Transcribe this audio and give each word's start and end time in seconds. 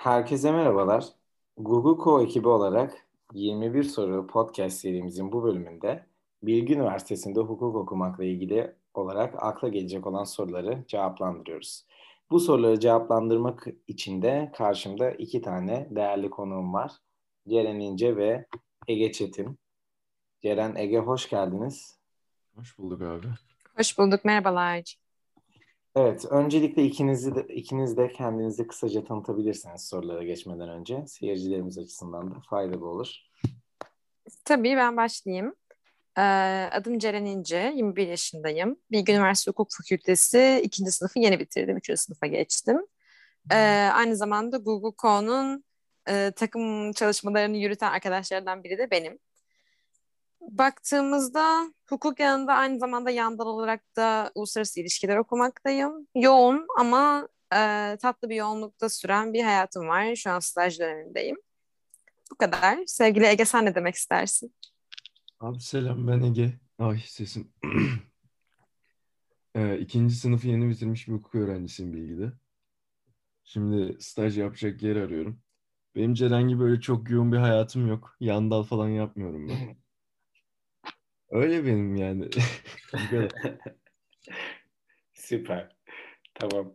Herkese 0.00 0.52
merhabalar. 0.52 1.04
Google 1.56 2.04
Co 2.04 2.22
ekibi 2.22 2.48
olarak 2.48 3.06
21 3.32 3.82
soru 3.82 4.26
podcast 4.26 4.78
serimizin 4.78 5.32
bu 5.32 5.44
bölümünde 5.44 6.06
Bilgi 6.42 6.74
Üniversitesi'nde 6.74 7.40
hukuk 7.40 7.76
okumakla 7.76 8.24
ilgili 8.24 8.74
olarak 8.94 9.34
akla 9.38 9.68
gelecek 9.68 10.06
olan 10.06 10.24
soruları 10.24 10.84
cevaplandırıyoruz. 10.88 11.84
Bu 12.30 12.40
soruları 12.40 12.80
cevaplandırmak 12.80 13.66
için 13.86 14.22
de 14.22 14.52
karşımda 14.56 15.10
iki 15.10 15.42
tane 15.42 15.88
değerli 15.90 16.30
konuğum 16.30 16.74
var. 16.74 16.92
Ceren 17.48 17.80
İnce 17.80 18.16
ve 18.16 18.46
Ege 18.88 19.12
Çetin. 19.12 19.58
Ceren, 20.42 20.74
Ege 20.74 20.98
hoş 20.98 21.30
geldiniz. 21.30 21.98
Hoş 22.56 22.78
bulduk 22.78 23.02
abi. 23.02 23.26
Hoş 23.76 23.98
bulduk, 23.98 24.24
merhabalar. 24.24 24.96
Evet, 25.96 26.24
öncelikle 26.30 26.84
ikinizi 26.84 27.34
de, 27.34 27.54
ikiniz 27.54 27.96
de 27.96 28.12
kendinizi 28.12 28.66
kısaca 28.66 29.04
tanıtabilirsiniz 29.04 29.88
sorulara 29.88 30.22
geçmeden 30.22 30.68
önce. 30.68 31.06
Seyircilerimiz 31.06 31.78
açısından 31.78 32.30
da 32.30 32.34
faydalı 32.50 32.86
olur. 32.86 33.16
Tabii 34.44 34.76
ben 34.76 34.96
başlayayım. 34.96 35.54
Ee, 36.18 36.22
adım 36.72 36.98
Ceren 36.98 37.24
İnce, 37.24 37.72
21 37.76 38.08
yaşındayım. 38.08 38.76
Bilgi 38.90 39.12
Üniversitesi 39.12 39.50
Hukuk 39.50 39.68
Fakültesi 39.72 40.60
2. 40.64 40.90
sınıfı 40.90 41.18
yeni 41.18 41.38
bitirdim, 41.38 41.76
3. 41.76 41.98
sınıfa 42.00 42.26
geçtim. 42.26 42.86
Ee, 43.52 43.56
aynı 43.94 44.16
zamanda 44.16 44.56
Google 44.56 44.96
Co'nun 45.02 45.64
e, 46.08 46.32
takım 46.36 46.92
çalışmalarını 46.92 47.56
yürüten 47.56 47.92
arkadaşlardan 47.92 48.64
biri 48.64 48.78
de 48.78 48.90
benim. 48.90 49.18
Baktığımızda 50.40 51.72
hukuk 51.88 52.20
yanında 52.20 52.54
aynı 52.54 52.78
zamanda 52.78 53.10
yandan 53.10 53.46
olarak 53.46 53.96
da 53.96 54.32
uluslararası 54.34 54.80
ilişkiler 54.80 55.16
okumaktayım. 55.16 56.06
Yoğun 56.14 56.66
ama 56.78 57.28
e, 57.54 57.96
tatlı 58.02 58.28
bir 58.28 58.36
yoğunlukta 58.36 58.88
süren 58.88 59.32
bir 59.32 59.42
hayatım 59.42 59.88
var. 59.88 60.16
Şu 60.16 60.30
an 60.30 60.38
staj 60.38 60.80
dönemindeyim. 60.80 61.36
Bu 62.30 62.34
kadar. 62.34 62.78
Sevgili 62.86 63.26
Ege 63.26 63.44
sen 63.44 63.64
ne 63.64 63.74
demek 63.74 63.94
istersin? 63.94 64.54
Abi 65.40 65.60
selam 65.60 66.08
ben 66.08 66.22
Ege. 66.22 66.52
Ay 66.78 66.98
sesim. 67.06 67.52
ee, 69.54 69.78
ikinci 69.80 70.14
sınıfı 70.14 70.48
yeni 70.48 70.68
bitirmiş 70.68 71.08
bir 71.08 71.12
hukuk 71.12 71.34
öğrencisiyim 71.34 71.92
bilgide. 71.92 72.32
Şimdi 73.44 74.02
staj 74.02 74.38
yapacak 74.38 74.82
yer 74.82 74.96
arıyorum. 74.96 75.40
Benim 75.94 76.14
Ceren 76.14 76.48
gibi 76.48 76.60
böyle 76.60 76.80
çok 76.80 77.10
yoğun 77.10 77.32
bir 77.32 77.36
hayatım 77.36 77.88
yok. 77.88 78.16
Yandal 78.20 78.62
falan 78.62 78.88
yapmıyorum 78.88 79.48
ben. 79.48 79.76
Öyle 81.30 81.66
benim 81.66 81.96
yani. 81.96 82.28
Süper. 85.12 85.76
Tamam. 86.34 86.72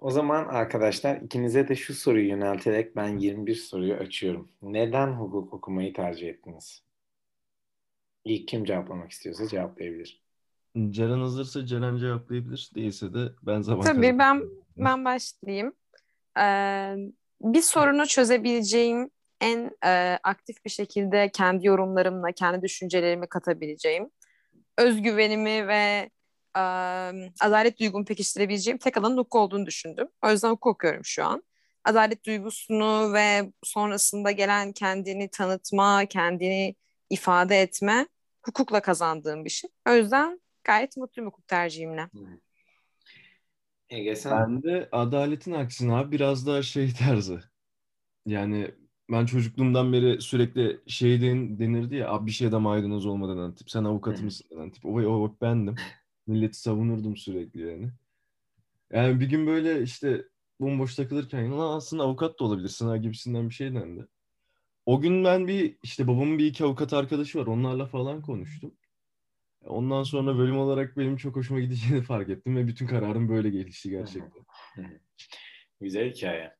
O 0.00 0.10
zaman 0.10 0.44
arkadaşlar 0.44 1.16
ikinize 1.16 1.68
de 1.68 1.76
şu 1.76 1.94
soruyu 1.94 2.28
yönelterek 2.28 2.96
ben 2.96 3.18
21 3.18 3.54
soruyu 3.54 3.94
açıyorum. 3.94 4.48
Neden 4.62 5.12
hukuk 5.12 5.54
okumayı 5.54 5.92
tercih 5.92 6.28
ettiniz? 6.28 6.82
İlk 8.24 8.48
kim 8.48 8.64
cevaplamak 8.64 9.10
istiyorsa 9.10 9.48
cevaplayabilir. 9.48 10.22
Ceren 10.90 11.18
hazırsa 11.18 11.66
Ceren 11.66 11.96
cevaplayabilir. 11.96 12.70
Değilse 12.74 13.14
de 13.14 13.28
ben 13.42 13.60
zaman 13.60 13.84
Tabii 13.84 14.18
ben 14.18 14.42
ben 14.76 15.04
başlayayım. 15.04 15.72
Ee, 16.38 16.96
bir 17.40 17.62
sorunu 17.62 18.06
çözebileceğim 18.06 19.10
en 19.40 19.70
e, 19.84 20.18
aktif 20.22 20.64
bir 20.64 20.70
şekilde 20.70 21.30
kendi 21.30 21.66
yorumlarımla, 21.66 22.32
kendi 22.32 22.62
düşüncelerimi 22.62 23.28
katabileceğim, 23.28 24.10
özgüvenimi 24.78 25.68
ve 25.68 26.10
e, 26.56 26.60
adalet 27.40 27.80
duygumu 27.80 28.04
pekiştirebileceğim 28.04 28.78
tek 28.78 28.96
alanın 28.96 29.16
hukuk 29.16 29.34
olduğunu 29.34 29.66
düşündüm. 29.66 30.08
O 30.22 30.30
yüzden 30.30 30.50
hukuk 30.50 30.66
okuyorum 30.66 31.04
şu 31.04 31.24
an. 31.24 31.42
Adalet 31.84 32.26
duygusunu 32.26 33.12
ve 33.12 33.52
sonrasında 33.62 34.30
gelen 34.30 34.72
kendini 34.72 35.28
tanıtma, 35.30 36.06
kendini 36.06 36.74
ifade 37.10 37.60
etme 37.60 38.06
hukukla 38.42 38.80
kazandığım 38.80 39.44
bir 39.44 39.50
şey. 39.50 39.70
O 39.88 39.92
yüzden 39.92 40.40
gayet 40.64 40.96
mutluyum 40.96 41.30
hukuk 41.30 41.48
tercihimle. 41.48 42.08
Ege 43.88 44.16
sen? 44.16 44.32
Ben 44.32 44.62
de 44.62 44.88
adaletin 44.92 45.52
aksine 45.52 45.94
abi 45.94 46.12
biraz 46.12 46.46
daha 46.46 46.62
şey 46.62 46.92
tarzı. 46.92 47.40
Yani 48.26 48.74
ben 49.10 49.26
çocukluğumdan 49.26 49.92
beri 49.92 50.20
sürekli 50.20 50.80
şey 50.86 51.22
den, 51.22 51.58
denirdi 51.58 51.94
ya 51.94 52.10
abi 52.10 52.26
bir 52.26 52.30
şeyde 52.30 52.56
maydanoz 52.56 53.06
olmadan 53.06 53.38
denen 53.38 53.54
tip. 53.54 53.70
Sen 53.70 53.84
avukat 53.84 54.22
mısın 54.22 54.46
denen 54.50 54.70
tip. 54.70 54.86
O, 54.86 54.90
o 55.00 55.36
bendim. 55.40 55.74
Milleti 56.26 56.60
savunurdum 56.60 57.16
sürekli 57.16 57.60
yani. 57.60 57.90
Yani 58.92 59.20
bir 59.20 59.26
gün 59.26 59.46
böyle 59.46 59.82
işte 59.82 60.24
bomboş 60.60 60.94
takılırken 60.94 61.58
lan 61.58 61.76
aslında 61.76 62.02
avukat 62.02 62.40
da 62.40 62.44
olabilirsin 62.44 62.86
ha 62.86 62.96
gibisinden 62.96 63.48
bir 63.48 63.54
şey 63.54 63.74
dendi. 63.74 64.06
O 64.86 65.00
gün 65.00 65.24
ben 65.24 65.48
bir 65.48 65.76
işte 65.82 66.06
babamın 66.06 66.38
bir 66.38 66.46
iki 66.46 66.64
avukat 66.64 66.92
arkadaşı 66.92 67.38
var 67.38 67.46
onlarla 67.46 67.86
falan 67.86 68.22
konuştum. 68.22 68.74
Ondan 69.64 70.02
sonra 70.02 70.38
bölüm 70.38 70.58
olarak 70.58 70.96
benim 70.96 71.16
çok 71.16 71.36
hoşuma 71.36 71.60
gideceğini 71.60 72.02
fark 72.02 72.28
ettim 72.28 72.56
ve 72.56 72.66
bütün 72.66 72.86
kararım 72.86 73.28
böyle 73.28 73.50
gelişti 73.50 73.90
gerçekten. 73.90 74.44
Güzel 75.80 76.12
hikaye. 76.12 76.56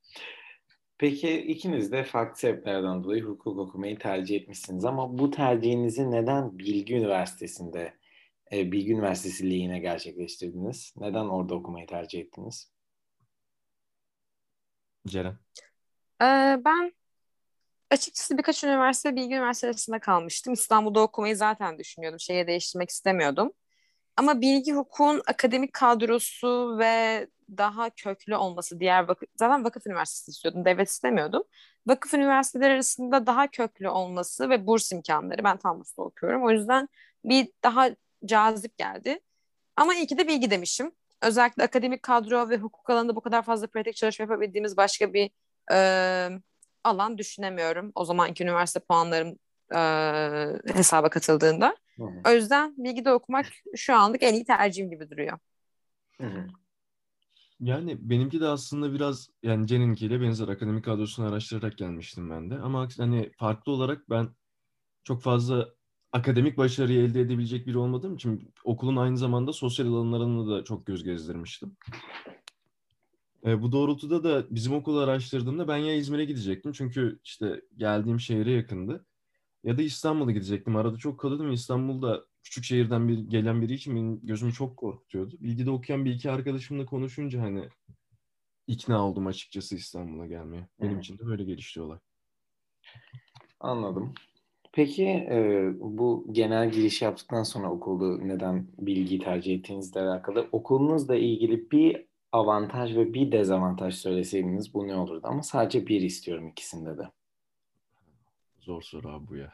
Peki 0.98 1.36
ikiniz 1.38 1.92
de 1.92 2.04
farklı 2.04 2.38
sebeplerden 2.38 3.04
dolayı 3.04 3.22
hukuk 3.22 3.58
okumayı 3.58 3.98
tercih 3.98 4.36
etmişsiniz 4.36 4.84
ama 4.84 5.18
bu 5.18 5.30
tercihinizi 5.30 6.10
neden 6.10 6.58
Bilgi 6.58 6.94
Üniversitesi'nde, 6.94 7.94
e, 8.52 8.72
Bilgi 8.72 8.92
Üniversitesi 8.92 9.50
lehine 9.50 9.78
gerçekleştirdiniz? 9.78 10.94
Neden 10.96 11.24
orada 11.24 11.54
okumayı 11.54 11.86
tercih 11.86 12.20
ettiniz? 12.20 12.72
Ceren. 15.06 15.38
Ee, 16.22 16.58
ben 16.64 16.92
açıkçası 17.90 18.38
birkaç 18.38 18.64
üniversite 18.64 19.16
Bilgi 19.16 19.34
Üniversitesi'nde 19.34 19.98
kalmıştım. 19.98 20.52
İstanbul'da 20.52 21.00
okumayı 21.00 21.36
zaten 21.36 21.78
düşünüyordum. 21.78 22.20
Şehir 22.20 22.46
değiştirmek 22.46 22.90
istemiyordum. 22.90 23.52
Ama 24.16 24.40
bilgi 24.40 24.72
hukukun 24.72 25.22
akademik 25.26 25.72
kadrosu 25.72 26.78
ve 26.78 27.26
daha 27.56 27.90
köklü 27.90 28.36
olması 28.36 28.80
diğer 28.80 29.08
vakıf, 29.08 29.28
zaten 29.36 29.64
vakıf 29.64 29.86
üniversitesi 29.86 30.30
istiyordum, 30.30 30.64
devlet 30.64 30.88
istemiyordum. 30.88 31.42
Vakıf 31.86 32.14
üniversiteleri 32.14 32.72
arasında 32.72 33.26
daha 33.26 33.46
köklü 33.46 33.88
olması 33.88 34.50
ve 34.50 34.66
burs 34.66 34.92
imkanları, 34.92 35.44
ben 35.44 35.56
tam 35.56 35.80
burslu 35.80 36.02
okuyorum. 36.02 36.44
O 36.44 36.50
yüzden 36.50 36.88
bir 37.24 37.48
daha 37.64 37.90
cazip 38.24 38.78
geldi. 38.78 39.20
Ama 39.76 39.94
iyi 39.94 40.06
ki 40.06 40.18
de 40.18 40.28
bilgi 40.28 40.50
demişim. 40.50 40.92
Özellikle 41.22 41.62
akademik 41.62 42.02
kadro 42.02 42.48
ve 42.48 42.56
hukuk 42.56 42.90
alanında 42.90 43.16
bu 43.16 43.20
kadar 43.20 43.42
fazla 43.42 43.66
pratik 43.66 43.96
çalışma 43.96 44.22
yapabildiğimiz 44.22 44.76
başka 44.76 45.12
bir 45.12 45.30
e, 45.72 45.78
alan 46.84 47.18
düşünemiyorum. 47.18 47.92
O 47.94 48.04
zamanki 48.04 48.44
üniversite 48.44 48.80
puanlarım 48.80 49.38
e, 49.74 49.78
hesaba 50.74 51.10
katıldığında. 51.10 51.76
Hı 51.96 52.04
hı. 52.04 52.30
O 52.30 52.30
yüzden 52.30 52.74
bilgide 52.76 53.12
okumak 53.12 53.46
şu 53.76 53.94
anlık 53.94 54.22
en 54.22 54.34
iyi 54.34 54.44
tercihim 54.44 54.90
gibi 54.90 55.10
duruyor. 55.10 55.38
Hı 56.20 56.26
hı. 56.26 56.46
Yani 57.64 58.10
benimki 58.10 58.40
de 58.40 58.48
aslında 58.48 58.92
biraz 58.92 59.30
yani 59.42 59.66
Cen'inkiyle 59.66 60.20
benzer 60.20 60.48
akademik 60.48 60.84
kadrosunu 60.84 61.26
araştırarak 61.26 61.78
gelmiştim 61.78 62.30
ben 62.30 62.50
de. 62.50 62.58
Ama 62.58 62.88
hani 62.96 63.30
farklı 63.38 63.72
olarak 63.72 64.10
ben 64.10 64.28
çok 65.04 65.22
fazla 65.22 65.68
akademik 66.12 66.56
başarıyı 66.58 67.00
elde 67.00 67.20
edebilecek 67.20 67.66
biri 67.66 67.78
olmadığım 67.78 68.14
için 68.14 68.54
okulun 68.64 68.96
aynı 68.96 69.18
zamanda 69.18 69.52
sosyal 69.52 69.86
alanlarını 69.86 70.50
da 70.50 70.64
çok 70.64 70.86
göz 70.86 71.04
gezdirmiştim. 71.04 71.76
E, 73.46 73.62
bu 73.62 73.72
doğrultuda 73.72 74.24
da 74.24 74.46
bizim 74.50 74.74
okulu 74.74 74.98
araştırdığımda 74.98 75.68
ben 75.68 75.76
ya 75.76 75.94
İzmir'e 75.94 76.24
gidecektim 76.24 76.72
çünkü 76.72 77.18
işte 77.24 77.62
geldiğim 77.76 78.20
şehre 78.20 78.52
yakındı. 78.52 79.06
Ya 79.64 79.78
da 79.78 79.82
İstanbul'a 79.82 80.32
gidecektim. 80.32 80.76
Arada 80.76 80.98
çok 80.98 81.20
kalıyordum. 81.20 81.52
İstanbul'da 81.52 82.24
küçük 82.44 82.64
şehirden 82.64 83.08
bir 83.08 83.18
gelen 83.18 83.62
biri 83.62 83.72
için 83.72 83.96
benim 83.96 84.20
gözümü 84.26 84.52
çok 84.52 84.76
korkutuyordu. 84.76 85.36
Bilgide 85.40 85.70
okuyan 85.70 86.04
bir 86.04 86.10
iki 86.10 86.30
arkadaşımla 86.30 86.86
konuşunca 86.86 87.42
hani 87.42 87.68
ikna 88.66 89.08
oldum 89.08 89.26
açıkçası 89.26 89.76
İstanbul'a 89.76 90.26
gelmeye. 90.26 90.68
Benim 90.80 90.98
için 90.98 91.18
de 91.18 91.26
böyle 91.26 91.44
gelişti 91.44 91.80
olay. 91.80 91.98
Anladım. 93.60 94.14
Peki 94.72 95.04
e, 95.06 95.70
bu 95.80 96.26
genel 96.32 96.70
giriş 96.70 97.02
yaptıktan 97.02 97.42
sonra 97.42 97.70
okulda 97.70 98.24
neden 98.24 98.66
bilgiyi 98.78 99.20
tercih 99.20 99.54
ettiğinizle 99.54 100.00
alakalı 100.00 100.48
okulunuzla 100.52 101.16
ilgili 101.16 101.70
bir 101.70 102.06
avantaj 102.32 102.96
ve 102.96 103.14
bir 103.14 103.32
dezavantaj 103.32 103.94
söyleseydiniz 103.94 104.74
bu 104.74 104.88
ne 104.88 104.96
olurdu? 104.96 105.26
Ama 105.26 105.42
sadece 105.42 105.86
bir 105.86 106.00
istiyorum 106.00 106.48
ikisinde 106.48 106.98
de. 106.98 107.10
Zor 108.60 108.82
soru 108.82 109.08
abi 109.08 109.28
bu 109.28 109.36
ya. 109.36 109.52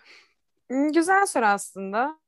Hmm, 0.69 0.93
güzel 0.93 1.27
soru 1.27 1.45
aslında. 1.45 2.19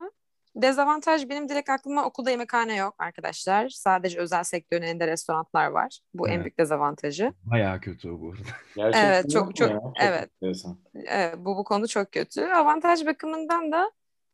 Dezavantaj 0.56 1.28
benim 1.28 1.48
direkt 1.48 1.70
aklıma 1.70 2.04
okulda 2.04 2.30
yemekhane 2.30 2.76
yok 2.76 2.94
arkadaşlar. 2.98 3.68
Sadece 3.68 4.18
özel 4.18 4.42
sektörün 4.42 4.82
elinde 4.82 5.06
restoranlar 5.06 5.66
var. 5.66 6.00
Bu 6.14 6.28
evet. 6.28 6.36
en 6.36 6.44
büyük 6.44 6.58
dezavantajı. 6.58 7.32
Bayağı 7.44 7.80
kötü 7.80 8.20
bu 8.20 8.28
arada. 8.28 8.42
Gerçekten 8.76 9.08
evet 9.08 9.30
çok 9.30 9.56
çok, 9.56 9.70
çok 9.70 9.92
evet. 10.00 10.30
evet. 11.06 11.34
Bu 11.38 11.56
bu 11.56 11.64
konu 11.64 11.88
çok 11.88 12.12
kötü. 12.12 12.44
Avantaj 12.44 13.06
bakımından 13.06 13.72
da 13.72 13.92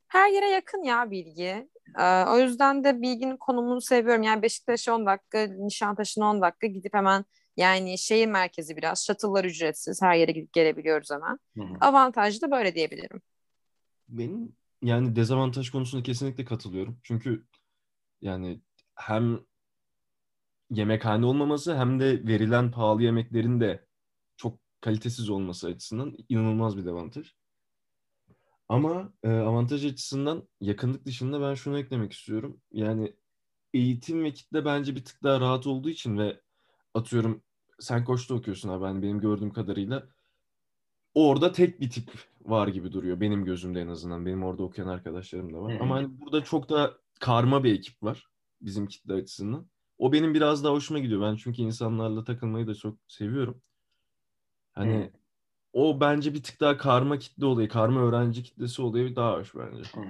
her 0.09 0.31
yere 0.31 0.49
yakın 0.49 0.82
ya 0.82 1.11
bilgi. 1.11 1.69
Ee, 1.99 2.25
o 2.25 2.38
yüzden 2.38 2.85
de 2.85 3.03
bilginin 3.03 3.37
konumunu 3.37 3.81
seviyorum. 3.81 4.23
Yani 4.23 4.43
Beşiktaş'a 4.43 4.94
10 4.94 5.06
dakika, 5.06 5.47
Nişantaşı'na 5.47 6.31
10 6.31 6.43
dakika 6.43 6.67
gidip 6.67 6.94
hemen 6.94 7.25
Yani 7.56 7.99
şehir 7.99 8.26
merkezi 8.26 8.76
biraz. 8.76 9.06
Shuttle'lar 9.06 9.44
ücretsiz. 9.44 10.03
Her 10.03 10.14
yere 10.14 10.32
gidip 10.32 10.53
gelebiliyoruz 10.53 11.11
hemen. 11.11 11.38
Avantajlı 11.81 12.41
da 12.41 12.50
böyle 12.50 12.75
diyebilirim. 12.75 13.23
Benim 14.09 14.56
yani 14.82 15.16
dezavantaj 15.16 15.70
konusunda 15.70 16.02
kesinlikle 16.02 16.44
katılıyorum. 16.44 17.00
Çünkü 17.02 17.46
yani 18.20 18.60
hem 18.94 19.40
yemekhane 20.70 21.26
olmaması 21.26 21.76
hem 21.76 22.00
de 22.00 22.26
verilen 22.26 22.70
pahalı 22.70 23.02
yemeklerin 23.02 23.60
de 23.60 23.86
çok 24.36 24.60
kalitesiz 24.80 25.30
olması 25.30 25.66
açısından 25.66 26.16
inanılmaz 26.28 26.76
bir 26.76 26.86
avantaj. 26.86 27.32
Ama 28.69 29.12
e, 29.22 29.28
avantaj 29.28 29.86
açısından 29.86 30.48
yakınlık 30.60 31.06
dışında 31.06 31.40
ben 31.40 31.54
şunu 31.54 31.78
eklemek 31.78 32.12
istiyorum. 32.12 32.60
Yani 32.72 33.16
eğitim 33.75 34.25
ve 34.25 34.32
kitle 34.32 34.64
bence 34.64 34.96
bir 34.96 35.04
tık 35.04 35.22
daha 35.22 35.40
rahat 35.40 35.66
olduğu 35.66 35.90
için 35.90 36.19
ve 36.19 36.40
atıyorum 36.94 37.42
sen 37.80 38.04
Koç'ta 38.04 38.34
okuyorsun 38.34 38.69
abi 38.69 38.84
ben 38.84 39.02
benim 39.02 39.20
gördüğüm 39.20 39.52
kadarıyla 39.52 40.08
orada 41.14 41.52
tek 41.52 41.80
bir 41.80 41.90
tip 41.90 42.10
var 42.50 42.69
gibi 42.69 42.93
duruyor 42.93 43.21
benim 43.21 43.45
gözümde 43.45 43.81
en 43.81 43.89
azından. 43.89 44.27
Benim 44.27 44.45
orada 44.45 44.62
okuyan 44.62 44.89
arkadaşlarım 44.89 45.55
da 45.55 45.62
var. 45.62 45.79
Hı. 45.79 45.83
Ama 45.83 45.97
hani 45.97 46.21
burada 46.21 46.45
çok 46.45 46.69
da 46.69 46.95
karma 47.21 47.65
bir 47.65 47.75
ekip 47.75 48.03
var 48.03 48.27
bizim 48.61 48.87
kitle 48.87 49.15
açısından. 49.15 49.67
O 49.99 50.12
benim 50.12 50.35
biraz 50.35 50.65
daha 50.65 50.73
hoşuma 50.73 51.00
gidiyor. 51.00 51.23
Ben 51.23 51.37
çünkü 51.37 51.62
insanlarla 51.62 52.25
takılmayı 52.25 52.67
da 52.67 52.75
çok 52.75 52.99
seviyorum. 53.09 53.62
Hani 54.73 54.95
Hı. 54.95 55.11
o 55.73 56.00
bence 56.00 56.35
bir 56.35 56.43
tık 56.43 56.61
daha 56.61 56.77
karma 56.77 57.19
kitle 57.19 57.47
olayı, 57.47 57.69
karma 57.69 58.00
öğrenci 58.00 58.43
kitlesi 58.43 58.83
olayı 58.83 59.17
daha 59.17 59.39
hoş 59.39 59.55
bence. 59.55 59.83
Hı. 59.95 60.00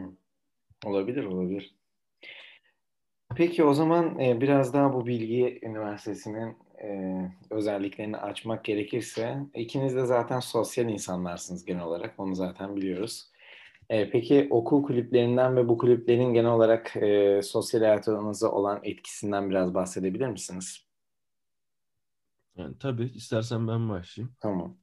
Olabilir, 0.86 1.24
olabilir. 1.24 1.74
Peki 3.38 3.64
o 3.64 3.74
zaman 3.74 4.18
e, 4.18 4.40
biraz 4.40 4.74
daha 4.74 4.92
bu 4.92 5.06
Bilgi 5.06 5.58
Üniversitesi'nin 5.62 6.56
e, 6.82 7.18
özelliklerini 7.50 8.16
açmak 8.16 8.64
gerekirse 8.64 9.38
ikiniz 9.54 9.96
de 9.96 10.06
zaten 10.06 10.40
sosyal 10.40 10.88
insanlarsınız 10.88 11.64
genel 11.64 11.82
olarak. 11.82 12.14
Onu 12.18 12.34
zaten 12.34 12.76
biliyoruz. 12.76 13.30
E, 13.88 14.10
peki 14.10 14.46
okul 14.50 14.82
kulüplerinden 14.82 15.56
ve 15.56 15.68
bu 15.68 15.78
kulüplerin 15.78 16.34
genel 16.34 16.50
olarak 16.50 16.96
e, 16.96 17.40
sosyal 17.42 17.80
hayatınıza 17.80 18.50
olan 18.50 18.80
etkisinden 18.82 19.50
biraz 19.50 19.74
bahsedebilir 19.74 20.28
misiniz? 20.28 20.86
Yani 22.56 22.78
tabii 22.78 23.04
istersen 23.04 23.68
ben 23.68 23.88
başlayayım. 23.88 24.36
Tamam. 24.40 24.76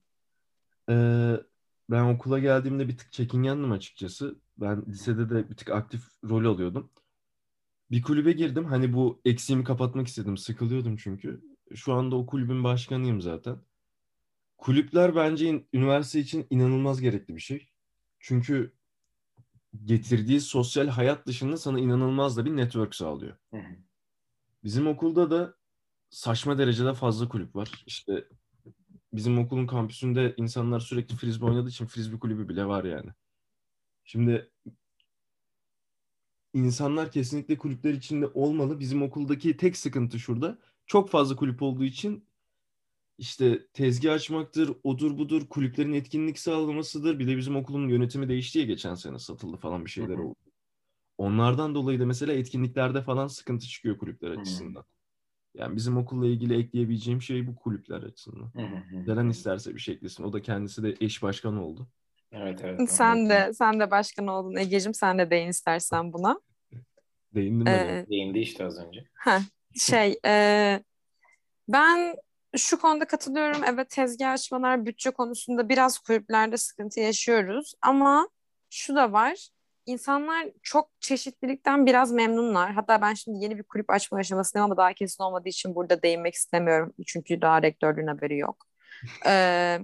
Ee, 0.89 1.33
ben 1.89 2.13
okula 2.13 2.39
geldiğimde 2.39 2.87
bir 2.87 2.97
tık 2.97 3.11
çekingendim 3.11 3.71
açıkçası. 3.71 4.39
Ben 4.57 4.85
lisede 4.87 5.29
de 5.29 5.49
bir 5.49 5.55
tık 5.55 5.69
aktif 5.69 6.01
rol 6.29 6.45
alıyordum. 6.45 6.91
Bir 7.91 8.01
kulübe 8.01 8.31
girdim. 8.31 8.65
Hani 8.65 8.93
bu 8.93 9.21
eksiğimi 9.25 9.63
kapatmak 9.63 10.07
istedim. 10.07 10.37
Sıkılıyordum 10.37 10.97
çünkü. 10.97 11.41
Şu 11.75 11.93
anda 11.93 12.15
o 12.15 12.25
kulübün 12.25 12.63
başkanıyım 12.63 13.21
zaten. 13.21 13.57
Kulüpler 14.57 15.15
bence 15.15 15.65
üniversite 15.73 16.19
için 16.19 16.47
inanılmaz 16.49 17.01
gerekli 17.01 17.35
bir 17.35 17.41
şey. 17.41 17.69
Çünkü 18.19 18.73
getirdiği 19.85 20.41
sosyal 20.41 20.87
hayat 20.87 21.27
dışında 21.27 21.57
sana 21.57 21.79
inanılmaz 21.79 22.37
da 22.37 22.45
bir 22.45 22.55
network 22.55 22.95
sağlıyor. 22.95 23.37
Hı 23.51 23.57
hı. 23.57 23.75
Bizim 24.63 24.87
okulda 24.87 25.31
da 25.31 25.55
saçma 26.09 26.57
derecede 26.57 26.93
fazla 26.93 27.29
kulüp 27.29 27.55
var. 27.55 27.83
İşte 27.85 28.27
bizim 29.13 29.37
okulun 29.39 29.67
kampüsünde 29.67 30.33
insanlar 30.37 30.79
sürekli 30.79 31.15
frisbee 31.15 31.45
oynadığı 31.45 31.69
için 31.69 31.85
frisbee 31.85 32.19
kulübü 32.19 32.49
bile 32.49 32.65
var 32.65 32.83
yani. 32.83 33.09
Şimdi 34.03 34.51
insanlar 36.55 37.11
kesinlikle 37.13 37.59
kulüpler 37.59 37.93
içinde 37.93 38.27
olmalı. 38.27 38.81
Bizim 38.81 39.03
okuldaki 39.03 39.57
tek 39.57 39.77
sıkıntı 39.77 40.19
şurada. 40.19 40.59
Çok 40.87 41.11
fazla 41.11 41.37
kulüp 41.37 41.63
olduğu 41.63 41.85
için 41.85 42.29
işte 43.17 43.67
tezgah 43.73 44.13
açmaktır, 44.13 44.71
odur 44.83 45.17
budur, 45.19 45.47
kulüplerin 45.49 45.93
etkinlik 45.93 46.39
sağlamasıdır. 46.39 47.19
Bir 47.19 47.27
de 47.27 47.37
bizim 47.37 47.55
okulun 47.55 47.89
yönetimi 47.89 48.29
değişti 48.29 48.59
ya 48.59 48.65
geçen 48.65 48.95
sene 48.95 49.19
satıldı 49.19 49.57
falan 49.57 49.85
bir 49.85 49.89
şeyler 49.91 50.17
oldu. 50.17 50.35
Onlardan 51.17 51.75
dolayı 51.75 51.99
da 51.99 52.05
mesela 52.05 52.33
etkinliklerde 52.33 53.01
falan 53.03 53.27
sıkıntı 53.27 53.67
çıkıyor 53.67 53.97
kulüpler 53.97 54.31
açısından. 54.31 54.85
Yani 55.55 55.75
bizim 55.75 55.97
okulla 55.97 56.27
ilgili 56.27 56.57
ekleyebileceğim 56.59 57.21
şey 57.21 57.47
bu 57.47 57.55
kulüpler 57.55 58.03
açısından. 58.03 58.53
Deren 59.07 59.29
isterse 59.29 59.75
bir 59.75 59.79
şey 59.81 59.95
eklesin. 59.95 60.23
O 60.23 60.33
da 60.33 60.41
kendisi 60.41 60.83
de 60.83 60.97
eş 61.01 61.23
başkan 61.23 61.57
oldu. 61.57 61.87
Evet 62.35 62.59
evet. 62.63 62.91
Sen 62.91 63.29
de 63.29 63.53
sen 63.53 63.79
de 63.79 63.91
başkan 63.91 64.27
oldun 64.27 64.55
Ege'cim. 64.55 64.93
Sen 64.93 65.17
de 65.17 65.29
değin 65.29 65.47
istersen 65.47 66.13
buna. 66.13 66.39
Değindim. 67.35 67.67
Ee, 67.67 68.05
Değindi 68.09 68.39
işte 68.39 68.65
az 68.65 68.79
önce. 68.79 69.03
Heh, 69.13 69.39
şey 69.79 70.19
e, 70.25 70.83
ben 71.67 72.15
şu 72.57 72.79
konuda 72.79 73.07
katılıyorum. 73.07 73.61
Evet 73.67 73.89
tezgah 73.89 74.31
açmalar 74.31 74.85
bütçe 74.85 75.11
konusunda 75.11 75.69
biraz 75.69 75.99
kulüplerde 75.99 76.57
sıkıntı 76.57 76.99
yaşıyoruz. 76.99 77.73
Ama 77.81 78.29
şu 78.69 78.95
da 78.95 79.11
var. 79.11 79.49
İnsanlar 79.85 80.47
çok 80.63 80.89
çeşitlilikten 80.99 81.85
biraz 81.85 82.11
memnunlar. 82.11 82.71
Hatta 82.71 83.01
ben 83.01 83.13
şimdi 83.13 83.43
yeni 83.43 83.57
bir 83.57 83.63
kulüp 83.63 83.89
açma 83.89 84.17
aşamasındayım 84.17 84.65
ama 84.65 84.77
daha 84.77 84.93
kesin 84.93 85.23
olmadığı 85.23 85.49
için 85.49 85.75
burada 85.75 86.01
değinmek 86.01 86.33
istemiyorum. 86.33 86.93
Çünkü 87.05 87.41
daha 87.41 87.61
rektörlüğün 87.61 88.07
haberi 88.07 88.37
yok. 88.37 88.65
Ee, 89.25 89.79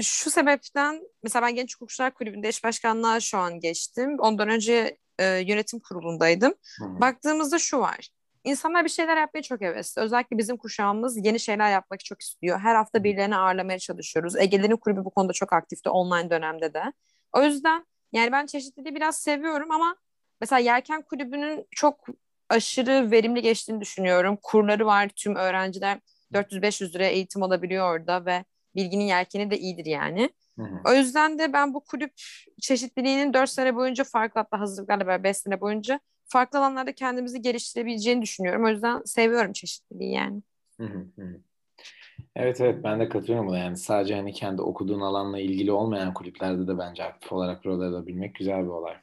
şu 0.00 0.30
sebepten 0.30 1.02
mesela 1.22 1.46
ben 1.46 1.54
Genç 1.54 1.74
Hukukçular 1.74 2.14
Kulübü'nde 2.14 2.48
eş 2.48 2.64
başkanlığa 2.64 3.20
şu 3.20 3.38
an 3.38 3.60
geçtim. 3.60 4.16
Ondan 4.18 4.48
önce 4.48 4.98
e, 5.18 5.24
yönetim 5.26 5.80
kurulundaydım. 5.80 6.54
Hı. 6.78 7.00
Baktığımızda 7.00 7.58
şu 7.58 7.78
var. 7.78 8.08
İnsanlar 8.44 8.84
bir 8.84 8.88
şeyler 8.88 9.16
yapmaya 9.16 9.42
çok 9.42 9.60
hevesli. 9.60 10.02
Özellikle 10.02 10.38
bizim 10.38 10.56
kuşağımız 10.56 11.26
yeni 11.26 11.40
şeyler 11.40 11.70
yapmak 11.70 12.04
çok 12.04 12.20
istiyor. 12.20 12.58
Her 12.60 12.74
hafta 12.74 13.04
birilerini 13.04 13.36
ağırlamaya 13.36 13.78
çalışıyoruz. 13.78 14.36
Ege'lerin 14.36 14.76
kulübü 14.76 15.04
bu 15.04 15.10
konuda 15.10 15.32
çok 15.32 15.52
aktifti 15.52 15.88
online 15.88 16.30
dönemde 16.30 16.74
de. 16.74 16.92
O 17.32 17.42
yüzden 17.42 17.86
yani 18.12 18.32
ben 18.32 18.46
çeşitliliği 18.46 18.94
biraz 18.94 19.18
seviyorum 19.18 19.70
ama 19.70 19.96
mesela 20.40 20.58
Yelken 20.58 21.02
Kulübü'nün 21.02 21.66
çok 21.70 22.06
aşırı 22.48 23.10
verimli 23.10 23.42
geçtiğini 23.42 23.80
düşünüyorum. 23.80 24.38
Kurları 24.42 24.86
var. 24.86 25.08
Tüm 25.16 25.36
öğrenciler 25.36 25.98
400-500 26.32 26.94
liraya 26.94 27.10
eğitim 27.10 27.42
alabiliyor 27.42 27.94
orada 27.94 28.26
ve 28.26 28.44
bilginin 28.76 29.04
yelkeni 29.04 29.50
de 29.50 29.58
iyidir 29.58 29.86
yani. 29.86 30.30
Hı 30.58 30.62
hı. 30.62 30.80
O 30.90 30.92
yüzden 30.92 31.38
de 31.38 31.52
ben 31.52 31.74
bu 31.74 31.84
kulüp 31.84 32.12
çeşitliliğinin 32.60 33.34
4 33.34 33.50
sene 33.50 33.76
boyunca 33.76 34.04
farklı 34.04 34.40
hatta 34.40 34.60
hazırlıklarla 34.60 35.06
beraber 35.06 35.24
5 35.24 35.36
sene 35.36 35.60
boyunca 35.60 36.00
farklı 36.24 36.58
alanlarda 36.58 36.92
kendimizi 36.92 37.42
geliştirebileceğini 37.42 38.22
düşünüyorum. 38.22 38.64
O 38.64 38.68
yüzden 38.68 39.02
seviyorum 39.04 39.52
çeşitliliği 39.52 40.12
yani. 40.12 40.42
Hı 40.80 40.86
hı 40.86 41.06
hı. 41.18 41.40
Evet 42.36 42.60
evet 42.60 42.84
ben 42.84 43.00
de 43.00 43.08
katılıyorum 43.08 43.48
buna 43.48 43.58
yani 43.58 43.76
sadece 43.76 44.14
hani 44.14 44.32
kendi 44.32 44.62
okuduğun 44.62 45.00
alanla 45.00 45.38
ilgili 45.38 45.72
olmayan 45.72 46.14
kulüplerde 46.14 46.66
de 46.66 46.78
bence 46.78 47.04
aktif 47.04 47.32
olarak 47.32 47.66
rol 47.66 47.80
alabilmek 47.80 48.34
güzel 48.34 48.62
bir 48.62 48.68
olay. 48.68 48.94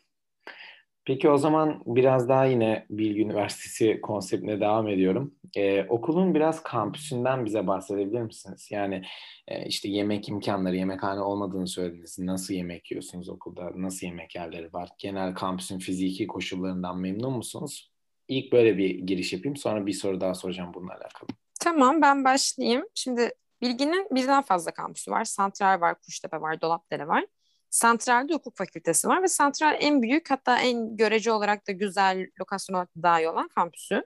Peki 1.05 1.29
o 1.29 1.37
zaman 1.37 1.81
biraz 1.85 2.29
daha 2.29 2.45
yine 2.45 2.85
Bilgi 2.89 3.21
Üniversitesi 3.21 4.01
konseptine 4.01 4.59
devam 4.59 4.87
ediyorum. 4.87 5.33
Ee, 5.57 5.83
okulun 5.89 6.35
biraz 6.35 6.63
kampüsünden 6.63 7.45
bize 7.45 7.67
bahsedebilir 7.67 8.21
misiniz? 8.21 8.67
Yani 8.71 9.01
e, 9.47 9.65
işte 9.65 9.89
yemek 9.89 10.29
imkanları, 10.29 10.75
yemekhane 10.75 11.21
olmadığını 11.21 11.67
söylediniz. 11.67 12.19
Nasıl 12.19 12.53
yemek 12.53 12.91
yiyorsunuz 12.91 13.29
okulda? 13.29 13.71
Nasıl 13.75 14.07
yemek 14.07 14.35
yerleri 14.35 14.73
var? 14.73 14.89
Genel 14.97 15.33
kampüsün 15.33 15.79
fiziki 15.79 16.27
koşullarından 16.27 16.97
memnun 16.99 17.33
musunuz? 17.33 17.91
İlk 18.27 18.51
böyle 18.51 18.77
bir 18.77 18.89
giriş 18.89 19.33
yapayım. 19.33 19.55
Sonra 19.57 19.85
bir 19.85 19.93
soru 19.93 20.21
daha 20.21 20.33
soracağım 20.33 20.71
bununla 20.73 20.93
alakalı. 20.93 21.29
Tamam 21.59 22.01
ben 22.01 22.23
başlayayım. 22.23 22.85
Şimdi 22.95 23.31
Bilgi'nin 23.61 24.07
birden 24.11 24.41
fazla 24.41 24.71
kampüsü 24.71 25.11
var. 25.11 25.23
Santral 25.25 25.81
var, 25.81 25.95
Kuştepe 26.01 26.41
var, 26.41 26.61
Dolapdere 26.61 27.07
var. 27.07 27.25
Santral'de 27.69 28.33
hukuk 28.33 28.57
fakültesi 28.57 29.07
var 29.07 29.23
ve 29.23 29.27
Santral 29.27 29.77
en 29.79 30.01
büyük 30.01 30.31
hatta 30.31 30.59
en 30.59 30.97
görece 30.97 31.31
olarak 31.31 31.67
da 31.67 31.71
güzel 31.71 32.27
lokasyon 32.39 32.75
olarak 32.75 32.97
da 32.97 33.03
daha 33.03 33.19
iyi 33.19 33.29
olan 33.29 33.47
kampüsü. 33.47 34.03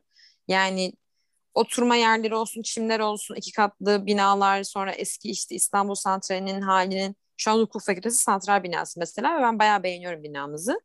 Yani 0.48 0.94
oturma 1.54 1.96
yerleri 1.96 2.36
olsun, 2.36 2.62
çimler 2.62 3.00
olsun, 3.00 3.36
iki 3.36 3.52
katlı 3.52 4.06
binalar, 4.06 4.64
sonra 4.64 4.92
eski 4.92 5.30
işte 5.30 5.56
İstanbul 5.56 5.96
Santrali'nin 5.96 6.62
halinin 6.62 7.16
şu 7.38 7.52
an 7.52 7.60
hukuk 7.60 7.82
fakültesi 7.82 8.18
santral 8.24 8.64
binası 8.64 9.00
mesela 9.00 9.38
ve 9.38 9.42
ben 9.42 9.60
bayağı 9.60 9.84
beğeniyorum 9.84 10.24
binamızı. 10.24 10.82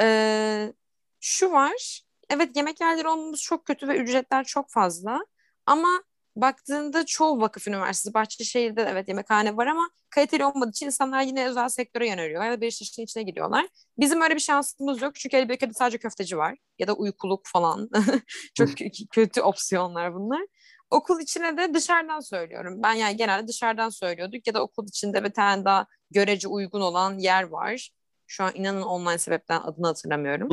Ee, 0.00 0.72
şu 1.20 1.52
var, 1.52 2.00
evet 2.30 2.56
yemek 2.56 2.80
yerleri 2.80 3.08
olmamız 3.08 3.42
çok 3.42 3.64
kötü 3.66 3.88
ve 3.88 3.96
ücretler 3.96 4.44
çok 4.44 4.70
fazla 4.70 5.26
ama 5.66 5.88
baktığında 6.36 7.06
çoğu 7.06 7.40
vakıf 7.40 7.68
üniversitesi, 7.68 8.14
Bahçeşehir'de 8.14 8.86
de 8.86 8.88
evet 8.90 9.08
yemekhane 9.08 9.56
var 9.56 9.66
ama 9.66 9.90
kaliteli 10.10 10.44
olmadığı 10.44 10.70
için 10.70 10.86
insanlar 10.86 11.22
yine 11.22 11.46
özel 11.46 11.68
sektöre 11.68 12.08
yöneliyorlar 12.08 12.50
ya 12.50 12.56
da 12.56 12.60
Beşiktaş'ın 12.60 13.02
içine 13.02 13.22
giriyorlar. 13.22 13.68
Bizim 13.98 14.20
öyle 14.20 14.34
bir 14.34 14.40
şansımız 14.40 15.02
yok 15.02 15.14
çünkü 15.14 15.36
Elbeka'da 15.36 15.72
sadece 15.72 15.98
köfteci 15.98 16.38
var 16.38 16.56
ya 16.78 16.86
da 16.86 16.92
uykuluk 16.92 17.42
falan. 17.46 17.90
Çok 18.54 18.68
kö- 18.68 19.08
kötü 19.08 19.40
opsiyonlar 19.40 20.14
bunlar. 20.14 20.46
Okul 20.90 21.20
içine 21.20 21.56
de 21.56 21.74
dışarıdan 21.74 22.20
söylüyorum. 22.20 22.82
Ben 22.82 22.92
yani 22.92 23.16
genelde 23.16 23.48
dışarıdan 23.48 23.88
söylüyorduk 23.88 24.46
ya 24.46 24.54
da 24.54 24.62
okul 24.62 24.88
içinde 24.88 25.24
bir 25.24 25.32
tane 25.32 25.64
daha 25.64 25.86
görece 26.10 26.48
uygun 26.48 26.80
olan 26.80 27.18
yer 27.18 27.42
var. 27.42 27.90
Şu 28.26 28.44
an 28.44 28.52
inanın 28.54 28.82
online 28.82 29.18
sebepten 29.18 29.60
adını 29.60 29.86
hatırlamıyorum. 29.86 30.48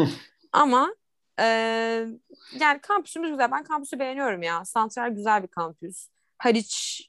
Ama 0.51 0.95
e, 1.39 1.45
yani 2.59 2.81
kampüsümüz 2.81 3.29
güzel. 3.29 3.51
Ben 3.51 3.63
kampüsü 3.63 3.99
beğeniyorum 3.99 4.43
ya. 4.43 4.65
Santral 4.65 5.09
güzel 5.09 5.43
bir 5.43 5.47
kampüs. 5.47 6.07
Haliç 6.37 7.01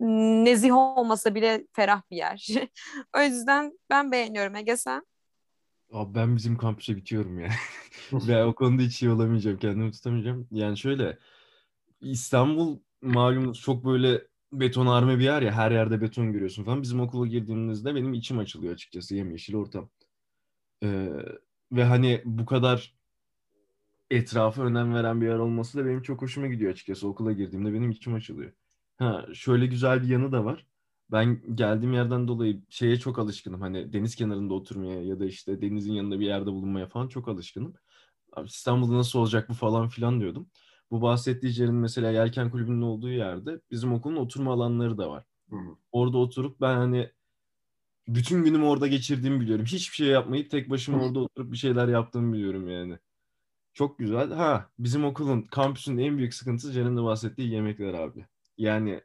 nezih 0.00 0.74
olmasa 0.74 1.34
bile 1.34 1.66
ferah 1.72 2.02
bir 2.10 2.16
yer. 2.16 2.46
o 3.16 3.20
yüzden 3.20 3.78
ben 3.90 4.12
beğeniyorum. 4.12 4.56
Ege 4.56 4.76
sen? 4.76 5.06
Abi 5.92 6.14
ben 6.14 6.36
bizim 6.36 6.56
kampüse 6.56 6.96
bitiyorum 6.96 7.40
ya. 7.40 7.50
Ve 8.12 8.44
o 8.44 8.54
konuda 8.54 8.82
hiç 8.82 9.02
iyi 9.02 9.10
olamayacağım. 9.10 9.58
Kendimi 9.58 9.92
tutamayacağım. 9.92 10.48
Yani 10.50 10.78
şöyle 10.78 11.18
İstanbul 12.00 12.78
malum 13.02 13.52
çok 13.52 13.84
böyle 13.84 14.26
betonarme 14.52 15.18
bir 15.18 15.24
yer 15.24 15.42
ya. 15.42 15.52
Her 15.52 15.70
yerde 15.70 16.00
beton 16.00 16.32
görüyorsun 16.32 16.64
falan. 16.64 16.82
Bizim 16.82 17.00
okula 17.00 17.26
girdiğimizde 17.26 17.94
benim 17.94 18.14
içim 18.14 18.38
açılıyor 18.38 18.74
açıkçası. 18.74 19.14
Yemyeşil 19.14 19.54
ortam. 19.54 19.90
Ee, 20.82 21.08
ve 21.72 21.84
hani 21.84 22.22
bu 22.24 22.46
kadar 22.46 22.94
etrafa 24.10 24.62
önem 24.62 24.94
veren 24.94 25.20
bir 25.20 25.26
yer 25.26 25.38
olması 25.38 25.78
da 25.78 25.86
benim 25.86 26.02
çok 26.02 26.22
hoşuma 26.22 26.46
gidiyor 26.46 26.72
açıkçası. 26.72 27.08
Okula 27.08 27.32
girdiğimde 27.32 27.72
benim 27.72 27.90
içim 27.90 28.14
açılıyor. 28.14 28.52
Ha, 28.96 29.26
şöyle 29.34 29.66
güzel 29.66 30.02
bir 30.02 30.08
yanı 30.08 30.32
da 30.32 30.44
var. 30.44 30.66
Ben 31.12 31.56
geldiğim 31.56 31.92
yerden 31.92 32.28
dolayı 32.28 32.62
şeye 32.68 32.96
çok 32.96 33.18
alışkınım. 33.18 33.60
Hani 33.60 33.92
deniz 33.92 34.14
kenarında 34.14 34.54
oturmaya 34.54 35.02
ya 35.02 35.20
da 35.20 35.24
işte 35.24 35.62
denizin 35.62 35.92
yanında 35.92 36.20
bir 36.20 36.26
yerde 36.26 36.46
bulunmaya 36.46 36.86
falan 36.86 37.08
çok 37.08 37.28
alışkınım. 37.28 37.74
Abi 38.32 38.46
İstanbul'da 38.46 38.96
nasıl 38.96 39.18
olacak 39.18 39.48
bu 39.48 39.54
falan 39.54 39.88
filan 39.88 40.20
diyordum. 40.20 40.50
Bu 40.90 41.02
bahsettiği 41.02 41.60
yerin 41.60 41.74
mesela 41.74 42.10
Yelken 42.10 42.50
Kulübü'nün 42.50 42.82
olduğu 42.82 43.10
yerde 43.10 43.60
bizim 43.70 43.92
okulun 43.92 44.16
oturma 44.16 44.52
alanları 44.52 44.98
da 44.98 45.10
var. 45.10 45.24
Hı. 45.50 45.56
Orada 45.92 46.18
oturup 46.18 46.60
ben 46.60 46.76
hani 46.76 47.10
bütün 48.08 48.44
günümü 48.44 48.64
orada 48.64 48.86
geçirdiğimi 48.86 49.40
biliyorum. 49.40 49.64
Hiçbir 49.64 49.94
şey 49.94 50.06
yapmayıp 50.06 50.50
tek 50.50 50.70
başıma 50.70 51.04
orada 51.04 51.20
oturup 51.20 51.52
bir 51.52 51.56
şeyler 51.56 51.88
yaptığımı 51.88 52.32
biliyorum 52.32 52.68
yani. 52.68 52.98
Çok 53.74 53.98
güzel. 53.98 54.32
Ha 54.32 54.70
bizim 54.78 55.04
okulun 55.04 55.42
kampüsün 55.42 55.98
en 55.98 56.18
büyük 56.18 56.34
sıkıntısı 56.34 56.72
Ceren'in 56.72 56.96
de 56.96 57.02
bahsettiği 57.02 57.50
yemekler 57.50 57.94
abi. 57.94 58.26
Yani 58.58 59.00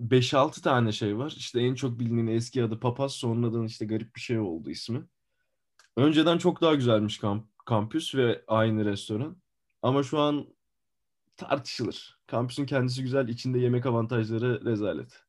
5-6 0.00 0.62
tane 0.62 0.92
şey 0.92 1.18
var. 1.18 1.34
İşte 1.36 1.60
en 1.60 1.74
çok 1.74 2.00
bilinen 2.00 2.26
eski 2.26 2.64
adı 2.64 2.80
Papaz. 2.80 3.12
Sonradan 3.12 3.64
işte 3.64 3.86
garip 3.86 4.16
bir 4.16 4.20
şey 4.20 4.38
oldu 4.38 4.70
ismi. 4.70 5.02
Önceden 5.96 6.38
çok 6.38 6.60
daha 6.60 6.74
güzelmiş 6.74 7.18
kamp 7.18 7.58
kampüs 7.66 8.14
ve 8.14 8.44
aynı 8.46 8.84
restoran. 8.84 9.36
Ama 9.82 10.02
şu 10.02 10.18
an 10.18 10.46
tartışılır. 11.36 12.18
Kampüsün 12.26 12.66
kendisi 12.66 13.02
güzel, 13.02 13.28
içinde 13.28 13.58
yemek 13.58 13.86
avantajları 13.86 14.64
rezalet. 14.64 15.24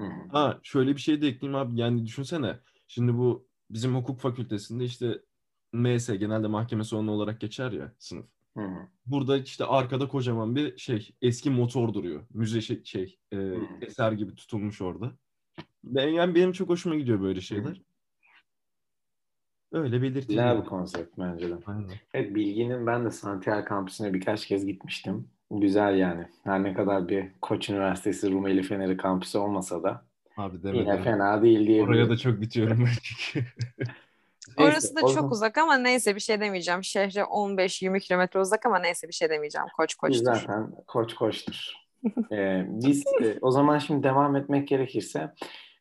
Hı. 0.00 0.06
Ha 0.32 0.60
şöyle 0.62 0.96
bir 0.96 1.00
şey 1.00 1.22
de 1.22 1.28
ekleyeyim 1.28 1.60
abi. 1.60 1.80
Yani 1.80 2.06
düşünsene. 2.06 2.58
Şimdi 2.88 3.14
bu 3.14 3.48
bizim 3.70 3.96
hukuk 3.96 4.20
fakültesinde 4.20 4.84
işte 4.84 5.22
MS 5.74 6.08
genelde 6.18 6.46
mahkeme 6.46 6.84
salonu 6.84 7.10
olarak 7.10 7.40
geçer 7.40 7.72
ya 7.72 7.92
sınıf. 7.98 8.26
Hı. 8.56 8.62
Burada 9.06 9.38
işte 9.38 9.64
arkada 9.64 10.08
kocaman 10.08 10.56
bir 10.56 10.78
şey 10.78 11.10
eski 11.22 11.50
motor 11.50 11.94
duruyor. 11.94 12.22
Müze 12.34 12.60
şey, 12.60 12.84
şey 12.84 13.18
e, 13.32 13.52
eser 13.80 14.12
gibi 14.12 14.34
tutulmuş 14.34 14.80
orada. 14.82 15.12
Ben, 15.84 16.08
yani 16.08 16.34
benim 16.34 16.52
çok 16.52 16.68
hoşuma 16.68 16.94
gidiyor 16.94 17.20
böyle 17.20 17.40
şeyler. 17.40 17.80
Öyle 19.72 20.02
belirteyim. 20.02 20.28
Güzel 20.28 20.62
bir 20.62 20.68
konsept 20.68 21.18
bence 21.18 21.50
de. 21.50 21.54
Aynen. 21.66 21.90
Evet 22.14 22.34
Bilgi'nin 22.34 22.86
ben 22.86 23.04
de 23.04 23.10
Santiago 23.10 23.64
kampüsüne 23.64 24.14
birkaç 24.14 24.46
kez 24.46 24.66
gitmiştim. 24.66 25.28
Güzel 25.50 25.98
yani. 25.98 26.28
Her 26.44 26.62
ne 26.62 26.74
kadar 26.74 27.08
bir 27.08 27.26
Koç 27.40 27.70
Üniversitesi 27.70 28.30
Rumeli 28.30 28.62
Feneri 28.62 28.96
kampüsü 28.96 29.38
olmasa 29.38 29.82
da 29.82 30.04
Abi 30.36 30.56
yine 30.64 30.86
deme. 30.86 31.02
fena 31.02 31.42
değil 31.42 31.60
Oraya 31.60 31.66
diyebilirim. 31.66 32.08
da 32.10 32.16
çok 32.16 32.40
bitiyorum 32.40 32.78
ben 32.80 32.92
çünkü. 33.02 33.48
Neyse, 34.48 34.72
Orası 34.72 34.96
da 34.96 35.00
çok 35.00 35.10
zaman 35.10 35.30
uzak 35.30 35.58
ama 35.58 35.76
neyse 35.76 36.14
bir 36.14 36.20
şey 36.20 36.40
demeyeceğim. 36.40 36.84
Şehre 36.84 37.20
15-20 37.20 38.00
kilometre 38.00 38.40
uzak 38.40 38.66
ama 38.66 38.78
neyse 38.78 39.08
bir 39.08 39.12
şey 39.12 39.30
demeyeceğim. 39.30 39.66
Koç 39.76 39.94
koçtur. 39.94 40.24
zaten 40.24 40.70
koç 40.86 41.14
koçtur. 41.14 41.72
Ee, 42.32 42.66
biz 42.68 43.04
e, 43.22 43.38
o 43.40 43.50
zaman 43.50 43.78
şimdi 43.78 44.02
devam 44.02 44.36
etmek 44.36 44.68
gerekirse 44.68 45.34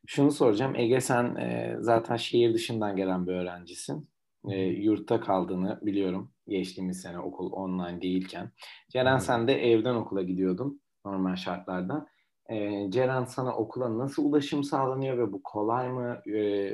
şunu 0.08 0.32
soracağım. 0.32 0.76
Ege 0.76 1.02
sen 1.02 1.36
e, 1.36 1.76
zaten 1.80 2.16
şehir 2.16 2.54
dışından 2.54 2.96
gelen 2.96 3.28
bir 3.28 3.34
öğrencisin. 3.34 4.10
E, 4.50 4.62
yurtta 4.62 5.22
kaldığını 5.22 5.80
biliyorum. 5.82 6.32
Geçtiğimiz 6.48 7.02
sene 7.02 7.20
okul 7.20 7.52
online 7.52 8.02
değilken. 8.02 8.52
Ceren 8.90 9.18
sen 9.18 9.48
de 9.48 9.72
evden 9.72 9.96
okula 9.96 10.22
gidiyordun 10.22 10.82
normal 11.06 11.36
şartlarda. 11.36 12.06
E, 12.50 12.92
Ceren 12.92 13.26
sana 13.26 13.56
okula 13.56 13.98
nasıl 13.98 14.26
ulaşım 14.26 14.64
sağlanıyor 14.64 15.18
ve 15.18 15.32
bu 15.34 15.44
kolay 15.44 15.90
mı? 15.90 16.22
E, 16.36 16.74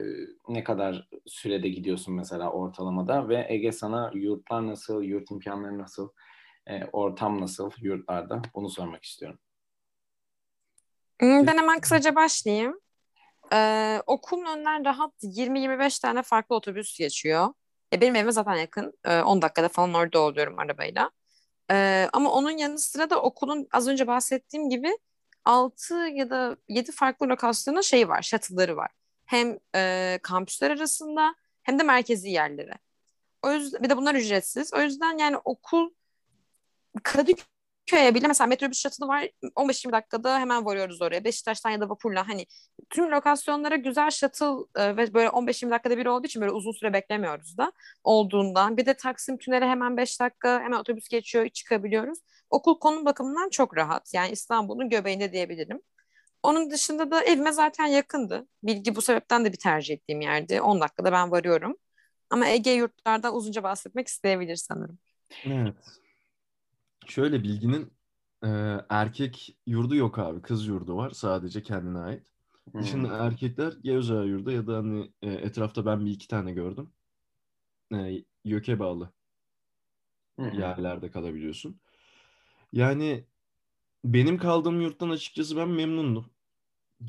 ne 0.49 0.63
kadar 0.63 1.09
sürede 1.25 1.69
gidiyorsun 1.69 2.15
mesela 2.15 2.51
ortalamada? 2.51 3.29
Ve 3.29 3.45
Ege 3.49 3.71
sana 3.71 4.11
yurtlar 4.13 4.67
nasıl, 4.67 5.03
yurt 5.03 5.31
imkanları 5.31 5.77
nasıl? 5.79 6.09
E, 6.67 6.85
ortam 6.93 7.41
nasıl 7.41 7.71
yurtlarda? 7.81 8.41
Bunu 8.55 8.69
sormak 8.69 9.03
istiyorum. 9.05 9.39
Hmm, 11.21 11.47
Ben 11.47 11.57
hemen 11.57 11.79
kısaca 11.79 12.15
başlayayım. 12.15 12.79
Ee, 13.53 14.01
okulun 14.07 14.45
önünden 14.45 14.85
rahat 14.85 15.13
20-25 15.21 15.99
tane 15.99 16.21
farklı 16.23 16.55
otobüs 16.55 16.97
geçiyor. 16.99 17.47
E, 17.93 18.01
benim 18.01 18.15
evime 18.15 18.31
zaten 18.31 18.55
yakın. 18.55 18.93
Ee, 19.05 19.21
10 19.21 19.41
dakikada 19.41 19.69
falan 19.69 19.93
orada 19.93 20.19
oluyorum 20.19 20.59
arabayla. 20.59 21.11
Ee, 21.71 22.09
ama 22.13 22.31
onun 22.31 22.51
yanı 22.51 22.79
sıra 22.79 23.09
da 23.09 23.21
okulun 23.21 23.67
az 23.73 23.87
önce 23.87 24.07
bahsettiğim 24.07 24.69
gibi 24.69 24.89
6 25.45 25.95
ya 25.95 26.29
da 26.29 26.57
7 26.67 26.91
farklı 26.91 27.29
lokasyonun 27.29 27.81
şeyi 27.81 28.07
var, 28.07 28.21
shuttle'ları 28.21 28.77
var. 28.77 28.91
Hem 29.25 29.59
e, 29.75 30.19
kampüsler 30.23 30.71
arasında 30.71 31.35
hem 31.63 31.79
de 31.79 31.83
merkezi 31.83 32.29
yerlere. 32.29 32.73
O 33.41 33.51
yüzden 33.51 33.83
bir 33.83 33.89
de 33.89 33.97
bunlar 33.97 34.15
ücretsiz. 34.15 34.73
O 34.73 34.81
yüzden 34.81 35.17
yani 35.17 35.37
okul 35.37 35.89
Kadıköy'e 37.89 38.15
bile 38.15 38.27
mesela 38.27 38.47
metrobüs 38.47 38.81
shuttle'ı 38.81 39.07
var. 39.07 39.29
15-20 39.55 39.91
dakikada 39.91 40.39
hemen 40.39 40.65
varıyoruz 40.65 41.01
oraya. 41.01 41.23
Beşiktaş'tan 41.23 41.69
ya 41.69 41.81
da 41.81 41.89
vapurla 41.89 42.27
hani 42.27 42.45
tüm 42.89 43.11
lokasyonlara 43.11 43.75
güzel 43.75 44.09
shuttle 44.09 44.45
e, 44.75 44.97
ve 44.97 45.13
böyle 45.13 45.29
15-20 45.29 45.71
dakikada 45.71 45.97
bir 45.97 46.05
olduğu 46.05 46.27
için 46.27 46.41
böyle 46.41 46.51
uzun 46.51 46.71
süre 46.71 46.93
beklemiyoruz 46.93 47.57
da 47.57 47.71
olduğundan. 48.03 48.77
Bir 48.77 48.85
de 48.85 48.93
Taksim 48.93 49.37
Tüneli 49.37 49.65
hemen 49.65 49.97
5 49.97 50.19
dakika 50.21 50.61
hemen 50.61 50.77
otobüs 50.77 51.07
geçiyor 51.07 51.49
çıkabiliyoruz. 51.49 52.19
Okul 52.49 52.79
konum 52.79 53.05
bakımından 53.05 53.49
çok 53.49 53.77
rahat. 53.77 54.13
Yani 54.13 54.31
İstanbul'un 54.31 54.89
göbeğinde 54.89 55.31
diyebilirim. 55.31 55.81
Onun 56.43 56.71
dışında 56.71 57.11
da 57.11 57.23
evime 57.23 57.51
zaten 57.51 57.85
yakındı. 57.85 58.47
Bilgi 58.63 58.95
bu 58.95 59.01
sebepten 59.01 59.45
de 59.45 59.51
bir 59.51 59.57
tercih 59.57 59.93
ettiğim 59.93 60.21
yerdi. 60.21 60.61
10 60.61 60.81
dakikada 60.81 61.11
ben 61.11 61.31
varıyorum. 61.31 61.77
Ama 62.29 62.47
Ege 62.47 62.71
yurtlardan 62.71 63.35
uzunca 63.35 63.63
bahsetmek 63.63 64.07
isteyebilir 64.07 64.55
sanırım. 64.55 64.99
Evet. 65.45 65.98
Şöyle 67.09 67.43
bilginin 67.43 67.93
e, 68.43 68.47
erkek 68.89 69.57
yurdu 69.65 69.95
yok 69.95 70.19
abi. 70.19 70.41
Kız 70.41 70.67
yurdu 70.67 70.97
var. 70.97 71.11
Sadece 71.11 71.63
kendine 71.63 71.99
ait. 71.99 72.27
Hmm. 72.71 72.81
Dışında 72.81 73.17
erkekler 73.17 73.73
ya 73.83 73.97
özel 73.97 74.25
yurda 74.25 74.51
ya 74.51 74.67
da 74.67 74.77
hani 74.77 75.11
e, 75.21 75.31
etrafta 75.31 75.85
ben 75.85 76.05
bir 76.05 76.11
iki 76.11 76.27
tane 76.27 76.51
gördüm. 76.51 76.89
E, 77.93 78.23
YÖK'e 78.43 78.79
bağlı 78.79 79.13
hı. 80.39 80.55
yerlerde 80.57 81.11
kalabiliyorsun. 81.11 81.79
Yani 82.73 83.25
benim 84.05 84.37
kaldığım 84.37 84.81
yurttan 84.81 85.09
açıkçası 85.09 85.57
ben 85.57 85.69
memnundum. 85.69 86.29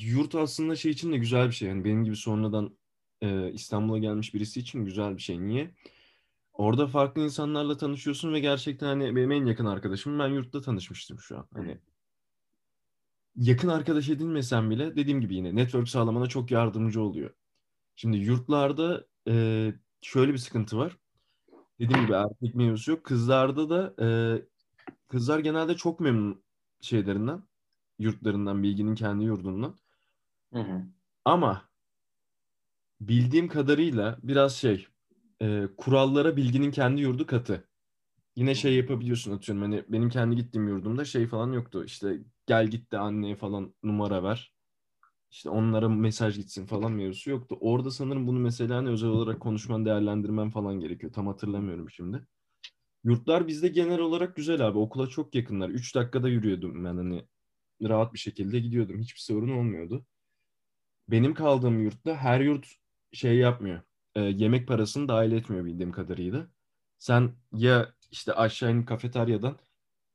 Yurt 0.00 0.34
aslında 0.34 0.76
şey 0.76 0.92
için 0.92 1.12
de 1.12 1.18
güzel 1.18 1.46
bir 1.48 1.52
şey. 1.52 1.68
Yani 1.68 1.84
benim 1.84 2.04
gibi 2.04 2.16
sonradan 2.16 2.76
e, 3.22 3.52
İstanbul'a 3.52 3.98
gelmiş 3.98 4.34
birisi 4.34 4.60
için 4.60 4.84
güzel 4.84 5.16
bir 5.16 5.22
şey. 5.22 5.40
Niye? 5.40 5.74
Orada 6.60 6.86
farklı 6.86 7.22
insanlarla 7.22 7.76
tanışıyorsun 7.76 8.32
ve 8.32 8.40
gerçekten 8.40 8.86
hani 8.86 9.16
benim 9.16 9.32
en 9.32 9.44
yakın 9.46 9.66
arkadaşım 9.66 10.18
ben 10.18 10.28
yurtta 10.28 10.60
tanışmıştım 10.60 11.18
şu 11.18 11.38
an. 11.38 11.46
Hani 11.54 11.78
yakın 13.36 13.68
arkadaş 13.68 14.08
edinmesem 14.08 14.70
bile 14.70 14.96
dediğim 14.96 15.20
gibi 15.20 15.34
yine 15.34 15.54
network 15.54 15.88
sağlamana 15.88 16.26
çok 16.26 16.50
yardımcı 16.50 17.02
oluyor. 17.02 17.30
Şimdi 17.96 18.16
yurtlarda 18.16 19.06
e, 19.28 19.74
şöyle 20.02 20.32
bir 20.32 20.38
sıkıntı 20.38 20.78
var. 20.78 20.96
Dediğim 21.78 22.02
gibi 22.02 22.12
erkek 22.12 22.54
mevzusu 22.54 22.90
yok. 22.90 23.04
Kızlarda 23.04 23.70
da 23.70 23.94
e, 24.04 24.08
kızlar 25.08 25.38
genelde 25.38 25.76
çok 25.76 26.00
memnun 26.00 26.42
şeylerinden, 26.80 27.42
yurtlarından, 27.98 28.62
bilginin 28.62 28.94
kendi 28.94 29.24
yurdundan. 29.24 29.74
Hı 30.52 30.60
hı. 30.60 30.82
Ama 31.24 31.68
bildiğim 33.00 33.48
kadarıyla 33.48 34.18
biraz 34.22 34.56
şey 34.56 34.89
e, 35.42 35.68
kurallara 35.76 36.36
bilginin 36.36 36.70
kendi 36.70 37.00
yurdu 37.00 37.26
katı. 37.26 37.68
Yine 38.36 38.54
şey 38.54 38.76
yapabiliyorsun 38.76 39.32
atıyorum 39.32 39.62
hani 39.62 39.84
benim 39.88 40.10
kendi 40.10 40.36
gittiğim 40.36 40.68
yurdumda 40.68 41.04
şey 41.04 41.26
falan 41.26 41.52
yoktu. 41.52 41.84
İşte 41.86 42.18
gel 42.46 42.68
git 42.68 42.92
de 42.92 42.98
anneye 42.98 43.36
falan 43.36 43.74
numara 43.82 44.22
ver. 44.22 44.54
İşte 45.30 45.50
onlara 45.50 45.88
mesaj 45.88 46.36
gitsin 46.36 46.66
falan 46.66 46.92
mevzusu 46.92 47.30
yoktu. 47.30 47.58
Orada 47.60 47.90
sanırım 47.90 48.26
bunu 48.26 48.38
mesela 48.40 48.76
hani 48.76 48.88
özel 48.90 49.10
olarak 49.10 49.40
konuşman 49.40 49.86
değerlendirmen 49.86 50.50
falan 50.50 50.80
gerekiyor. 50.80 51.12
Tam 51.12 51.26
hatırlamıyorum 51.26 51.90
şimdi. 51.90 52.26
Yurtlar 53.04 53.48
bizde 53.48 53.68
genel 53.68 53.98
olarak 54.00 54.36
güzel 54.36 54.68
abi. 54.68 54.78
Okula 54.78 55.06
çok 55.08 55.34
yakınlar. 55.34 55.68
3 55.70 55.94
dakikada 55.94 56.28
yürüyordum 56.28 56.84
ben 56.84 56.96
hani 56.96 57.26
rahat 57.82 58.14
bir 58.14 58.18
şekilde 58.18 58.60
gidiyordum. 58.60 59.00
Hiçbir 59.00 59.20
sorun 59.20 59.50
olmuyordu. 59.58 60.06
Benim 61.08 61.34
kaldığım 61.34 61.82
yurtta 61.82 62.16
her 62.16 62.40
yurt 62.40 62.66
şey 63.12 63.36
yapmıyor. 63.36 63.82
E, 64.14 64.20
yemek 64.20 64.68
parasını 64.68 65.08
dahil 65.08 65.32
etmiyor 65.32 65.64
bildiğim 65.64 65.92
kadarıyla. 65.92 66.46
Sen 66.98 67.32
ya 67.52 67.94
işte 68.10 68.32
aşağı 68.34 68.72
inip 68.72 68.88
kafeteryadan 68.88 69.58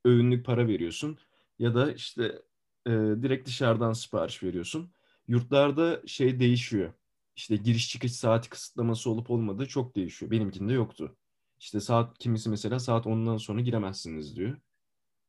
öğünlük 0.06 0.46
para 0.46 0.68
veriyorsun 0.68 1.18
ya 1.60 1.75
da 1.75 1.92
işte 1.94 2.42
e, 2.88 2.92
direkt 2.92 3.48
dışarıdan 3.48 3.94
sipariş 3.94 4.44
veriyorsun. 4.44 4.92
Yurtlarda 5.28 6.02
şey 6.08 6.40
değişiyor. 6.40 6.94
İşte 7.36 7.56
giriş 7.56 7.90
çıkış 7.90 8.14
saati 8.14 8.50
kısıtlaması 8.50 9.10
olup 9.10 9.32
olmadığı 9.32 9.66
çok 9.68 9.96
değişiyor. 9.96 10.32
Benimkinde 10.32 10.74
yoktu. 10.74 11.16
İşte 11.60 11.80
saat 11.80 12.18
kimisi 12.20 12.50
mesela 12.50 12.80
saat 12.80 13.06
10'dan 13.08 13.38
sonra 13.38 13.62
giremezsiniz 13.62 14.36
diyor. 14.36 14.58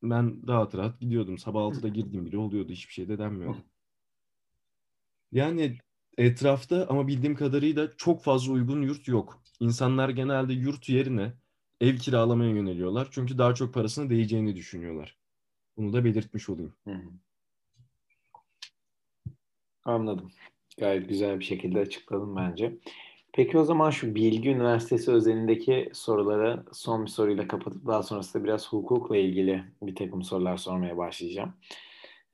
Ben 0.02 0.48
rahat 0.48 0.74
rahat 0.74 1.00
gidiyordum. 1.00 1.38
Sabah 1.38 1.62
6'da 1.62 1.88
girdiğim 1.88 2.26
bile 2.26 2.38
oluyordu. 2.38 2.72
Hiçbir 2.72 2.92
şey 2.94 3.08
de 3.08 3.18
denmiyordu. 3.18 3.64
Yani 5.32 5.78
etrafta 6.18 6.86
ama 6.88 7.08
bildiğim 7.08 7.34
kadarıyla 7.34 7.96
çok 7.96 8.22
fazla 8.22 8.52
uygun 8.52 8.82
yurt 8.82 9.08
yok. 9.08 9.42
İnsanlar 9.60 10.08
genelde 10.08 10.52
yurt 10.52 10.88
yerine 10.88 11.32
ev 11.80 11.96
kiralamaya 11.96 12.50
yöneliyorlar. 12.50 13.08
Çünkü 13.10 13.38
daha 13.38 13.54
çok 13.54 13.74
parasını 13.74 14.10
değeceğini 14.10 14.56
düşünüyorlar. 14.56 15.16
Bunu 15.76 15.92
da 15.92 16.04
belirtmiş 16.04 16.48
olayım. 16.48 16.74
Hı 16.84 16.94
hı. 16.94 17.10
Anladım. 19.84 20.30
Gayet 20.78 21.08
güzel 21.08 21.40
bir 21.40 21.44
şekilde 21.44 21.80
açıkladım 21.80 22.36
bence. 22.36 22.78
Peki 23.32 23.58
o 23.58 23.64
zaman 23.64 23.90
şu 23.90 24.14
Bilgi 24.14 24.48
Üniversitesi 24.48 25.10
özelindeki 25.10 25.90
soruları 25.92 26.64
son 26.72 27.04
bir 27.04 27.10
soruyla 27.10 27.48
kapatıp 27.48 27.86
daha 27.86 28.02
sonrasında 28.02 28.44
biraz 28.44 28.68
hukukla 28.72 29.16
ilgili 29.16 29.64
bir 29.82 29.94
takım 29.94 30.22
sorular 30.22 30.56
sormaya 30.56 30.96
başlayacağım. 30.96 31.54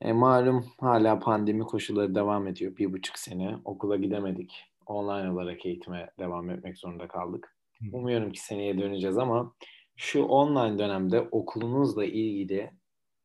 E, 0.03 0.13
malum 0.13 0.65
hala 0.79 1.19
pandemi 1.19 1.63
koşulları 1.63 2.15
devam 2.15 2.47
ediyor. 2.47 2.77
Bir 2.77 2.93
buçuk 2.93 3.19
sene 3.19 3.57
okula 3.65 3.95
gidemedik. 3.95 4.63
Online 4.85 5.31
olarak 5.31 5.65
eğitime 5.65 6.09
devam 6.19 6.49
etmek 6.49 6.77
zorunda 6.77 7.07
kaldık. 7.07 7.57
Umuyorum 7.91 8.31
ki 8.31 8.39
seneye 8.39 8.77
döneceğiz 8.77 9.17
ama 9.17 9.53
şu 9.95 10.23
online 10.23 10.77
dönemde 10.79 11.21
okulunuzla 11.21 12.05
ilgili 12.05 12.71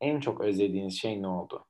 en 0.00 0.20
çok 0.20 0.40
özlediğiniz 0.40 1.00
şey 1.00 1.22
ne 1.22 1.26
oldu? 1.26 1.66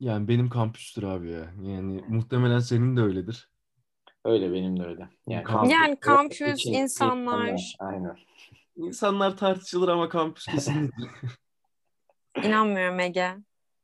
Yani 0.00 0.28
benim 0.28 0.48
kampüstür 0.48 1.02
abi 1.02 1.30
ya. 1.30 1.54
Yani 1.62 2.04
muhtemelen 2.08 2.58
senin 2.58 2.96
de 2.96 3.00
öyledir. 3.00 3.50
Öyle 4.24 4.52
benim 4.52 4.80
de 4.80 4.84
öyle. 4.84 5.08
Yani 5.28 5.44
Kampüs- 5.44 5.72
Yani 5.72 6.00
kampüs, 6.00 6.40
için 6.40 6.72
insanlar. 6.72 7.76
Aynen. 7.78 8.16
İnsanlar 8.76 9.36
tartışılır 9.36 9.88
ama 9.88 10.08
kampüs 10.08 10.46
kesinlikle. 10.46 11.04
İnanmıyorum 12.42 13.00
Ege. 13.00 13.36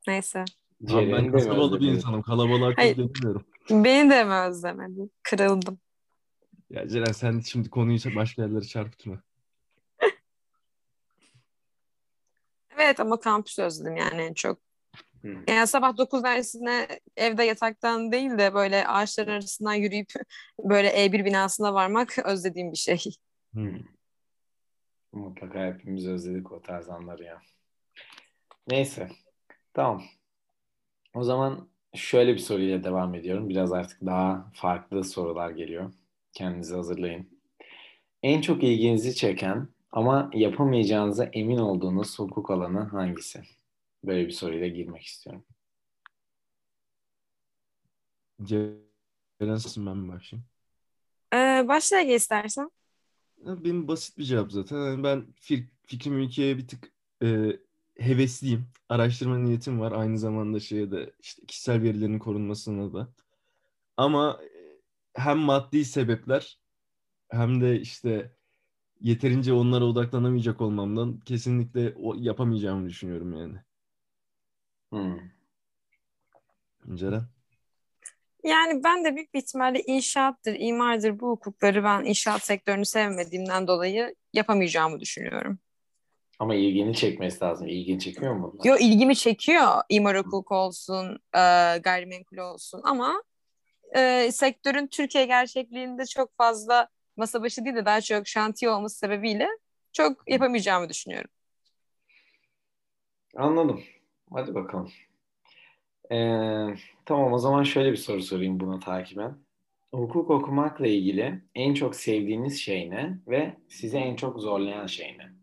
Neyse. 0.06 0.44
Abi 0.90 1.12
ben 1.12 1.32
kasabalı 1.32 1.80
bir 1.80 1.86
insanım. 1.86 2.22
Kalabalığa 2.22 2.72
gelmiyorum. 2.72 3.46
Beni 3.70 4.10
de 4.10 4.24
mi 4.24 4.34
özlemedin? 4.34 5.12
Kırıldım. 5.22 5.78
Ya 6.70 6.88
Ceren 6.88 7.12
sen 7.12 7.40
şimdi 7.40 7.70
konuyu 7.70 7.98
başka 8.16 8.42
yerlere 8.42 8.64
çarpıtma. 8.64 9.22
Evet 12.78 13.00
ama 13.00 13.20
kampüs 13.20 13.58
özledim 13.58 13.96
yani 13.96 14.22
en 14.22 14.34
çok. 14.34 14.58
Hı. 15.22 15.36
Yani 15.48 15.66
sabah 15.66 15.96
9 15.96 16.24
dersine 16.24 16.88
evde 17.16 17.44
yataktan 17.44 18.12
değil 18.12 18.38
de 18.38 18.54
böyle 18.54 18.86
ağaçların 18.86 19.30
arasından 19.30 19.74
yürüyüp 19.74 20.12
böyle 20.58 20.88
E1 20.88 21.24
binasına 21.24 21.74
varmak 21.74 22.18
özlediğim 22.24 22.72
bir 22.72 22.76
şey. 22.76 22.98
Hmm. 23.52 23.78
Mutlaka 25.12 25.66
hepimiz 25.66 26.06
özledik 26.06 26.52
o 26.52 26.62
tarz 26.62 26.88
anları 26.88 27.24
ya. 27.24 27.42
Neyse. 28.66 29.08
Tamam. 29.74 30.02
O 31.14 31.22
zaman 31.24 31.68
şöyle 31.94 32.34
bir 32.34 32.38
soruyla 32.38 32.84
devam 32.84 33.14
ediyorum. 33.14 33.48
Biraz 33.48 33.72
artık 33.72 34.00
daha 34.06 34.50
farklı 34.54 35.04
sorular 35.04 35.50
geliyor. 35.50 35.92
Kendinizi 36.32 36.74
hazırlayın. 36.74 37.28
En 38.22 38.40
çok 38.40 38.64
ilginizi 38.64 39.14
çeken 39.14 39.68
ama 39.92 40.30
yapamayacağınıza 40.34 41.24
emin 41.24 41.58
olduğunuz 41.58 42.18
hukuk 42.18 42.50
alanı 42.50 42.80
hangisi? 42.80 43.42
Böyle 44.04 44.26
bir 44.26 44.32
soruyla 44.32 44.68
girmek 44.68 45.02
istiyorum. 45.02 45.44
Ceren 48.44 49.56
sen 49.56 49.86
ben 49.86 49.96
mi 49.96 50.12
başlayayım? 50.12 50.48
Ee, 51.34 51.64
başla 51.68 52.00
Ege 52.00 52.14
istersen. 52.14 52.70
Benim 53.38 53.88
basit 53.88 54.18
bir 54.18 54.24
cevap 54.24 54.52
zaten. 54.52 54.76
Yani 54.76 55.04
ben 55.04 55.26
fir- 55.40 55.66
fikrim 55.86 56.18
ülkeye 56.18 56.58
bir 56.58 56.68
tık 56.68 56.92
e, 57.22 57.56
hevesliyim. 57.98 58.66
Araştırma 58.88 59.38
niyetim 59.38 59.80
var. 59.80 59.92
Aynı 59.92 60.18
zamanda 60.18 60.60
şeye 60.60 60.90
de 60.90 61.12
işte 61.20 61.46
kişisel 61.46 61.82
verilerin 61.82 62.18
korunmasına 62.18 62.92
da. 62.92 63.08
Ama 63.96 64.40
e, 64.42 64.48
hem 65.14 65.38
maddi 65.38 65.84
sebepler 65.84 66.58
hem 67.30 67.60
de 67.60 67.80
işte 67.80 68.32
yeterince 69.00 69.52
onlara 69.52 69.84
odaklanamayacak 69.84 70.60
olmamdan 70.60 71.20
kesinlikle 71.20 71.94
o 71.96 72.14
yapamayacağımı 72.18 72.88
düşünüyorum 72.88 73.32
yani. 73.32 73.58
Hmm. 74.90 75.18
Ceren? 76.94 77.22
Yani 78.44 78.84
ben 78.84 79.04
de 79.04 79.16
büyük 79.16 79.34
bir 79.34 79.38
ihtimalle 79.38 79.82
inşaattır, 79.82 80.56
imardır 80.58 81.20
bu 81.20 81.30
hukukları 81.30 81.84
ben 81.84 82.04
inşaat 82.04 82.44
sektörünü 82.44 82.84
sevmediğimden 82.84 83.66
dolayı 83.66 84.14
yapamayacağımı 84.32 85.00
düşünüyorum. 85.00 85.58
Ama 86.42 86.54
ilgini 86.54 86.94
çekmesi 86.94 87.44
lazım. 87.44 87.68
İlgini 87.68 87.98
çekiyor 88.00 88.34
mu 88.34 88.52
bunlar? 88.52 88.64
Yo 88.64 88.76
ilgimi 88.80 89.16
çekiyor 89.16 89.82
imar 89.88 90.18
hukuku 90.18 90.54
olsun, 90.54 91.18
e, 91.34 91.40
gayrimenkul 91.78 92.36
olsun 92.36 92.80
ama 92.84 93.22
e, 93.96 94.32
sektörün 94.32 94.86
Türkiye 94.86 95.26
gerçekliğinde 95.26 96.06
çok 96.06 96.36
fazla 96.36 96.88
masa 97.16 97.42
başı 97.42 97.64
değil 97.64 97.76
de 97.76 97.84
daha 97.84 98.00
çok 98.00 98.28
şantiye 98.28 98.70
olması 98.70 98.98
sebebiyle 98.98 99.48
çok 99.92 100.30
yapamayacağımı 100.30 100.88
düşünüyorum. 100.88 101.30
Anladım. 103.36 103.80
Hadi 104.32 104.54
bakalım. 104.54 104.90
Ee, 106.12 106.74
tamam 107.06 107.32
o 107.32 107.38
zaman 107.38 107.62
şöyle 107.62 107.92
bir 107.92 107.96
soru 107.96 108.22
sorayım 108.22 108.60
buna 108.60 108.80
takiben. 108.80 109.34
Hukuk 109.94 110.30
okumakla 110.30 110.86
ilgili 110.86 111.42
en 111.54 111.74
çok 111.74 111.96
sevdiğiniz 111.96 112.60
şey 112.60 112.90
ne 112.90 113.18
ve 113.26 113.56
sizi 113.68 113.96
en 113.96 114.16
çok 114.16 114.40
zorlayan 114.40 114.86
şey 114.86 115.18
ne? 115.18 115.41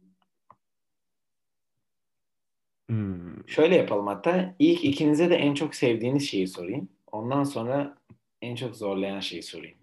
Şöyle 3.50 3.76
yapalım 3.76 4.08
hatta 4.08 4.56
ilk 4.60 4.84
ikinize 4.86 5.30
de 5.30 5.36
en 5.36 5.54
çok 5.54 5.76
sevdiğiniz 5.76 6.30
şeyi 6.30 6.48
sorayım. 6.48 6.90
Ondan 7.12 7.44
sonra 7.44 7.98
en 8.42 8.56
çok 8.56 8.76
zorlayan 8.76 9.20
şeyi 9.20 9.44
sorayım. 9.44 9.78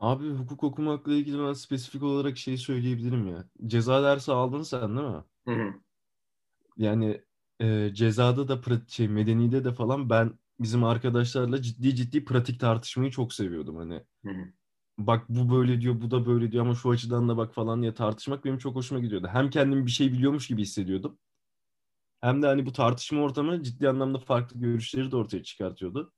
Abi 0.00 0.30
hukuk 0.30 0.64
okumakla 0.64 1.12
ilgili 1.12 1.38
ben 1.38 1.52
spesifik 1.52 2.02
olarak 2.02 2.38
şey 2.38 2.56
söyleyebilirim 2.56 3.28
ya. 3.28 3.44
Ceza 3.66 4.02
dersi 4.02 4.32
aldın 4.32 4.62
sen 4.62 4.96
değil 4.96 5.08
mi? 5.08 5.24
Hı 5.46 5.50
hı. 5.54 5.74
Yani 6.76 7.22
e, 7.60 7.90
cezada 7.94 8.48
da 8.48 8.54
pra- 8.54 8.90
şey 8.90 9.08
medenide 9.08 9.64
de 9.64 9.72
falan 9.74 10.10
ben 10.10 10.38
bizim 10.60 10.84
arkadaşlarla 10.84 11.62
ciddi 11.62 11.94
ciddi 11.94 12.24
pratik 12.24 12.60
tartışmayı 12.60 13.10
çok 13.10 13.32
seviyordum 13.34 13.76
hani. 13.76 14.02
Hı 14.24 14.30
hı. 14.30 14.52
Bak 14.98 15.26
bu 15.28 15.50
böyle 15.56 15.80
diyor, 15.80 16.00
bu 16.00 16.10
da 16.10 16.26
böyle 16.26 16.52
diyor 16.52 16.64
ama 16.66 16.74
şu 16.74 16.90
açıdan 16.90 17.28
da 17.28 17.36
bak 17.36 17.54
falan 17.54 17.82
diye 17.82 17.94
tartışmak 17.94 18.44
benim 18.44 18.58
çok 18.58 18.76
hoşuma 18.76 19.00
gidiyordu. 19.00 19.28
Hem 19.32 19.50
kendimi 19.50 19.86
bir 19.86 19.90
şey 19.90 20.12
biliyormuş 20.12 20.48
gibi 20.48 20.62
hissediyordum. 20.62 21.18
Hem 22.20 22.42
de 22.42 22.46
hani 22.46 22.66
bu 22.66 22.72
tartışma 22.72 23.22
ortamı 23.22 23.62
ciddi 23.62 23.88
anlamda 23.88 24.18
farklı 24.18 24.60
görüşleri 24.60 25.10
de 25.12 25.16
ortaya 25.16 25.42
çıkartıyordu. 25.42 26.12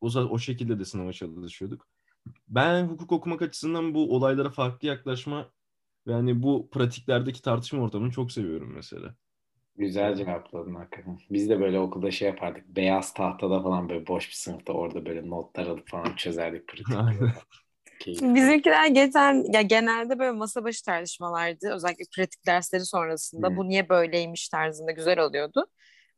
O, 0.00 0.08
o 0.20 0.38
şekilde 0.38 0.78
de 0.78 0.84
sınava 0.84 1.12
çalışıyorduk. 1.12 1.88
Ben 2.48 2.84
hukuk 2.88 3.12
okumak 3.12 3.42
açısından 3.42 3.94
bu 3.94 4.16
olaylara 4.16 4.50
farklı 4.50 4.88
yaklaşma 4.88 5.52
ve 6.06 6.12
hani 6.14 6.42
bu 6.42 6.70
pratiklerdeki 6.72 7.42
tartışma 7.42 7.82
ortamını 7.82 8.10
çok 8.12 8.32
seviyorum 8.32 8.72
mesela. 8.74 9.16
Güzel 9.76 10.14
cevapladın 10.16 10.74
hakikaten. 10.74 11.18
Biz 11.30 11.48
de 11.50 11.60
böyle 11.60 11.78
okulda 11.80 12.10
şey 12.10 12.28
yapardık. 12.28 12.68
Beyaz 12.68 13.14
tahtada 13.14 13.62
falan 13.62 13.88
böyle 13.88 14.06
boş 14.06 14.28
bir 14.28 14.34
sınıfta 14.34 14.72
orada 14.72 15.06
böyle 15.06 15.28
notlar 15.30 15.66
alıp 15.66 15.88
falan 15.88 16.16
çözerdik 16.16 16.68
pratik. 16.68 17.06
Keyifli. 18.02 18.34
Bizimkiler 18.34 18.86
geçen 18.86 19.52
ya 19.52 19.62
genelde 19.62 20.18
böyle 20.18 20.30
masa 20.30 20.64
başı 20.64 20.84
tartışmalardı. 20.84 21.72
Özellikle 21.74 22.04
pratik 22.16 22.46
dersleri 22.46 22.84
sonrasında 22.84 23.48
Hı. 23.48 23.56
bu 23.56 23.68
niye 23.68 23.88
böyleymiş 23.88 24.48
tarzında 24.48 24.92
güzel 24.92 25.18
oluyordu. 25.18 25.66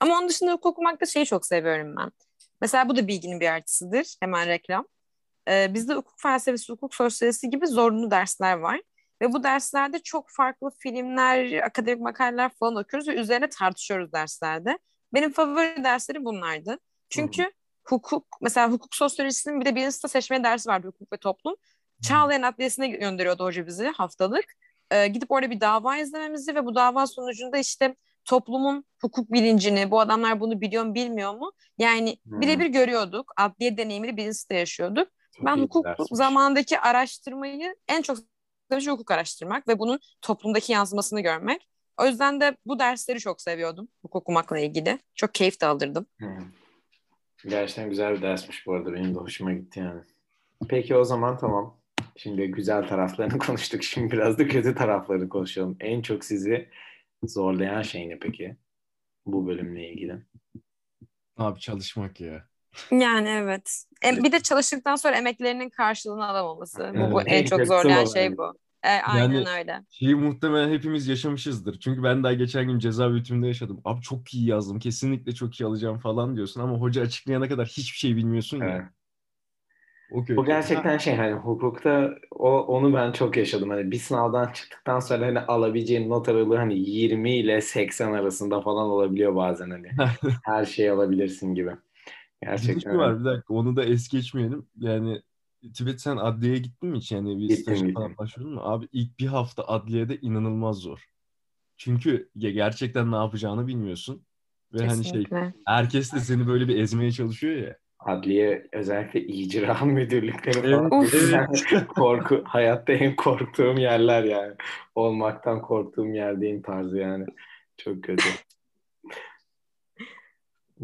Ama 0.00 0.18
onun 0.18 0.28
dışında 0.28 0.52
hukuk 0.52 0.66
okumakta 0.66 1.06
şeyi 1.06 1.26
çok 1.26 1.46
seviyorum 1.46 1.94
ben. 1.96 2.12
Mesela 2.60 2.88
bu 2.88 2.96
da 2.96 3.08
bilginin 3.08 3.40
bir 3.40 3.48
artısıdır. 3.48 4.16
Hemen 4.20 4.48
reklam. 4.48 4.86
Ee, 5.48 5.74
bizde 5.74 5.94
hukuk 5.94 6.20
felsefesi, 6.20 6.72
hukuk 6.72 6.94
sosyolojisi 6.94 7.50
gibi 7.50 7.66
zorunlu 7.66 8.10
dersler 8.10 8.56
var. 8.56 8.80
Ve 9.22 9.32
bu 9.32 9.44
derslerde 9.44 9.98
çok 9.98 10.30
farklı 10.30 10.70
filmler, 10.78 11.62
akademik 11.62 12.02
makaleler 12.02 12.50
falan 12.60 12.76
okuyoruz 12.76 13.08
ve 13.08 13.14
üzerine 13.14 13.48
tartışıyoruz 13.48 14.12
derslerde. 14.12 14.78
Benim 15.14 15.32
favori 15.32 15.84
derslerim 15.84 16.24
bunlardı. 16.24 16.78
Çünkü 17.08 17.52
hukuk, 17.84 18.26
mesela 18.40 18.72
hukuk 18.72 18.94
sosyolojisinin 18.94 19.60
bir 19.60 19.64
de 19.64 19.74
birinci 19.74 19.92
sınıfta 19.92 20.08
seçmeli 20.08 20.44
dersi 20.44 20.68
vardı 20.68 20.86
hukuk 20.86 21.12
ve 21.12 21.16
toplum. 21.16 21.56
Çağlayan 22.02 22.42
Adliyesi'ne 22.42 22.88
gönderiyordu 22.88 23.44
hoca 23.44 23.66
bizi 23.66 23.86
haftalık. 23.86 24.44
Ee, 24.90 25.06
gidip 25.06 25.30
orada 25.30 25.50
bir 25.50 25.60
dava 25.60 25.96
izlememizi 25.96 26.54
ve 26.54 26.66
bu 26.66 26.74
dava 26.74 27.06
sonucunda 27.06 27.58
işte 27.58 27.96
toplumun 28.24 28.84
hukuk 29.00 29.32
bilincini, 29.32 29.90
bu 29.90 30.00
adamlar 30.00 30.40
bunu 30.40 30.60
biliyor 30.60 30.84
mu 30.84 30.94
bilmiyor 30.94 31.34
mu? 31.34 31.52
Yani 31.78 32.16
Hmm. 32.28 32.40
birebir 32.40 32.66
görüyorduk. 32.66 33.32
Adliye 33.36 33.76
deneyimini 33.76 34.16
birinci 34.16 34.34
sınıfta 34.34 34.54
yaşıyorduk. 34.54 35.08
Çok 35.36 35.46
ben 35.46 35.56
hukuk 35.58 35.84
dersmiş. 35.84 36.08
zamandaki 36.12 36.80
araştırmayı 36.80 37.76
en 37.88 38.02
çok 38.02 38.16
sevdiğim 38.16 38.80
şey 38.84 38.92
hukuk 38.92 39.10
araştırmak 39.10 39.68
ve 39.68 39.78
bunun 39.78 40.00
toplumdaki 40.22 40.72
yansımasını 40.72 41.20
görmek. 41.20 41.68
O 42.00 42.06
yüzden 42.06 42.40
de 42.40 42.56
bu 42.66 42.78
dersleri 42.78 43.20
çok 43.20 43.40
seviyordum. 43.42 43.88
Hukuk 44.02 44.16
okumakla 44.16 44.58
ilgili. 44.58 44.98
Çok 45.14 45.34
keyif 45.34 45.60
de 45.60 45.66
alırdım. 45.66 46.06
Hı. 46.20 46.26
Gerçekten 47.48 47.90
güzel 47.90 48.14
bir 48.14 48.22
dersmiş 48.22 48.66
bu 48.66 48.74
arada. 48.74 48.92
Benim 48.92 49.14
de 49.14 49.18
hoşuma 49.18 49.52
gitti 49.52 49.80
yani. 49.80 50.00
Peki 50.68 50.96
o 50.96 51.04
zaman 51.04 51.38
tamam. 51.38 51.76
Şimdi 52.16 52.50
güzel 52.50 52.88
taraflarını 52.88 53.38
konuştuk. 53.38 53.82
Şimdi 53.84 54.12
biraz 54.12 54.38
da 54.38 54.48
kötü 54.48 54.74
taraflarını 54.74 55.28
konuşalım. 55.28 55.76
En 55.80 56.02
çok 56.02 56.24
sizi 56.24 56.68
zorlayan 57.24 57.82
şey 57.82 58.08
ne 58.08 58.18
peki? 58.18 58.56
Bu 59.26 59.46
bölümle 59.46 59.90
ilgili. 59.92 60.22
Abi 61.36 61.60
çalışmak 61.60 62.20
ya. 62.20 62.48
Yani 62.90 63.28
evet. 63.28 63.84
E, 64.04 64.24
bir 64.24 64.32
de 64.32 64.40
çalıştıktan 64.40 64.96
sonra 64.96 65.16
emeklerinin 65.16 65.70
karşılığını 65.70 66.26
alamaması. 66.26 66.92
Bu, 66.94 67.12
bu 67.12 67.20
Evet. 67.22 67.32
en 67.32 67.42
En 67.42 67.44
çok 67.44 67.66
zorlayan 67.66 68.04
şey 68.04 68.36
bu. 68.36 68.58
E, 68.82 68.88
aynen 68.88 69.34
Yani- 69.34 69.48
öyle. 69.48 69.84
Şeyi 69.90 70.14
muhtemelen 70.14 70.70
hepimiz 70.72 71.06
yaşamışızdır. 71.08 71.78
Çünkü 71.80 72.02
ben 72.02 72.24
daha 72.24 72.32
geçen 72.32 72.66
gün 72.66 72.78
ceza 72.78 73.14
bitiminde 73.14 73.46
yaşadım. 73.46 73.80
Abi 73.84 74.00
çok 74.02 74.34
iyi 74.34 74.46
yazdım. 74.46 74.78
Kesinlikle 74.78 75.34
çok 75.34 75.60
iyi 75.60 75.66
alacağım 75.66 75.98
falan 75.98 76.36
diyorsun 76.36 76.60
ama 76.60 76.78
hoca 76.78 77.02
açıklayana 77.02 77.48
kadar 77.48 77.66
hiçbir 77.66 77.98
şey 77.98 78.16
bilmiyorsun 78.16 78.58
ya. 78.60 78.90
O 80.14 80.20
kötü. 80.20 80.36
Bu 80.36 80.44
gerçekten 80.44 80.98
şey 80.98 81.14
hani 81.16 81.32
hukukta 81.32 82.14
o, 82.30 82.50
onu 82.60 82.94
ben 82.94 83.12
çok 83.12 83.36
yaşadım. 83.36 83.70
Hani 83.70 83.90
bir 83.90 83.98
sınavdan 83.98 84.52
çıktıktan 84.52 85.00
sonra 85.00 85.26
hani 85.26 85.40
alabileceğin 85.40 86.10
not 86.10 86.28
aralığı 86.28 86.56
hani 86.56 86.78
20 86.78 87.36
ile 87.36 87.60
80 87.60 88.12
arasında 88.12 88.60
falan 88.60 88.86
olabiliyor 88.90 89.36
bazen 89.36 89.70
hani. 89.70 89.88
Her 90.44 90.64
şeyi 90.64 90.90
alabilirsin 90.92 91.54
gibi. 91.54 91.70
Bir 91.70 92.46
Gerçekten 92.46 92.90
şu 92.92 92.98
var 92.98 93.10
öyle. 93.10 93.20
bir 93.20 93.24
dakika 93.24 93.54
onu 93.54 93.76
da 93.76 93.84
es 93.84 94.08
geçmeyelim. 94.08 94.66
Yani 94.78 95.22
Tibet 95.74 96.00
sen 96.00 96.16
adliyeye 96.16 96.58
gittin 96.58 96.88
mi 96.88 96.98
hiç? 96.98 97.12
Yani 97.12 97.38
bir 97.38 97.48
Gittim, 97.48 97.74
gittim. 97.74 97.94
falan 97.94 98.16
başvurdun 98.18 98.54
mu? 98.54 98.60
Abi 98.64 98.88
ilk 98.92 99.18
bir 99.18 99.26
hafta 99.26 99.64
adliyede 99.64 100.20
inanılmaz 100.20 100.76
zor. 100.76 101.04
Çünkü 101.76 102.30
gerçekten 102.36 103.12
ne 103.12 103.16
yapacağını 103.16 103.66
bilmiyorsun. 103.66 104.26
Ve 104.72 104.86
hani 104.86 105.04
şey 105.04 105.24
Kesinlikle. 105.24 105.54
herkes 105.66 106.12
de 106.12 106.20
seni 106.20 106.46
böyle 106.46 106.68
bir 106.68 106.78
ezmeye 106.78 107.12
çalışıyor 107.12 107.56
ya. 107.56 107.78
Adliye 108.04 108.68
özellikle 108.72 109.20
icra 109.20 109.74
müdürlükleri 109.84 110.58
Evet, 110.58 110.90
falan. 110.90 111.06
Yani 111.32 111.86
korku, 111.86 112.42
hayatta 112.46 112.92
en 112.92 113.16
korktuğum 113.16 113.78
yerler 113.78 114.24
yani. 114.24 114.54
Olmaktan 114.94 115.62
korktuğum 115.62 116.06
yerdeyim 116.06 116.62
tarzı 116.62 116.98
yani. 116.98 117.26
Çok 117.76 118.04
kötü. 118.04 118.28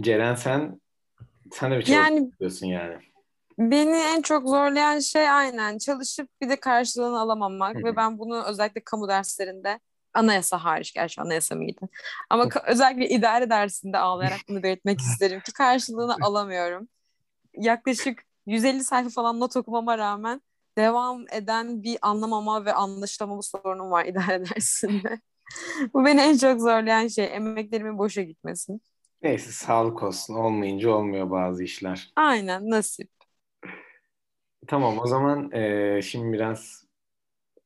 Ceren 0.01 0.35
sen 0.35 0.81
sen 1.53 1.71
de 1.71 1.79
bir 1.79 1.87
Yani- 1.87 2.19
çalışıyorsun 2.19 2.67
yani. 2.67 2.95
Beni 3.59 3.97
en 3.97 4.23
çok 4.23 4.49
zorlayan 4.49 4.99
şey 4.99 5.31
aynen 5.31 5.79
çalışıp 5.79 6.29
bir 6.43 6.49
de 6.49 6.57
karşılığını 6.57 7.21
alamamak 7.21 7.77
ve 7.77 7.97
ben 7.97 8.19
bunu 8.19 8.45
özellikle 8.45 8.81
kamu 8.85 9.09
derslerinde 9.09 9.81
anayasa 10.15 10.65
hariç 10.65 10.93
gerçi 10.93 11.21
anayasa 11.21 11.55
mıydı? 11.55 11.81
Ama 12.31 12.47
özellikle 12.67 13.09
idare 13.09 13.51
dersinde 13.51 13.99
ağlayarak 13.99 14.41
bunu 14.49 14.63
belirtmek 14.63 15.01
isterim 15.13 15.41
ki 15.41 15.53
karşılığını 15.53 16.17
alamıyorum. 16.21 16.89
Yaklaşık 17.59 18.25
150 18.47 18.85
sayfa 18.85 19.11
falan 19.11 19.41
not 19.41 19.57
okumama 19.57 19.99
rağmen 19.99 20.43
devam 20.79 21.25
eden 21.33 21.83
bir 21.83 21.99
anlamama 22.03 22.65
ve 22.65 22.73
anlaşılamama 22.73 23.43
sorunum 23.43 23.91
var 23.91 24.05
idare 24.07 24.45
dersinde. 24.51 25.21
Bu 25.95 26.05
beni 26.05 26.21
en 26.21 26.39
çok 26.39 26.61
zorlayan 26.61 27.09
şey 27.09 27.37
emeklerimin 27.37 27.99
boşa 27.99 28.23
gitmesi. 28.23 28.73
Neyse 29.23 29.51
sağlık 29.53 30.03
olsun. 30.03 30.35
Olmayınca 30.35 30.91
olmuyor 30.91 31.31
bazı 31.31 31.65
işler. 31.65 32.13
Aynen 32.17 32.71
nasip. 32.71 33.11
Tamam 34.67 34.99
o 34.99 35.07
zaman 35.07 35.51
eee, 35.55 36.01
şimdi 36.05 36.33
biraz 36.33 36.87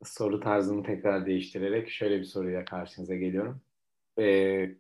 soru 0.04 0.40
tarzını 0.40 0.84
tekrar 0.84 1.26
değiştirerek 1.26 1.90
şöyle 1.90 2.18
bir 2.20 2.24
soruyla 2.24 2.64
karşınıza 2.66 3.16
geliyorum. 3.16 3.62
Eee, 4.18 4.78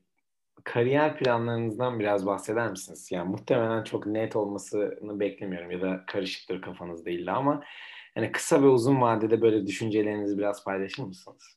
kariyer 0.64 1.18
planlarınızdan 1.18 1.98
biraz 1.98 2.26
bahseder 2.26 2.70
misiniz? 2.70 3.08
Yani 3.10 3.30
muhtemelen 3.30 3.84
çok 3.84 4.06
net 4.06 4.36
olmasını 4.36 5.20
beklemiyorum 5.20 5.70
ya 5.70 5.80
da 5.82 6.04
karışıktır 6.06 6.62
kafanızda 6.62 7.10
illa 7.10 7.36
ama 7.36 7.64
hani 8.14 8.32
kısa 8.32 8.62
ve 8.62 8.66
uzun 8.66 9.00
vadede 9.00 9.42
böyle 9.42 9.66
düşüncelerinizi 9.66 10.38
biraz 10.38 10.64
paylaşır 10.64 11.02
mısınız? 11.02 11.56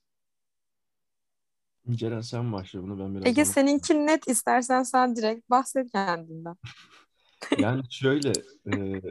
Ceren 1.92 2.22
sen 2.22 2.54
başla 2.54 2.84
bunu 2.84 3.00
ben 3.00 3.16
biraz 3.16 3.28
Ege 3.28 3.46
seninki 3.46 4.06
net 4.06 4.28
istersen 4.28 4.84
sen 4.84 5.16
direkt 5.16 5.50
bahset 5.50 5.92
kendinden. 5.92 6.56
Yani 7.60 7.82
şöyle 7.90 8.32
e, 8.68 9.02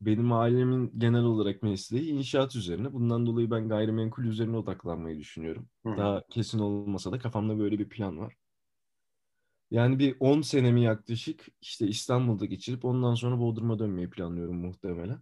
benim 0.00 0.32
ailemin 0.32 0.92
genel 0.98 1.22
olarak 1.22 1.62
mesleği 1.62 2.10
inşaat 2.10 2.56
üzerine. 2.56 2.92
Bundan 2.92 3.26
dolayı 3.26 3.50
ben 3.50 3.68
gayrimenkul 3.68 4.24
üzerine 4.24 4.56
odaklanmayı 4.56 5.18
düşünüyorum. 5.18 5.68
Hı. 5.86 5.96
Daha 5.96 6.22
kesin 6.30 6.58
olmasa 6.58 7.12
da 7.12 7.18
kafamda 7.18 7.58
böyle 7.58 7.78
bir 7.78 7.88
plan 7.88 8.18
var. 8.18 8.36
Yani 9.70 9.98
bir 9.98 10.16
10 10.20 10.40
senemi 10.42 10.82
yaklaşık 10.82 11.46
işte 11.60 11.86
İstanbul'da 11.86 12.44
geçirip 12.44 12.84
ondan 12.84 13.14
sonra 13.14 13.38
Bodrum'a 13.40 13.78
dönmeyi 13.78 14.10
planlıyorum 14.10 14.56
muhtemelen. 14.56 15.18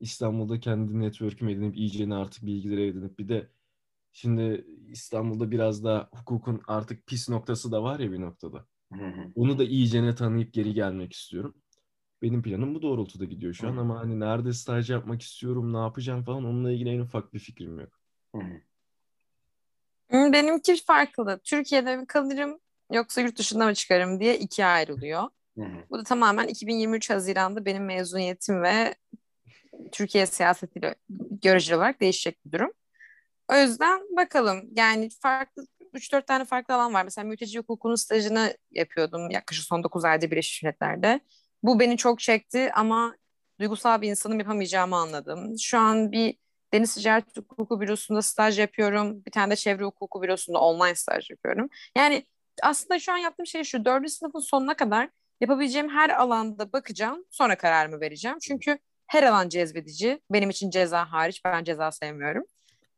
İstanbul'da 0.00 0.60
kendi 0.60 1.00
network'ümü 1.00 1.52
edinip 1.52 1.76
iyicene 1.76 2.14
artık 2.14 2.46
bilgileri 2.46 2.86
edinip 2.86 3.18
bir 3.18 3.28
de 3.28 3.48
şimdi 4.12 4.66
İstanbul'da 4.88 5.50
biraz 5.50 5.84
da 5.84 6.08
hukukun 6.12 6.60
artık 6.66 7.06
pis 7.06 7.28
noktası 7.28 7.72
da 7.72 7.82
var 7.82 8.00
ya 8.00 8.12
bir 8.12 8.20
noktada. 8.20 8.66
Hı 8.92 9.04
hı. 9.04 9.32
Onu 9.34 9.58
da 9.58 9.64
iyicene 9.64 10.14
tanıyıp 10.14 10.52
geri 10.52 10.74
gelmek 10.74 11.12
istiyorum. 11.12 11.54
Benim 12.22 12.42
planım 12.42 12.74
bu 12.74 12.82
doğrultuda 12.82 13.24
gidiyor 13.24 13.54
şu 13.54 13.68
an 13.68 13.76
Hı. 13.76 13.80
ama 13.80 14.00
hani 14.00 14.20
nerede 14.20 14.52
staj 14.52 14.90
yapmak 14.90 15.22
istiyorum, 15.22 15.72
ne 15.72 15.78
yapacağım 15.78 16.24
falan 16.24 16.44
onunla 16.44 16.72
ilgili 16.72 16.88
en 16.88 17.00
ufak 17.00 17.34
bir 17.34 17.38
fikrim 17.38 17.80
yok. 17.80 17.98
Hı 18.34 18.40
hı. 18.40 18.60
Benimki 20.32 20.84
farklı. 20.84 21.40
Türkiye'de 21.44 21.96
mi 21.96 22.06
kalırım 22.06 22.58
yoksa 22.92 23.20
yurt 23.20 23.38
dışına 23.38 23.66
mı 23.66 23.74
çıkarım 23.74 24.20
diye 24.20 24.38
ikiye 24.38 24.66
ayrılıyor. 24.66 25.22
Hı 25.58 25.64
hı. 25.64 25.84
Bu 25.90 25.98
da 25.98 26.02
tamamen 26.02 26.48
2023 26.48 27.10
Haziran'da 27.10 27.64
benim 27.64 27.84
mezuniyetim 27.84 28.62
ve 28.62 28.94
Türkiye 29.92 30.26
siyasetiyle 30.26 30.94
göreceli 31.42 31.76
olarak 31.76 32.00
değişecek 32.00 32.46
bir 32.46 32.52
durum. 32.52 32.70
O 33.52 33.56
yüzden 33.56 34.16
bakalım. 34.16 34.70
Yani 34.76 35.08
farklı 35.22 35.66
3-4 35.94 36.26
tane 36.26 36.44
farklı 36.44 36.74
alan 36.74 36.94
var. 36.94 37.04
Mesela 37.04 37.24
mülteci 37.28 37.58
hukukunun 37.58 37.94
stajını 37.94 38.56
yapıyordum 38.70 39.30
yaklaşık 39.30 39.64
son 39.64 39.84
9 39.84 40.04
ayda 40.04 40.30
Birleşmiş 40.30 40.62
Milletler'de. 40.62 41.20
Bu 41.62 41.80
beni 41.80 41.96
çok 41.96 42.20
çekti 42.20 42.72
ama 42.74 43.16
duygusal 43.60 44.02
bir 44.02 44.10
insanım 44.10 44.38
yapamayacağımı 44.38 44.96
anladım. 44.96 45.58
Şu 45.58 45.78
an 45.78 46.12
bir 46.12 46.36
deniz 46.74 46.94
ticaret 46.94 47.36
hukuku 47.36 47.80
bürosunda 47.80 48.22
staj 48.22 48.58
yapıyorum. 48.58 49.24
Bir 49.24 49.30
tane 49.30 49.50
de 49.50 49.56
çevre 49.56 49.84
hukuku 49.84 50.22
bürosunda 50.22 50.58
online 50.58 50.94
staj 50.94 51.30
yapıyorum. 51.30 51.68
Yani 51.96 52.26
aslında 52.62 52.98
şu 52.98 53.12
an 53.12 53.16
yaptığım 53.16 53.46
şey 53.46 53.64
şu. 53.64 53.84
Dördüncü 53.84 54.12
sınıfın 54.12 54.40
sonuna 54.40 54.74
kadar 54.76 55.08
yapabileceğim 55.40 55.88
her 55.88 56.10
alanda 56.10 56.72
bakacağım. 56.72 57.24
Sonra 57.30 57.56
kararımı 57.56 58.00
vereceğim. 58.00 58.38
Çünkü 58.42 58.78
her 59.06 59.22
alan 59.22 59.48
cezbedici. 59.48 60.20
Benim 60.30 60.50
için 60.50 60.70
ceza 60.70 61.12
hariç. 61.12 61.44
Ben 61.44 61.64
ceza 61.64 61.92
sevmiyorum. 61.92 62.44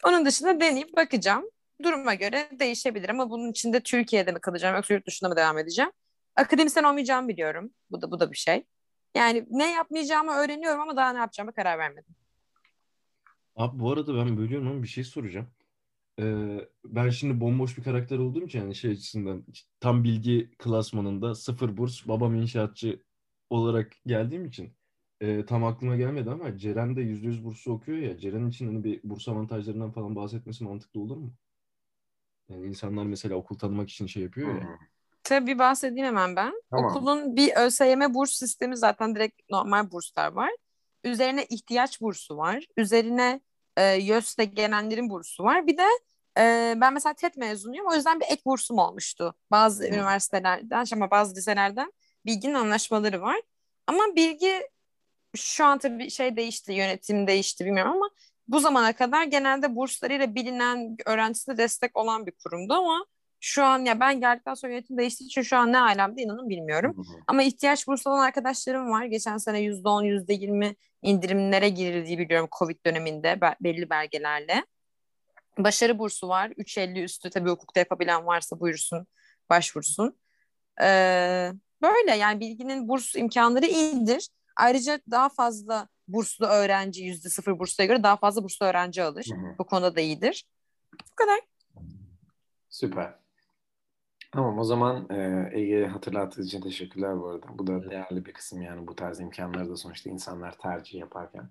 Onun 0.05 0.27
dışında 0.27 0.61
deneyip 0.61 0.97
bakacağım. 0.97 1.45
Duruma 1.83 2.15
göre 2.15 2.49
değişebilir 2.53 3.09
ama 3.09 3.31
bunun 3.31 3.51
içinde 3.51 3.81
Türkiye'de 3.81 4.33
mi 4.33 4.41
kalacağım 4.41 4.77
yoksa 4.77 4.95
yurt 4.95 5.07
dışında 5.07 5.29
mı 5.29 5.37
devam 5.37 5.59
edeceğim? 5.59 5.91
Akademisyen 6.37 6.85
olmayacağımı 6.85 7.29
biliyorum. 7.29 7.71
Bu 7.91 8.03
da 8.03 8.11
bu 8.11 8.21
da 8.21 8.33
bir 8.33 8.37
şey. 8.37 8.65
Yani 9.15 9.47
ne 9.51 9.73
yapmayacağımı 9.73 10.33
öğreniyorum 10.33 10.81
ama 10.81 10.97
daha 10.97 11.13
ne 11.13 11.19
yapacağıma 11.19 11.53
karar 11.53 11.79
vermedim. 11.79 12.15
Abi 13.57 13.79
bu 13.79 13.93
arada 13.93 14.15
ben 14.15 14.37
bölüyorum 14.37 14.69
ama 14.69 14.83
bir 14.83 14.89
şey 14.89 15.05
soracağım. 15.05 15.49
Ben 16.85 17.11
şimdi 17.11 17.41
bomboş 17.41 17.79
bir 17.79 17.83
karakter 17.83 18.19
olduğum 18.19 18.45
için 18.47 18.59
yani 18.59 18.75
şey 18.75 18.91
açısından 18.91 19.45
tam 19.81 20.05
bilgi 20.05 20.51
klasmanında 20.59 21.35
sıfır 21.35 21.77
burs 21.77 22.09
babam 22.09 22.35
inşaatçı 22.35 23.03
olarak 23.51 23.93
geldiğim 24.07 24.45
için 24.45 24.73
e, 25.21 25.45
tam 25.47 25.65
aklıma 25.65 25.97
gelmedi 25.97 26.31
ama 26.31 26.59
Ceren 26.59 26.97
de 26.97 27.01
yüzde 27.01 27.27
yüz 27.27 27.45
bursu 27.45 27.73
okuyor 27.73 27.99
ya 27.99 28.19
Ceren 28.19 28.49
için 28.49 28.67
hani 28.67 28.85
bir 28.85 29.01
burs 29.05 29.29
avantajlarından 29.29 29.93
falan 29.93 30.17
bahsetmesi 30.17 30.65
mantıklı 30.65 31.01
olur 31.01 31.17
mu? 31.17 31.33
Yani 32.49 32.67
insanlar 32.67 33.05
mesela 33.05 33.35
okul 33.35 33.59
tanımak 33.59 33.91
için 33.91 34.07
şey 34.07 34.23
yapıyor 34.23 34.49
ya. 34.49 34.65
hı. 34.65 34.77
Tabii 35.23 35.47
bir 35.47 35.59
bahsedeyim 35.59 36.07
hemen 36.07 36.37
ben. 36.37 36.63
Tamam. 36.71 36.91
Okulun 36.91 37.37
bir 37.37 37.53
ÖSYM 37.57 38.15
burs 38.15 38.33
sistemi 38.33 38.77
zaten 38.77 39.15
direkt 39.15 39.51
normal 39.51 39.91
burslar 39.91 40.33
var. 40.33 40.51
Üzerine 41.05 41.47
ihtiyaç 41.47 42.01
bursu 42.01 42.37
var. 42.37 42.65
Üzerine 42.77 43.41
e, 43.77 43.83
YÖS'te 43.83 44.45
gelenlerin 44.45 45.11
bursu 45.11 45.45
var. 45.45 45.67
Bir 45.67 45.77
de 45.77 45.87
e, 46.39 46.75
ben 46.77 46.93
mesela 46.93 47.15
TED 47.15 47.35
mezunuyum. 47.37 47.87
O 47.87 47.95
yüzden 47.95 48.21
bir 48.21 48.27
ek 48.27 48.43
bursum 48.47 48.79
olmuştu. 48.79 49.35
Bazı 49.51 49.85
Hı. 49.85 49.89
üniversitelerden 49.89 50.87
ama 50.93 51.11
bazı 51.11 51.35
liselerden 51.35 51.93
bilginin 52.27 52.55
anlaşmaları 52.55 53.23
var. 53.23 53.41
Ama 53.87 54.03
bilgi 54.17 54.69
şu 55.37 55.65
an 55.65 55.79
tabii 55.79 56.11
şey 56.11 56.37
değişti, 56.37 56.73
yönetim 56.73 57.27
değişti 57.27 57.65
bilmiyorum 57.65 57.93
ama 57.93 58.11
bu 58.49 58.61
zamana 58.61 58.93
kadar 58.93 59.25
genelde 59.25 59.77
burslarıyla 59.77 60.35
bilinen, 60.35 60.97
öğrencisine 61.07 61.57
destek 61.59 61.97
olan 61.97 62.27
bir 62.27 62.33
kurumdu 62.45 62.75
ama 62.75 63.07
şu 63.47 63.65
an 63.65 63.85
ya 63.85 64.01
ben 64.01 64.21
geldikten 64.21 64.55
sonra 64.55 64.73
yönetim 64.73 64.99
değiştiği 64.99 65.27
için 65.27 65.43
şu 65.43 65.57
an 65.57 65.73
ne 65.73 65.79
alemde 65.79 66.23
inanın 66.23 66.49
bilmiyorum. 66.49 66.93
Hı 66.97 67.01
hı. 67.01 67.17
Ama 67.27 67.43
ihtiyaç 67.43 67.87
bursu 67.87 68.11
olan 68.11 68.19
arkadaşlarım 68.27 68.91
var. 68.91 69.05
Geçen 69.05 69.37
sene 69.37 69.59
%10, 69.61 70.05
%20 70.05 70.77
indirimlere 71.03 71.69
girildiği 71.69 72.19
biliyorum 72.19 72.49
Covid 72.59 72.87
döneminde 72.87 73.41
be- 73.41 73.57
belli 73.61 73.91
belgelerle. 73.91 74.65
Başarı 75.59 75.99
bursu 75.99 76.29
var. 76.29 76.51
3.50 76.51 77.03
üstü 77.03 77.31
tabii 77.31 77.51
hukukta 77.51 77.81
yapabilen 77.81 78.27
varsa 78.27 78.61
buyursun, 78.61 79.07
başvursun. 79.51 80.19
Ee, 80.83 81.53
böyle 81.83 82.17
yani 82.17 82.41
bilginin 82.41 82.89
burs 82.89 83.15
imkanları 83.15 83.67
iyidir. 83.67 84.29
Ayrıca 84.57 85.01
daha 85.11 85.29
fazla 85.29 85.89
burslu 86.09 86.47
öğrenci, 86.47 87.05
yüzde 87.05 87.29
sıfır 87.29 87.59
bursluya 87.59 87.87
göre 87.87 88.03
daha 88.03 88.17
fazla 88.17 88.45
burslu 88.45 88.67
öğrenci 88.67 89.03
alır. 89.03 89.27
Hı 89.31 89.37
hı. 89.37 89.59
Bu 89.59 89.67
konuda 89.67 89.97
da 89.97 90.01
iyidir. 90.01 90.45
Bu 90.93 91.15
kadar. 91.17 91.41
Süper. 92.69 93.26
Tamam 94.33 94.59
o 94.59 94.65
zaman 94.65 95.07
e, 95.11 95.51
Ege 95.53 95.87
hatırlattığı 95.87 96.43
için 96.43 96.61
teşekkürler 96.61 97.21
bu 97.21 97.29
arada. 97.29 97.47
Bu 97.59 97.67
da 97.67 97.91
değerli 97.91 98.25
bir 98.27 98.33
kısım 98.33 98.63
yani 98.63 98.87
bu 98.87 98.95
tarz 98.95 99.21
imkanları 99.21 99.69
da 99.71 99.77
sonuçta 99.77 100.11
insanlar 100.11 100.59
tercih 100.59 100.99
yaparken 100.99 101.51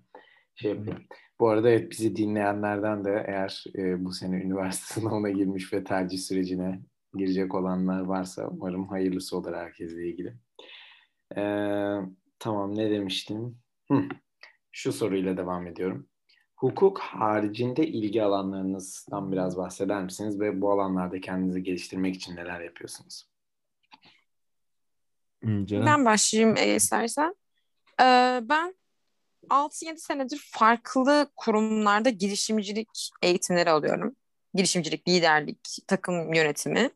şey 0.54 0.74
yapıyor. 0.74 0.96
Bu 1.40 1.48
arada 1.48 1.70
evet 1.70 1.90
bizi 1.90 2.16
dinleyenlerden 2.16 3.04
de 3.04 3.24
eğer 3.28 3.64
e, 3.78 4.04
bu 4.04 4.12
sene 4.12 4.36
üniversite 4.36 5.00
sınavına 5.00 5.30
girmiş 5.38 5.72
ve 5.72 5.84
tercih 5.84 6.18
sürecine 6.18 6.80
girecek 7.14 7.54
olanlar 7.54 8.00
varsa 8.00 8.48
umarım 8.48 8.88
hayırlısı 8.88 9.36
olur 9.36 9.54
herkesle 9.54 10.08
ilgili. 10.08 10.34
E, 11.36 11.42
tamam 12.38 12.76
ne 12.76 12.90
demiştim? 12.90 13.58
Hı, 13.92 14.02
şu 14.72 14.92
soruyla 14.92 15.36
devam 15.36 15.66
ediyorum. 15.66 16.08
Hukuk 16.56 16.98
haricinde 16.98 17.86
ilgi 17.86 18.22
alanlarınızdan 18.22 19.32
biraz 19.32 19.56
bahseder 19.56 20.02
misiniz 20.02 20.40
ve 20.40 20.60
bu 20.60 20.72
alanlarda 20.72 21.20
kendinizi 21.20 21.62
geliştirmek 21.62 22.14
için 22.14 22.36
neler 22.36 22.60
yapıyorsunuz? 22.60 23.28
Ceren? 25.64 25.86
Ben 25.86 26.04
başlayayım 26.04 26.56
e, 26.56 26.74
istersen. 26.74 27.34
Ee, 28.00 28.40
ben 28.42 28.74
6-7 29.50 29.96
senedir 29.96 30.48
farklı 30.50 31.30
kurumlarda 31.36 32.10
girişimcilik 32.10 33.10
eğitimleri 33.22 33.70
alıyorum. 33.70 34.16
Girişimcilik, 34.54 35.08
liderlik, 35.08 35.78
takım 35.86 36.34
yönetimi. 36.34 36.90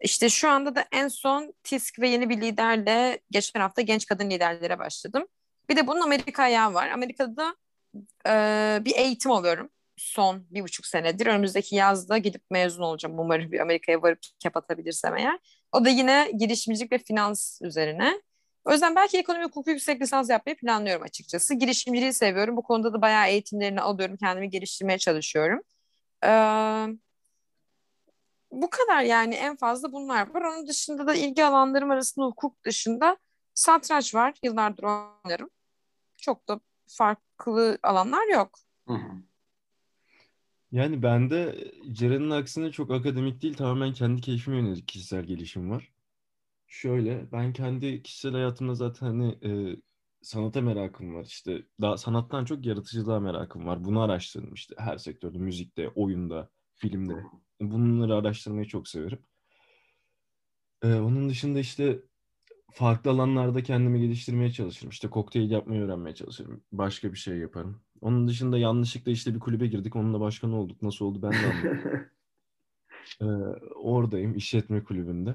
İşte 0.00 0.28
şu 0.28 0.48
anda 0.50 0.74
da 0.74 0.84
en 0.92 1.08
son 1.08 1.54
TİSK 1.62 1.98
ve 2.00 2.08
yeni 2.08 2.28
bir 2.28 2.40
liderle 2.40 3.20
geçen 3.30 3.60
hafta 3.60 3.82
genç 3.82 4.06
kadın 4.06 4.30
liderlere 4.30 4.78
başladım. 4.78 5.26
Bir 5.68 5.76
de 5.76 5.86
bunun 5.86 6.00
Amerika 6.00 6.42
ayağı 6.42 6.74
var. 6.74 6.88
Amerika'da 6.88 7.56
e, 8.28 8.78
bir 8.84 8.96
eğitim 8.96 9.30
alıyorum 9.30 9.70
son 9.96 10.46
bir 10.50 10.62
buçuk 10.62 10.86
senedir. 10.86 11.26
Önümüzdeki 11.26 11.76
yazda 11.76 12.18
gidip 12.18 12.42
mezun 12.50 12.82
olacağım. 12.82 13.18
Umarım 13.18 13.52
bir 13.52 13.60
Amerika'ya 13.60 14.02
varıp 14.02 14.18
kapatabilirsem 14.42 15.16
eğer. 15.16 15.38
O 15.72 15.84
da 15.84 15.88
yine 15.88 16.30
girişimcilik 16.38 16.92
ve 16.92 16.98
finans 16.98 17.62
üzerine. 17.62 18.22
O 18.64 18.72
yüzden 18.72 18.96
belki 18.96 19.18
ekonomi 19.18 19.44
hukuku 19.44 19.70
yüksek 19.70 20.02
lisans 20.02 20.30
yapmayı 20.30 20.56
planlıyorum 20.56 21.02
açıkçası. 21.02 21.54
Girişimciliği 21.54 22.12
seviyorum. 22.12 22.56
Bu 22.56 22.62
konuda 22.62 22.92
da 22.92 23.02
bayağı 23.02 23.28
eğitimlerini 23.28 23.80
alıyorum. 23.80 24.16
Kendimi 24.16 24.50
geliştirmeye 24.50 24.98
çalışıyorum. 24.98 25.60
Ee, 26.24 26.28
bu 28.50 28.70
kadar 28.70 29.02
yani 29.02 29.34
en 29.34 29.56
fazla 29.56 29.92
bunlar 29.92 30.34
var. 30.34 30.42
Onun 30.42 30.68
dışında 30.68 31.06
da 31.06 31.14
ilgi 31.14 31.44
alanlarım 31.44 31.90
arasında 31.90 32.26
hukuk 32.26 32.64
dışında 32.64 33.16
satranç 33.54 34.14
var. 34.14 34.34
Yıllardır 34.42 34.82
oynarım. 34.84 35.50
Çok 36.16 36.48
da 36.48 36.60
farklı 36.88 37.33
alanlar 37.82 38.32
yok. 38.32 38.58
Hı 38.88 38.94
hı. 38.94 39.12
Yani 40.72 41.02
bende 41.02 41.70
Ceren'in 41.92 42.30
aksine 42.30 42.72
çok 42.72 42.90
akademik 42.90 43.42
değil 43.42 43.54
tamamen 43.54 43.92
kendi 43.92 44.20
keyfime 44.20 44.56
yönelik 44.56 44.88
kişisel 44.88 45.24
gelişim 45.24 45.70
var. 45.70 45.92
Şöyle 46.66 47.32
ben 47.32 47.52
kendi 47.52 48.02
kişisel 48.02 48.32
hayatımda 48.32 48.74
zaten 48.74 49.06
hani 49.06 49.38
e, 49.42 49.76
sanata 50.22 50.60
merakım 50.60 51.14
var 51.14 51.24
işte 51.24 51.62
daha 51.80 51.96
sanattan 51.96 52.44
çok 52.44 52.66
yaratıcılığa 52.66 53.20
merakım 53.20 53.66
var. 53.66 53.84
Bunu 53.84 54.00
araştırdım 54.00 54.54
işte 54.54 54.74
her 54.78 54.98
sektörde 54.98 55.38
müzikte, 55.38 55.88
oyunda, 55.88 56.50
filmde. 56.74 57.14
Bunları 57.60 58.14
araştırmayı 58.14 58.66
çok 58.66 58.88
severim. 58.88 59.18
E, 60.82 60.94
onun 60.94 61.28
dışında 61.28 61.58
işte 61.58 62.02
farklı 62.74 63.10
alanlarda 63.10 63.62
kendimi 63.62 64.00
geliştirmeye 64.00 64.52
çalışırım. 64.52 64.90
İşte 64.90 65.10
kokteyl 65.10 65.50
yapmayı 65.50 65.82
öğrenmeye 65.82 66.14
çalışırım. 66.14 66.64
Başka 66.72 67.12
bir 67.12 67.18
şey 67.18 67.38
yaparım. 67.38 67.82
Onun 68.00 68.28
dışında 68.28 68.58
yanlışlıkla 68.58 69.12
işte 69.12 69.34
bir 69.34 69.40
kulübe 69.40 69.66
girdik. 69.66 69.96
Onunla 69.96 70.20
başkan 70.20 70.52
olduk. 70.52 70.82
Nasıl 70.82 71.04
oldu 71.04 71.22
ben 71.22 71.32
de 71.32 71.36
anlamadım. 71.36 72.06
Ee, 73.20 73.24
oradayım 73.74 74.36
işletme 74.36 74.84
kulübünde. 74.84 75.34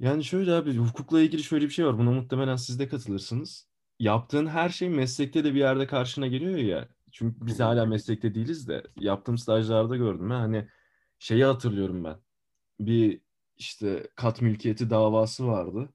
Yani 0.00 0.24
şöyle 0.24 0.52
abi 0.52 0.76
hukukla 0.76 1.20
ilgili 1.20 1.42
şöyle 1.42 1.64
bir 1.64 1.70
şey 1.70 1.86
var. 1.86 1.98
Buna 1.98 2.10
muhtemelen 2.10 2.56
siz 2.56 2.78
de 2.78 2.88
katılırsınız. 2.88 3.68
Yaptığın 3.98 4.46
her 4.46 4.68
şey 4.68 4.88
meslekte 4.88 5.44
de 5.44 5.54
bir 5.54 5.58
yerde 5.58 5.86
karşına 5.86 6.26
geliyor 6.26 6.56
ya. 6.56 6.88
Çünkü 7.12 7.46
biz 7.46 7.60
hala 7.60 7.86
meslekte 7.86 8.34
değiliz 8.34 8.68
de 8.68 8.82
yaptığım 8.96 9.38
stajlarda 9.38 9.96
gördüm. 9.96 10.30
Ben 10.30 10.34
hani 10.34 10.68
şeyi 11.18 11.44
hatırlıyorum 11.44 12.04
ben. 12.04 12.16
Bir 12.80 13.20
işte 13.56 14.08
kat 14.16 14.42
mülkiyeti 14.42 14.90
davası 14.90 15.46
vardı. 15.46 15.93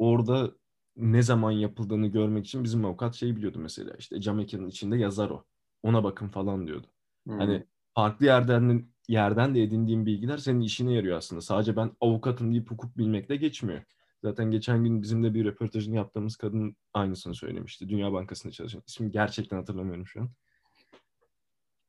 Orada 0.00 0.52
ne 0.96 1.22
zaman 1.22 1.50
yapıldığını 1.50 2.06
görmek 2.06 2.46
için 2.46 2.64
bizim 2.64 2.84
avukat 2.84 3.14
şey 3.14 3.36
biliyordu 3.36 3.58
mesela. 3.58 3.94
İşte 3.98 4.20
cam 4.20 4.36
mekanın 4.36 4.68
içinde 4.68 4.96
yazar 4.96 5.30
o. 5.30 5.44
Ona 5.82 6.04
bakın 6.04 6.28
falan 6.28 6.66
diyordu. 6.66 6.86
Hı. 7.28 7.34
Hani 7.34 7.66
farklı 7.94 8.26
yerden 8.26 8.88
yerden 9.08 9.54
de 9.54 9.62
edindiğim 9.62 10.06
bilgiler 10.06 10.38
senin 10.38 10.60
işine 10.60 10.92
yarıyor 10.92 11.16
aslında. 11.16 11.42
Sadece 11.42 11.76
ben 11.76 11.92
avukatım 12.00 12.52
deyip 12.52 12.70
hukuk 12.70 12.98
bilmekle 12.98 13.36
geçmiyor. 13.36 13.82
Zaten 14.24 14.50
geçen 14.50 14.84
gün 14.84 15.02
bizimle 15.02 15.34
bir 15.34 15.44
röportajını 15.44 15.96
yaptığımız 15.96 16.36
kadın 16.36 16.76
aynısını 16.94 17.34
söylemişti. 17.34 17.88
Dünya 17.88 18.12
Bankası'nda 18.12 18.52
çalışan. 18.52 18.82
İsmini 18.86 19.12
gerçekten 19.12 19.56
hatırlamıyorum 19.56 20.06
şu 20.06 20.20
an. 20.20 20.30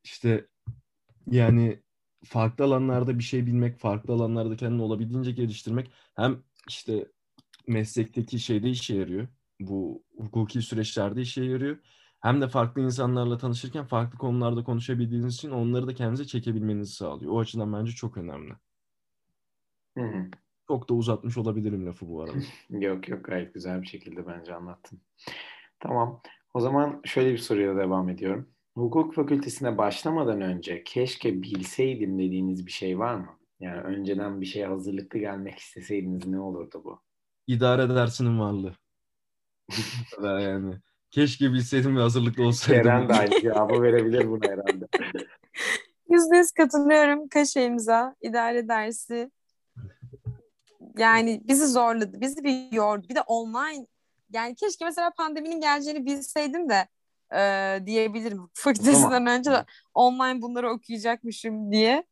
İşte 0.04 0.48
yani 1.28 1.84
farklı 2.24 2.66
alanlarda 2.66 3.20
bir 3.20 3.24
şey 3.24 3.46
bilmek, 3.46 3.78
farklı 3.78 4.14
alanlarda 4.14 4.56
kendini 4.56 4.82
olabildiğince 4.82 5.32
geliştirmek 5.32 5.92
hem 6.16 6.44
işte 6.68 7.08
meslekteki 7.68 8.40
şeyde 8.40 8.70
işe 8.70 8.96
yarıyor. 8.96 9.28
Bu 9.60 10.04
hukuki 10.18 10.62
süreçlerde 10.62 11.22
işe 11.22 11.44
yarıyor. 11.44 11.78
Hem 12.20 12.42
de 12.42 12.48
farklı 12.48 12.82
insanlarla 12.82 13.38
tanışırken 13.38 13.86
farklı 13.86 14.18
konularda 14.18 14.64
konuşabildiğiniz 14.64 15.36
için 15.36 15.52
onları 15.52 15.88
da 15.88 15.94
kendinize 15.94 16.26
çekebilmenizi 16.26 16.96
sağlıyor. 16.96 17.32
O 17.32 17.40
açıdan 17.40 17.74
bence 17.74 17.92
çok 17.92 18.18
önemli. 18.18 18.54
Hı 19.98 20.04
hı. 20.04 20.26
Çok 20.68 20.90
da 20.90 20.94
uzatmış 20.94 21.38
olabilirim 21.38 21.86
lafı 21.86 22.08
bu 22.08 22.22
arada. 22.22 22.38
Yok 22.70 23.10
yok 23.10 23.26
gayet 23.26 23.54
güzel 23.54 23.82
bir 23.82 23.88
şekilde 23.88 24.28
bence 24.28 24.56
anlattın. 24.56 25.02
Tamam. 25.80 26.22
O 26.54 26.60
zaman 26.60 27.02
şöyle 27.06 27.34
bir 27.34 27.38
soruya 27.38 27.76
devam 27.76 28.10
ediyorum. 28.10 28.50
Hukuk 28.76 29.14
fakültesine 29.14 29.78
başlamadan 29.78 30.42
önce 30.42 30.84
keşke 30.84 31.42
bilseydim 31.42 32.20
dediğiniz 32.20 32.66
bir 32.66 32.72
şey 32.72 33.00
var 33.00 33.16
mı? 33.16 33.40
Yani 33.60 33.82
önceden 33.82 34.42
bir 34.42 34.46
şeye 34.46 34.68
hazırlıklı 34.68 35.20
gelmek 35.20 35.60
isteseydiniz 35.60 36.28
ne 36.28 36.40
olurdu 36.40 36.82
bu? 36.86 37.02
İdare 37.52 37.96
dersinin 37.96 38.40
varlığı. 38.40 38.74
Bu 39.70 40.16
kadar 40.16 40.40
yani. 40.40 40.76
Keşke 41.12 41.54
bilseydim 41.54 41.98
ve 41.98 42.02
hazırlıklı 42.02 42.44
olsaydım. 42.44 42.84
Ceren 42.84 43.10
de 43.10 43.14
aynı 43.14 43.42
cevabı 43.42 43.82
verebilir 43.82 44.30
buna 44.30 44.46
herhalde. 44.46 44.88
Yüzde 46.10 46.38
yüz 46.38 46.52
katılıyorum. 46.52 47.28
Kaşe 47.28 47.66
imza, 47.66 48.16
idare 48.22 48.68
dersi. 48.68 49.32
Yani 50.98 51.42
bizi 51.48 51.68
zorladı, 51.68 52.22
bizi 52.22 52.44
bir 52.44 52.72
yordu. 52.72 53.10
Bir 53.10 53.16
de 53.16 53.22
online. 53.22 53.86
Yani 54.34 54.56
keşke 54.56 54.86
mesela 54.86 55.12
pandeminin 55.18 55.62
geleceğini 55.62 56.06
bilseydim 56.06 56.70
de 56.70 56.88
e, 57.36 57.80
diyebilirim. 57.86 58.50
Fakültesinden 58.54 59.26
önce 59.26 59.52
de 59.52 59.66
online 59.94 60.42
bunları 60.42 60.72
okuyacakmışım 60.72 61.72
diye. 61.72 62.04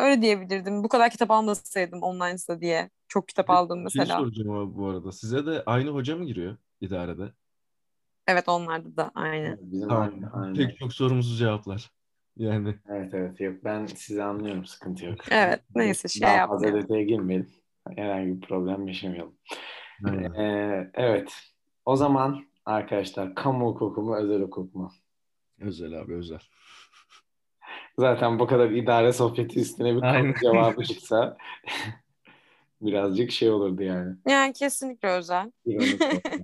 Öyle 0.00 0.22
diyebilirdim. 0.22 0.84
Bu 0.84 0.88
kadar 0.88 1.10
kitap 1.10 1.30
almasaydım 1.30 2.02
online'sa 2.02 2.60
diye. 2.60 2.90
Çok 3.08 3.28
kitap 3.28 3.50
aldım 3.50 3.84
Bir 3.84 3.90
şey 3.90 4.00
mesela. 4.00 4.20
soracağım 4.20 4.50
abi 4.50 4.74
bu 4.76 4.86
arada. 4.88 5.12
Size 5.12 5.46
de 5.46 5.62
aynı 5.66 5.90
hoca 5.90 6.16
mı 6.16 6.24
giriyor 6.24 6.56
idarede? 6.80 7.32
Evet 8.26 8.48
onlarda 8.48 8.96
da 8.96 9.10
aynı. 9.14 9.58
Bizim 9.62 9.88
Tamam. 9.88 10.10
aynı, 10.12 10.32
aynı. 10.32 10.54
Pek 10.54 10.78
çok 10.78 10.92
sorumsuz 10.92 11.38
cevaplar. 11.38 11.90
Yani 12.36 12.74
Evet 12.88 13.14
evet 13.14 13.40
yok 13.40 13.64
ben 13.64 13.86
sizi 13.86 14.22
anlıyorum 14.22 14.64
sıkıntı 14.64 15.04
yok. 15.04 15.16
Evet 15.30 15.60
neyse 15.74 16.08
şey 16.08 16.22
Daha 16.22 16.32
fazla 16.32 16.66
yapmayalım. 16.66 16.82
detaya 16.82 17.02
girmeyelim. 17.02 17.50
Herhangi 17.96 18.36
bir 18.36 18.40
problem 18.40 18.86
yaşamayalım. 18.88 19.36
aynen. 20.04 20.34
Ee, 20.34 20.90
evet. 20.94 21.32
O 21.84 21.96
zaman 21.96 22.44
arkadaşlar 22.64 23.34
kamu 23.34 23.66
hukuku 23.66 24.02
mu 24.02 24.16
özel 24.16 24.42
hukuk 24.42 24.74
mu? 24.74 24.92
özel 25.58 26.00
abi 26.00 26.14
özel. 26.14 26.40
Zaten 27.98 28.38
bu 28.38 28.46
kadar 28.46 28.70
idare 28.70 29.12
sohbeti 29.12 29.60
üstüne 29.60 29.96
bir 29.96 30.02
Aynen. 30.02 30.34
cevabı 30.42 30.84
çıksa 30.84 31.36
birazcık 32.80 33.30
şey 33.30 33.50
olurdu 33.50 33.82
yani. 33.82 34.16
Yani 34.28 34.52
kesinlikle 34.52 35.08
özel. 35.08 35.52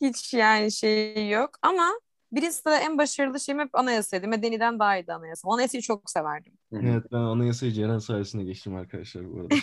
Hiç 0.00 0.34
yani 0.34 0.72
şey 0.72 1.28
yok 1.30 1.50
ama 1.62 1.84
birincisi 2.32 2.64
de 2.64 2.70
en 2.70 2.98
başarılı 2.98 3.40
şeyim 3.40 3.60
hep 3.60 3.74
anayasaydı. 3.74 4.28
Medeniden 4.28 4.78
daha 4.78 4.98
iyiydi 4.98 5.12
anayasa. 5.12 5.48
Anayasayı 5.48 5.82
çok 5.82 6.10
severdim. 6.10 6.52
Evet 6.72 7.04
ben 7.12 7.18
anayasayı 7.18 7.72
Ceren 7.72 7.98
sayesinde 7.98 8.44
geçtim 8.44 8.74
arkadaşlar 8.76 9.32
bu 9.32 9.40
arada. 9.40 9.54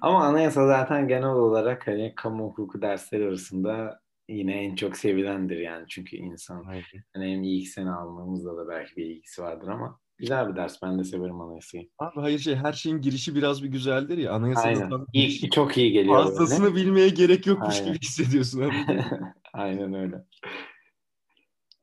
Ama 0.00 0.24
anayasa 0.24 0.66
zaten 0.66 1.08
genel 1.08 1.28
olarak 1.28 1.86
hani 1.86 2.12
kamu 2.16 2.44
hukuku 2.44 2.82
dersleri 2.82 3.24
arasında 3.24 4.00
yine 4.28 4.64
en 4.64 4.74
çok 4.74 4.96
sevilendir 4.96 5.58
yani. 5.58 5.84
Çünkü 5.88 6.16
insan 6.16 6.64
Aynen. 6.64 6.84
hani 7.12 7.32
hem 7.32 7.42
ilk 7.42 7.68
sene 7.68 7.90
almamızda 7.90 8.56
da 8.56 8.68
belki 8.68 8.96
bir 8.96 9.06
ilgisi 9.06 9.42
vardır 9.42 9.68
ama 9.68 9.98
Güzel 10.20 10.48
bir 10.48 10.56
ders. 10.56 10.82
Ben 10.82 10.98
de 10.98 11.04
severim 11.04 11.40
anayasayı. 11.40 11.88
Abi 11.98 12.20
hayır 12.20 12.38
şey 12.38 12.54
her 12.54 12.72
şeyin 12.72 13.00
girişi 13.00 13.34
biraz 13.34 13.62
bir 13.62 13.68
güzeldir 13.68 14.18
ya. 14.18 14.32
Anayasada 14.32 14.66
Aynen. 14.66 14.90
tam 14.90 15.06
İlk 15.12 15.52
çok 15.52 15.78
iyi 15.78 15.92
geliyor 15.92 16.24
fazlasını 16.24 16.74
bilmeye 16.76 17.08
gerek 17.08 17.46
yokmuş 17.46 17.74
Aynen. 17.74 17.86
gibi 17.92 17.98
hissediyorsun 18.02 18.60
abi. 18.60 18.74
Aynen 19.52 19.94
öyle. 19.94 20.24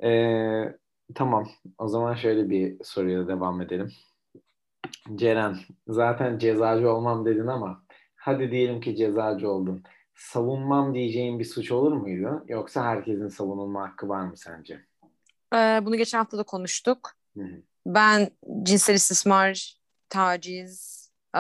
Ee, 0.04 0.78
tamam. 1.16 1.48
O 1.78 1.88
zaman 1.88 2.16
şöyle 2.16 2.50
bir 2.50 2.78
soruyla 2.84 3.28
devam 3.28 3.62
edelim. 3.62 3.92
Ceren, 5.16 5.58
zaten 5.88 6.38
cezacı 6.38 6.92
olmam 6.92 7.26
dedin 7.26 7.48
ama 7.48 7.84
hadi 8.16 8.52
diyelim 8.52 8.82
ki 8.82 8.96
cezacı 8.96 9.50
oldun. 9.50 9.84
Savunmam 10.16 10.94
diyeceğin 10.94 11.40
bir 11.40 11.46
suç 11.46 11.72
olur 11.72 11.92
muydu? 11.92 12.44
Yoksa 12.48 12.84
herkesin 12.84 13.28
savunulma 13.28 13.82
hakkı 13.82 14.10
var 14.10 14.22
mı 14.22 14.38
sence? 14.38 14.86
Ee, 15.54 15.82
bunu 15.86 15.96
geçen 15.96 16.18
hafta 16.18 16.38
da 16.38 16.44
konuştuk. 16.44 17.12
Hı 17.38 17.44
hı. 17.44 17.62
Ben 17.88 18.30
cinsel 18.64 18.96
istismar, 18.96 19.78
taciz, 20.10 21.10
e, 21.36 21.40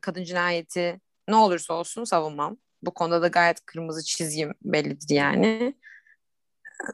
kadın 0.00 0.24
cinayeti 0.24 1.00
ne 1.28 1.36
olursa 1.36 1.74
olsun 1.74 2.04
savunmam. 2.04 2.56
Bu 2.82 2.94
konuda 2.94 3.22
da 3.22 3.28
gayet 3.28 3.66
kırmızı 3.66 4.04
çizgim 4.04 4.54
bellidir 4.62 5.14
yani. 5.14 5.74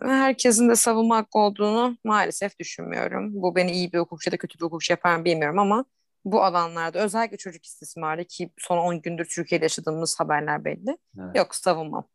Herkesin 0.02 0.68
de 0.68 0.76
savunma 0.76 1.16
hakkı 1.16 1.38
olduğunu 1.38 1.96
maalesef 2.04 2.58
düşünmüyorum. 2.58 3.30
Bu 3.34 3.56
beni 3.56 3.72
iyi 3.72 3.92
bir 3.92 3.98
hukukçu 3.98 4.30
ya 4.30 4.32
da 4.32 4.36
kötü 4.36 4.58
bir 4.58 4.64
hukukçu 4.64 4.92
yapar 4.92 5.16
mı 5.16 5.24
bilmiyorum 5.24 5.58
ama 5.58 5.84
bu 6.24 6.44
alanlarda 6.44 6.98
özellikle 6.98 7.36
çocuk 7.36 7.64
istismarı 7.64 8.24
ki 8.24 8.50
son 8.58 8.78
10 8.78 9.02
gündür 9.02 9.24
Türkiye'de 9.24 9.64
yaşadığımız 9.64 10.20
haberler 10.20 10.64
belli. 10.64 10.98
Evet. 11.18 11.36
Yok 11.36 11.54
savunmam. 11.54 12.08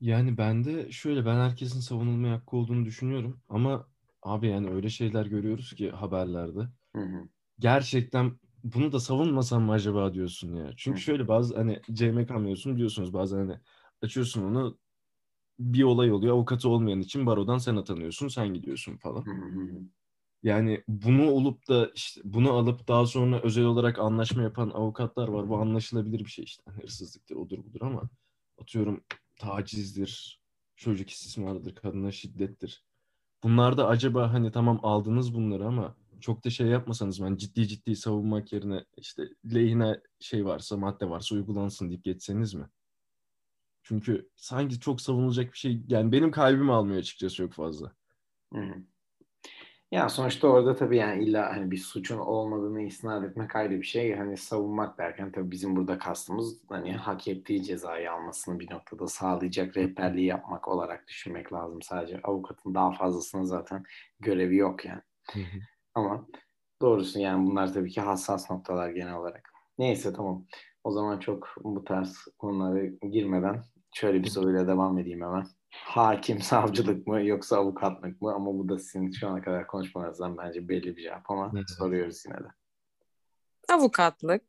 Yani 0.00 0.38
ben 0.38 0.64
de 0.64 0.92
şöyle 0.92 1.26
ben 1.26 1.36
herkesin 1.36 1.80
savunulmaya 1.80 2.34
hakkı 2.34 2.56
olduğunu 2.56 2.84
düşünüyorum 2.84 3.40
ama 3.48 3.86
abi 4.26 4.48
yani 4.48 4.70
öyle 4.70 4.88
şeyler 4.90 5.26
görüyoruz 5.26 5.74
ki 5.74 5.90
haberlerde. 5.90 6.60
Hı 6.96 7.02
hı. 7.02 7.28
Gerçekten 7.58 8.40
bunu 8.64 8.92
da 8.92 9.00
savunmasam 9.00 9.62
mı 9.62 9.72
acaba 9.72 10.14
diyorsun 10.14 10.54
ya. 10.56 10.70
Çünkü 10.76 11.00
Hı. 11.00 11.02
şöyle 11.02 11.28
bazı 11.28 11.56
hani 11.56 11.80
CMK 11.92 12.30
mevzusunu 12.30 12.74
biliyorsunuz 12.74 13.12
bazen 13.12 13.38
hani 13.38 13.60
açıyorsun 14.02 14.42
onu 14.44 14.78
bir 15.58 15.82
olay 15.82 16.12
oluyor 16.12 16.34
avukatı 16.34 16.68
olmayan 16.68 17.00
için 17.00 17.26
barodan 17.26 17.58
sen 17.58 17.76
atanıyorsun 17.76 18.28
sen 18.28 18.54
gidiyorsun 18.54 18.96
falan. 18.96 19.24
Hı 19.24 19.30
hı 19.30 19.60
hı. 19.60 19.80
Yani 20.42 20.84
bunu 20.88 21.30
olup 21.30 21.68
da 21.68 21.90
işte 21.94 22.20
bunu 22.24 22.52
alıp 22.52 22.88
daha 22.88 23.06
sonra 23.06 23.42
özel 23.42 23.64
olarak 23.64 23.98
anlaşma 23.98 24.42
yapan 24.42 24.70
avukatlar 24.70 25.28
var. 25.28 25.48
Bu 25.48 25.58
anlaşılabilir 25.58 26.18
bir 26.20 26.30
şey 26.30 26.44
işte. 26.44 26.62
Hani 26.66 26.82
Hırsızlıktır, 26.82 27.36
odur 27.36 27.58
budur 27.58 27.80
ama 27.82 28.10
atıyorum 28.58 29.04
tacizdir, 29.38 30.40
çocuk 30.76 31.10
istismarıdır, 31.10 31.74
kadına 31.74 32.12
şiddettir. 32.12 32.85
Bunlarda 33.46 33.88
acaba 33.88 34.32
hani 34.32 34.52
tamam 34.52 34.80
aldınız 34.82 35.34
bunları 35.34 35.66
ama 35.66 35.96
çok 36.20 36.44
da 36.44 36.50
şey 36.50 36.66
yapmasanız 36.66 37.22
ben 37.22 37.36
ciddi 37.36 37.68
ciddi 37.68 37.96
savunmak 37.96 38.52
yerine 38.52 38.84
işte 38.96 39.28
lehine 39.54 40.00
şey 40.20 40.44
varsa 40.46 40.76
madde 40.76 41.10
varsa 41.10 41.34
uygulansın 41.34 41.88
deyip 41.88 42.04
geçseniz 42.04 42.54
mi? 42.54 42.68
Çünkü 43.82 44.30
sanki 44.36 44.80
çok 44.80 45.00
savunulacak 45.00 45.52
bir 45.52 45.58
şey 45.58 45.82
yani 45.88 46.12
benim 46.12 46.30
kalbim 46.30 46.70
almıyor 46.70 46.98
açıkçası 46.98 47.36
çok 47.36 47.52
fazla. 47.52 47.92
Hı. 48.54 48.74
Ya 49.92 50.08
sonuçta 50.08 50.48
orada 50.48 50.76
tabii 50.76 50.96
yani 50.96 51.24
illa 51.24 51.56
hani 51.56 51.70
bir 51.70 51.76
suçun 51.76 52.18
olmadığını 52.18 52.82
isnat 52.82 53.24
etmek 53.24 53.56
ayrı 53.56 53.70
bir 53.80 53.82
şey. 53.86 54.14
Hani 54.14 54.36
savunmak 54.36 54.98
derken 54.98 55.32
tabii 55.32 55.50
bizim 55.50 55.76
burada 55.76 55.98
kastımız 55.98 56.60
hani 56.68 56.92
hak 56.96 57.28
ettiği 57.28 57.62
cezayı 57.62 58.12
almasını 58.12 58.60
bir 58.60 58.70
noktada 58.70 59.06
sağlayacak 59.06 59.76
rehberliği 59.76 60.26
yapmak 60.26 60.68
olarak 60.68 61.08
düşünmek 61.08 61.52
lazım 61.52 61.82
sadece. 61.82 62.20
Avukatın 62.22 62.74
daha 62.74 62.92
fazlasına 62.92 63.44
zaten 63.44 63.82
görevi 64.20 64.56
yok 64.56 64.84
yani. 64.84 65.02
Ama 65.94 66.26
doğrusu 66.82 67.20
yani 67.20 67.46
bunlar 67.46 67.72
tabii 67.72 67.90
ki 67.90 68.00
hassas 68.00 68.50
noktalar 68.50 68.90
genel 68.90 69.14
olarak. 69.14 69.52
Neyse 69.78 70.12
tamam. 70.12 70.46
O 70.84 70.90
zaman 70.90 71.18
çok 71.18 71.48
bu 71.64 71.84
tarz 71.84 72.18
konulara 72.38 72.86
girmeden 72.86 73.62
şöyle 73.94 74.22
bir 74.22 74.28
soruyla 74.28 74.68
devam 74.68 74.98
edeyim 74.98 75.22
hemen. 75.22 75.46
Hakim, 75.84 76.42
savcılık 76.42 77.06
mı 77.06 77.22
yoksa 77.22 77.56
avukatlık 77.56 78.22
mı? 78.22 78.34
Ama 78.34 78.46
bu 78.46 78.68
da 78.68 78.78
sizin 78.78 79.10
şu 79.10 79.28
ana 79.28 79.42
kadar 79.42 79.66
konuşmanızdan 79.66 80.38
bence 80.38 80.68
belli 80.68 80.96
bir 80.96 81.02
cevap 81.02 81.30
ama 81.30 81.52
Evet. 81.54 81.70
soruyoruz 81.78 82.24
yine 82.26 82.36
de. 82.36 82.48
Avukatlık. 83.68 84.42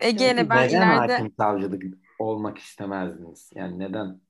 Ege 0.00 0.24
ile 0.24 0.36
Peki 0.36 0.50
ben 0.50 0.68
neden 0.68 0.76
ileride 0.76 1.12
hakim 1.12 1.34
savcılık 1.38 1.82
olmak 2.18 2.58
istemezdiniz? 2.58 3.50
Yani 3.54 3.78
neden? 3.78 4.20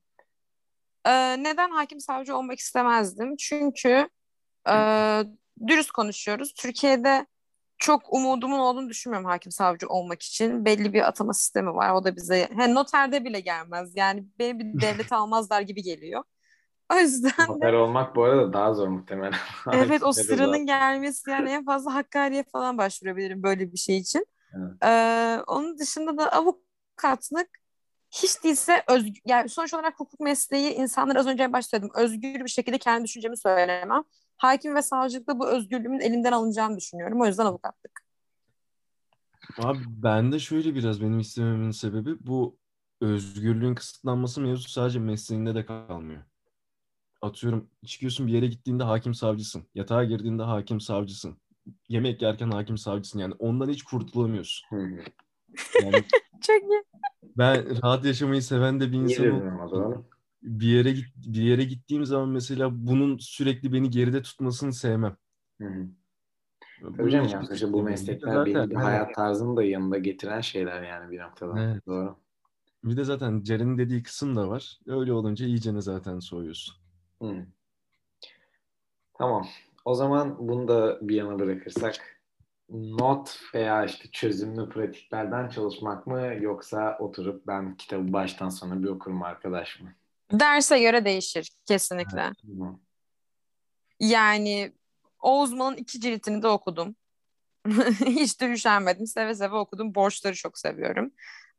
Ee, 1.07 1.43
neden 1.43 1.71
hakim 1.71 2.01
savcı 2.01 2.37
olmak 2.37 2.59
istemezdim? 2.59 3.37
Çünkü 3.37 4.09
e, 4.69 4.75
dürüst 5.67 5.91
konuşuyoruz. 5.91 6.55
Türkiye'de 6.55 7.27
çok 7.79 8.13
umudumun 8.13 8.59
olduğunu 8.59 8.89
düşünmüyorum 8.89 9.29
hakim 9.29 9.53
savcı 9.53 9.89
olmak 9.89 10.23
için. 10.23 10.65
Belli 10.65 10.93
bir 10.93 11.09
atama 11.09 11.35
sistemi 11.35 11.75
var. 11.75 11.95
O 11.95 12.05
da 12.05 12.17
bize 12.17 12.49
he, 12.57 12.75
noterde 12.75 13.25
bile 13.25 13.41
gelmez. 13.41 13.97
Yani 13.97 14.25
beni 14.39 14.59
bir 14.59 14.65
devlete 14.81 15.17
almazlar 15.17 15.61
gibi 15.61 15.83
geliyor. 15.83 16.23
O 16.93 16.97
yüzden 16.97 17.49
de 17.49 17.53
Noter 17.53 17.73
olmak 17.73 18.17
bu 18.17 18.25
arada 18.25 18.53
daha 18.53 18.75
zor 18.75 18.89
muhtemelen. 18.89 19.33
evet 19.73 20.03
o 20.03 20.13
sıranın 20.13 20.67
gelmesi 20.67 21.31
yani 21.31 21.51
en 21.51 21.65
fazla 21.65 21.95
Hakkari'ye 21.95 22.45
falan 22.53 22.79
başvurabilirim 22.79 23.43
böyle 23.43 23.73
bir 23.73 23.79
şey 23.79 23.99
için. 23.99 24.27
Evet. 24.55 24.85
Ee, 24.85 25.43
onun 25.47 25.79
dışında 25.79 26.19
da 26.19 26.33
avukatlık 26.33 27.49
hiç 28.11 28.45
değilse 28.45 28.83
özgür, 28.89 29.21
yani 29.27 29.49
sonuç 29.49 29.75
olarak 29.75 30.01
hukuk 30.01 30.21
mesleği 30.21 30.73
insanlara 30.73 31.19
az 31.19 31.27
önce 31.27 31.51
söyledim. 31.63 31.91
Özgür 31.95 32.45
bir 32.45 32.49
şekilde 32.49 32.79
kendi 32.79 33.05
düşüncemi 33.05 33.37
söylemem. 33.37 34.05
Hakim 34.37 34.75
ve 34.75 34.83
savcılıkta 34.83 35.39
bu 35.39 35.49
özgürlüğümün 35.49 36.01
elimden 36.01 36.33
alınacağını 36.33 36.77
düşünüyorum. 36.77 37.21
O 37.21 37.27
yüzden 37.27 37.47
avukatlık. 37.47 38.07
Abi 39.59 39.79
ben 39.87 40.33
de 40.33 40.39
şöyle 40.39 40.75
biraz 40.75 41.01
benim 41.01 41.19
istememin 41.19 41.71
sebebi 41.71 42.27
bu 42.27 42.57
özgürlüğün 43.01 43.75
kısıtlanması 43.75 44.41
mevzu 44.41 44.69
sadece 44.69 44.99
mesleğinde 44.99 45.55
de 45.55 45.67
kalmıyor. 45.67 46.23
Atıyorum 47.23 47.71
çıkıyorsun 47.87 48.27
bir 48.27 48.33
yere 48.33 48.47
gittiğinde 48.47 48.83
hakim 48.83 49.15
savcısın. 49.15 49.65
Yatağa 49.75 50.05
girdiğinde 50.05 50.43
hakim 50.43 50.81
savcısın. 50.81 51.37
Yemek 51.89 52.23
yerken 52.23 52.51
hakim 52.51 52.79
savcısın. 52.79 53.19
Yani 53.19 53.35
ondan 53.39 53.69
hiç 53.69 53.83
kurtulamıyorsun. 53.83 54.77
Hı 54.77 54.83
hı. 54.83 55.01
Yani 55.83 56.05
Çok 56.41 56.63
iyi. 56.63 56.85
ben 57.23 57.83
rahat 57.83 58.05
yaşamayı 58.05 58.43
seven 58.43 58.81
de 58.81 58.93
bir 58.93 58.99
İyi 58.99 59.33
bir 60.47 60.69
yere 60.69 60.93
git 60.93 61.07
bir 61.17 61.43
yere 61.43 61.65
gittiğim 61.65 62.05
zaman 62.05 62.29
mesela 62.29 62.69
bunun 62.73 63.19
sürekli 63.19 63.73
beni 63.73 63.91
geride 63.91 64.23
tutmasını 64.23 64.73
sevmem. 64.73 65.17
Hı 65.61 65.69
hı. 65.69 65.87
Bunun 66.83 66.99
Hocam 66.99 67.25
hiçbir 67.25 67.39
ya 67.39 67.45
sonuçta 67.45 67.73
bu 67.73 67.83
meslekler 67.83 68.33
zaten 68.33 68.55
belli 68.55 68.71
bir 68.71 68.75
hani- 68.75 68.85
hayat 68.85 69.15
tarzını 69.15 69.57
da 69.57 69.63
yanında 69.63 69.99
getiren 69.99 70.41
şeyler 70.41 70.83
yani 70.83 71.11
bir 71.11 71.21
noktada. 71.21 71.63
Evet. 71.63 71.87
Doğru. 71.87 72.17
Bir 72.85 72.97
de 72.97 73.05
zaten 73.05 73.43
Ceren'in 73.43 73.79
dediği 73.79 74.03
kısım 74.03 74.37
da 74.37 74.49
var. 74.49 74.79
Öyle 74.87 75.13
olunca 75.13 75.47
iyicene 75.47 75.81
zaten 75.81 76.19
soğuyorsun. 76.19 76.75
Hı. 77.23 77.47
Tamam. 79.19 79.47
O 79.85 79.95
zaman 79.95 80.49
bunu 80.49 80.69
da 80.69 80.99
bir 81.09 81.15
yana 81.15 81.39
bırakırsak 81.39 82.23
not 82.69 83.41
veya 83.55 83.85
işte 83.85 84.09
çözümlü 84.11 84.69
pratiklerden 84.69 85.49
çalışmak 85.49 86.07
mı 86.07 86.35
yoksa 86.41 86.97
oturup 87.01 87.47
ben 87.47 87.77
kitabı 87.77 88.13
baştan 88.13 88.49
sona 88.49 88.83
bir 88.83 88.89
okurum 88.89 89.23
arkadaş 89.23 89.81
mı? 89.81 89.95
Derse 90.33 90.81
göre 90.81 91.05
değişir 91.05 91.51
kesinlikle. 91.67 92.33
Yani 94.01 94.73
o 95.23 95.43
uzmanın 95.43 95.77
iki 95.77 96.01
ciltini 96.01 96.43
de 96.43 96.49
okudum. 96.49 96.97
Hiç 98.07 98.41
de 98.41 98.53
üşenmedim. 98.53 99.07
Seve 99.07 99.35
seve 99.35 99.57
okudum. 99.57 99.95
Borçları 99.95 100.35
çok 100.35 100.59
seviyorum. 100.59 101.11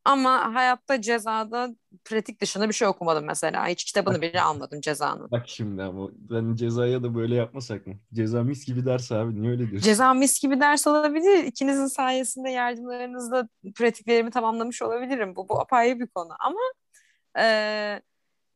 Ama 0.06 0.54
hayatta 0.54 1.02
cezada 1.02 1.70
pratik 2.06 2.42
dışında 2.42 2.70
bir 2.70 2.74
şey 2.74 2.88
okumadım 2.88 3.26
mesela. 3.26 3.68
Hiç 3.68 3.84
kitabını 3.84 4.22
bile 4.22 4.42
almadım 4.42 4.82
cezanın. 4.82 5.32
Bak 5.32 5.44
şimdi 5.48 5.84
ama 5.84 6.10
ben 6.14 6.56
cezaya 6.56 7.04
da 7.04 7.16
böyle 7.16 7.36
yapmasak 7.36 7.88
mı? 7.88 7.94
Ceza 8.14 8.44
mis 8.44 8.66
gibi 8.66 8.86
ders 8.86 9.12
abi. 9.12 9.42
Niye 9.42 9.52
öyle 9.52 9.60
diyorsun? 9.70 9.86
Ceza 9.86 10.14
mis 10.14 10.42
gibi 10.42 10.60
ders 10.60 10.88
olabilir. 10.88 11.44
İkinizin 11.44 11.88
sayesinde 11.88 12.50
yardımlarınızla 12.50 13.50
pratiklerimi 13.76 14.32
tamamlamış 14.32 14.82
olabilirim. 14.82 15.36
Bu, 15.36 15.50
bu 15.50 15.60
apayrı 15.60 16.00
bir 16.00 16.08
konu. 16.08 16.34
Ama 16.40 16.60
e, 17.40 18.02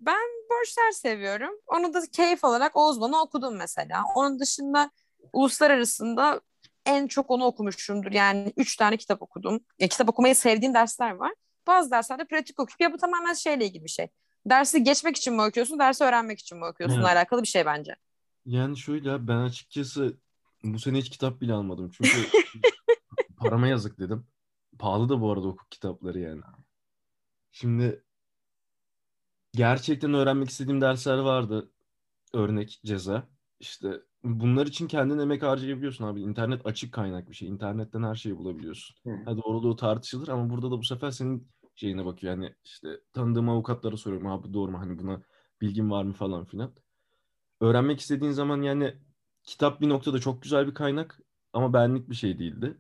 ben 0.02 0.28
borçlar 0.50 0.92
seviyorum. 0.92 1.54
Onu 1.68 1.94
da 1.94 2.02
keyif 2.12 2.44
olarak 2.44 2.78
Ozban'ı 2.78 3.22
okudum 3.22 3.58
mesela. 3.58 4.04
Onun 4.16 4.40
dışında 4.40 4.92
uluslararasında 5.34 6.42
en 6.86 7.08
çok 7.08 7.32
onu 7.32 7.46
okumuşumdur. 7.46 8.12
Yani 8.12 8.54
üç 8.58 8.76
tane 8.76 8.98
kitap 8.98 9.22
okudum. 9.22 9.60
Ya, 9.80 9.88
kitap 9.88 10.10
okumayı 10.10 10.36
sevdiğim 10.36 10.74
dersler 10.74 11.12
var. 11.12 11.34
Bazı 11.68 11.92
derslerde 11.92 12.26
pratik 12.26 12.60
okuyup 12.60 12.82
ya 12.82 12.94
bu 12.94 12.98
tamamen 12.98 13.34
şeyle 13.34 13.66
ilgili 13.66 13.84
bir 13.84 13.90
şey. 13.90 14.08
Dersi 14.46 14.84
geçmek 14.84 15.18
için 15.18 15.34
mi 15.34 15.42
okuyorsun, 15.42 15.80
dersi 15.80 16.04
öğrenmek 16.04 16.40
için 16.40 16.58
mi 16.58 16.66
okuyorsun 16.66 16.98
Evet. 16.98 17.08
alakalı 17.08 17.42
bir 17.42 17.48
şey 17.48 17.66
bence. 17.66 17.96
Yani 18.46 18.78
şöyle 18.78 19.28
ben 19.28 19.38
açıkçası 19.38 20.18
bu 20.64 20.80
sene 20.80 20.98
hiç 20.98 21.10
kitap 21.10 21.42
bile 21.42 21.54
almadım. 21.54 21.92
Çünkü 21.98 22.18
parama 23.38 23.68
yazık 23.68 24.00
dedim. 24.00 24.28
Pahalı 24.80 25.10
da 25.10 25.22
bu 25.22 25.32
arada 25.32 25.48
hukuk 25.48 25.72
kitapları 25.72 26.20
yani. 26.20 26.42
Şimdi 27.52 28.04
gerçekten 29.54 30.14
öğrenmek 30.14 30.50
istediğim 30.50 30.82
dersler 30.82 31.18
vardı. 31.18 31.72
Örnek 32.34 32.80
ceza. 32.86 33.28
İşte 33.60 34.02
bunlar 34.24 34.68
için 34.68 34.88
kendin 34.88 35.20
emek 35.20 35.44
harcayabiliyorsun 35.44 36.06
abi. 36.06 36.22
İnternet 36.22 36.66
açık 36.66 36.94
kaynak 36.94 37.30
bir 37.30 37.36
şey. 37.36 37.48
İnternetten 37.48 38.04
her 38.04 38.16
şeyi 38.16 38.38
bulabiliyorsun. 38.38 38.96
Hı. 39.06 39.24
Ha 39.26 39.38
doğruluğu 39.38 39.76
tartışılır 39.76 40.28
ama 40.28 40.50
burada 40.50 40.72
da 40.72 40.78
bu 40.78 40.84
sefer 40.84 41.12
senin 41.12 41.48
şeyine 41.76 42.06
bakıyor. 42.06 42.34
Yani 42.34 42.56
işte 42.64 43.00
tanıdığım 43.14 43.50
avukatlara 43.50 43.98
soruyorum 43.98 44.28
abi 44.28 44.54
doğru 44.54 44.72
mu 44.72 44.80
hani 44.80 45.00
buna 45.00 45.22
bilgin 45.62 45.92
var 45.92 46.04
mı 46.04 46.14
falan 46.14 46.46
filan. 46.46 46.74
Öğrenmek 47.62 48.00
istediğin 48.00 48.32
zaman 48.32 48.62
yani 48.62 48.94
kitap 49.44 49.82
bir 49.82 49.90
noktada 49.90 50.20
çok 50.20 50.42
güzel 50.42 50.68
bir 50.68 50.74
kaynak 50.74 51.20
ama 51.54 51.74
benlik 51.74 52.10
bir 52.10 52.16
şey 52.16 52.40
değildi. 52.40 52.78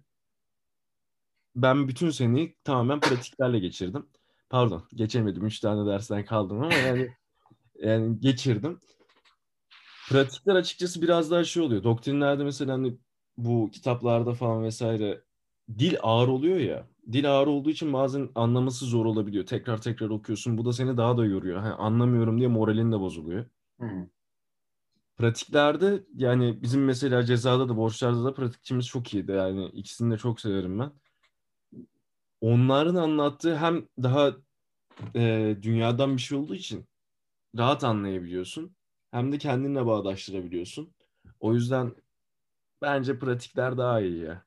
Ben 1.56 1.88
bütün 1.88 2.10
seneyi 2.10 2.58
tamamen 2.64 3.00
pratiklerle 3.00 3.60
geçirdim. 3.60 4.10
Pardon, 4.52 4.84
geçemedim. 4.94 5.46
Üç 5.46 5.60
tane 5.60 5.92
dersten 5.92 6.26
kaldım 6.26 6.64
ama 6.64 6.74
yani 6.74 7.10
yani 7.82 8.20
geçirdim. 8.20 8.80
Pratikler 10.10 10.56
açıkçası 10.56 11.02
biraz 11.02 11.32
daha 11.32 11.44
şey 11.44 11.64
oluyor. 11.64 11.84
Doktrinlerde 11.84 12.44
mesela 12.44 12.74
hani 12.74 12.98
bu 13.38 13.70
kitaplarda 13.74 14.34
falan 14.34 14.64
vesaire 14.64 15.22
dil 15.80 15.96
ağır 16.02 16.28
oluyor 16.28 16.58
ya. 16.58 16.88
Dil 17.12 17.32
ağır 17.32 17.48
olduğu 17.48 17.70
için 17.70 17.94
bazen 17.94 18.30
anlaması 18.36 18.86
zor 18.86 19.06
olabiliyor. 19.06 19.46
Tekrar 19.46 19.82
tekrar 19.82 20.10
okuyorsun. 20.10 20.58
Bu 20.58 20.66
da 20.66 20.74
seni 20.74 20.98
daha 20.98 21.18
da 21.18 21.26
yoruyor. 21.26 21.60
Ha, 21.60 21.76
anlamıyorum 21.80 22.38
diye 22.38 22.48
moralin 22.48 22.92
de 22.92 23.00
bozuluyor. 23.00 23.46
Hı. 23.80 24.08
Pratiklerde 25.18 26.04
yani 26.16 26.62
bizim 26.62 26.86
mesela 26.86 27.24
cezada 27.26 27.70
da 27.70 27.78
borçlarda 27.78 28.24
da 28.24 28.34
pratikçimiz 28.34 28.88
çok 28.88 29.14
iyiydi. 29.14 29.32
Yani 29.32 29.66
ikisini 29.66 30.14
de 30.14 30.18
çok 30.18 30.42
severim 30.42 30.80
ben. 30.80 30.92
Onların 32.42 32.96
anlattığı 32.96 33.58
hem 33.58 33.88
daha 34.04 34.32
e, 35.16 35.56
dünyadan 35.62 36.18
bir 36.18 36.22
şey 36.22 36.38
olduğu 36.38 36.56
için 36.56 36.86
rahat 37.58 37.84
anlayabiliyorsun. 37.84 38.76
Hem 39.12 39.32
de 39.32 39.38
kendinle 39.38 39.86
bağdaştırabiliyorsun. 39.86 40.96
O 41.40 41.54
yüzden 41.54 41.96
bence 42.82 43.20
pratikler 43.20 43.78
daha 43.78 44.02
iyi 44.02 44.20
ya. 44.20 44.46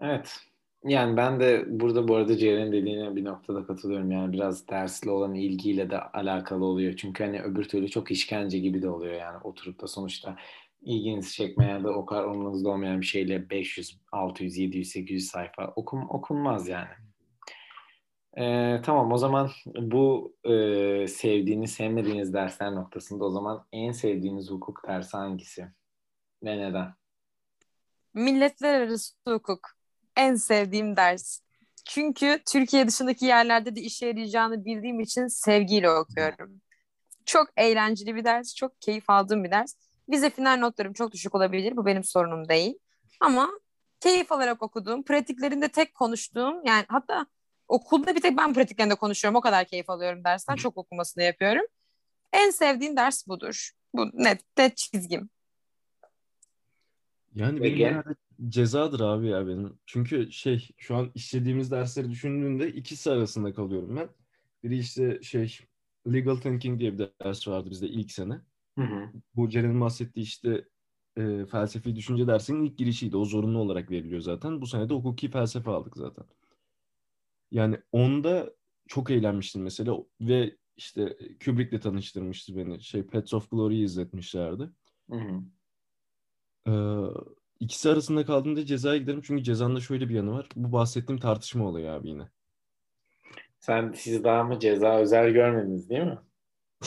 Evet. 0.00 0.40
Yani 0.84 1.16
ben 1.16 1.40
de 1.40 1.64
burada 1.80 2.08
bu 2.08 2.16
arada 2.16 2.36
Ceren'in 2.38 2.72
dediğine 2.72 3.16
bir 3.16 3.24
noktada 3.24 3.66
katılıyorum. 3.66 4.10
Yani 4.10 4.32
biraz 4.32 4.68
dersle 4.68 5.10
olan 5.10 5.34
ilgiyle 5.34 5.90
de 5.90 6.00
alakalı 6.00 6.64
oluyor. 6.64 6.96
Çünkü 6.96 7.24
hani 7.24 7.42
öbür 7.42 7.64
türlü 7.64 7.88
çok 7.88 8.10
işkence 8.10 8.58
gibi 8.58 8.82
de 8.82 8.88
oluyor 8.88 9.14
yani. 9.14 9.38
Oturup 9.44 9.80
da 9.80 9.86
sonuçta 9.86 10.36
ilginizi 10.84 11.32
çekmeyen 11.32 11.84
de 11.84 11.88
o 11.88 12.06
kadar 12.06 12.24
umurunuzda 12.24 12.68
olmayan 12.68 13.00
bir 13.00 13.06
şeyle 13.06 13.50
500, 13.50 14.00
600, 14.12 14.58
700, 14.58 14.88
800 14.88 15.26
sayfa 15.26 15.72
okum, 15.76 16.10
okunmaz 16.10 16.68
yani. 16.68 16.94
Ee, 18.36 18.80
tamam 18.84 19.12
o 19.12 19.18
zaman 19.18 19.50
bu 19.76 20.36
e, 20.44 20.52
sevdiğiniz, 21.08 21.72
sevmediğiniz 21.72 22.34
dersler 22.34 22.74
noktasında 22.74 23.24
o 23.24 23.30
zaman 23.30 23.66
en 23.72 23.92
sevdiğiniz 23.92 24.50
hukuk 24.50 24.88
dersi 24.88 25.16
hangisi? 25.16 25.66
Ve 26.44 26.58
neden? 26.58 26.94
Milletler 28.14 28.80
arası 28.80 29.14
hukuk. 29.28 29.60
En 30.16 30.34
sevdiğim 30.34 30.96
ders. 30.96 31.40
Çünkü 31.84 32.40
Türkiye 32.52 32.88
dışındaki 32.88 33.26
yerlerde 33.26 33.76
de 33.76 33.80
işe 33.80 34.06
yarayacağını 34.06 34.64
bildiğim 34.64 35.00
için 35.00 35.26
sevgiyle 35.26 35.90
okuyorum. 35.90 36.60
Çok 37.26 37.48
eğlenceli 37.56 38.14
bir 38.14 38.24
ders, 38.24 38.54
çok 38.54 38.80
keyif 38.80 39.10
aldığım 39.10 39.44
bir 39.44 39.50
ders. 39.50 39.74
Vize 40.08 40.30
final 40.30 40.58
notlarım 40.58 40.92
çok 40.92 41.12
düşük 41.12 41.34
olabilir, 41.34 41.76
bu 41.76 41.86
benim 41.86 42.04
sorunum 42.04 42.48
değil. 42.48 42.78
Ama 43.20 43.50
keyif 44.00 44.32
alarak 44.32 44.62
okuduğum, 44.62 45.02
pratiklerinde 45.04 45.68
tek 45.68 45.94
konuştuğum, 45.94 46.64
yani 46.66 46.84
hatta 46.88 47.26
okulda 47.68 48.14
bir 48.16 48.20
tek 48.20 48.36
ben 48.36 48.54
pratiklerinde 48.54 48.94
konuşuyorum, 48.94 49.36
o 49.36 49.40
kadar 49.40 49.64
keyif 49.64 49.90
alıyorum 49.90 50.24
dersten, 50.24 50.56
çok 50.56 50.76
okumasını 50.76 51.22
yapıyorum. 51.22 51.66
En 52.32 52.50
sevdiğim 52.50 52.96
ders 52.96 53.28
budur. 53.28 53.70
Bu 53.94 54.10
net, 54.12 54.40
net 54.58 54.76
çizgim. 54.76 55.30
Yani 57.34 57.60
Peki. 57.60 57.74
benim 57.74 57.94
herhalde 57.94 58.14
cezadır 58.48 59.00
abi 59.00 59.28
ya 59.28 59.46
benim. 59.46 59.78
Çünkü 59.86 60.32
şey 60.32 60.68
şu 60.78 60.96
an 60.96 61.10
işlediğimiz 61.14 61.70
dersleri 61.70 62.10
düşündüğümde 62.10 62.68
ikisi 62.68 63.10
arasında 63.10 63.54
kalıyorum 63.54 63.96
ben. 63.96 64.08
Biri 64.62 64.78
işte 64.78 65.22
şey 65.22 65.58
legal 66.12 66.36
thinking 66.36 66.80
diye 66.80 66.98
bir 66.98 67.10
ders 67.24 67.48
vardı 67.48 67.70
bizde 67.70 67.88
ilk 67.88 68.12
sene. 68.12 68.40
Hı 68.78 68.84
hı. 68.84 69.50
Ceren'in 69.50 69.80
bahsettiği 69.80 70.24
işte 70.24 70.64
e, 71.16 71.46
felsefi 71.46 71.96
düşünce 71.96 72.26
dersinin 72.26 72.64
ilk 72.64 72.78
girişiydi. 72.78 73.16
O 73.16 73.24
zorunlu 73.24 73.58
olarak 73.58 73.90
veriliyor 73.90 74.20
zaten. 74.20 74.60
Bu 74.60 74.66
sene 74.66 74.88
de 74.88 74.94
hukuki 74.94 75.30
felsefe 75.30 75.70
aldık 75.70 75.96
zaten. 75.96 76.24
Yani 77.50 77.78
onda 77.92 78.50
çok 78.88 79.10
eğlenmiştim 79.10 79.62
mesela 79.62 79.96
ve 80.20 80.56
işte 80.76 81.16
Kubrick'le 81.44 81.82
tanıştırmıştı 81.82 82.56
beni. 82.56 82.82
Şey 82.82 83.06
Pets 83.06 83.34
of 83.34 83.50
Glory'yi 83.50 83.84
izletmişlerdi. 83.84 84.70
Hı 85.10 85.16
hı. 85.16 85.42
Ee, 86.66 86.72
ikisi 87.60 87.90
arasında 87.90 88.24
kaldığımda 88.24 88.66
cezaya 88.66 88.96
giderim 88.96 89.20
çünkü 89.24 89.42
cezanda 89.42 89.80
şöyle 89.80 90.08
bir 90.08 90.14
yanı 90.14 90.32
var. 90.32 90.48
Bu 90.56 90.72
bahsettiğim 90.72 91.20
tartışma 91.20 91.68
olayı 91.68 91.90
abi 91.90 92.08
yine. 92.08 92.28
Sen 93.60 93.92
siz 93.92 94.24
daha 94.24 94.44
mı 94.44 94.58
ceza 94.58 94.98
özel 94.98 95.30
görmediniz 95.30 95.90
değil 95.90 96.02
mi? 96.02 96.18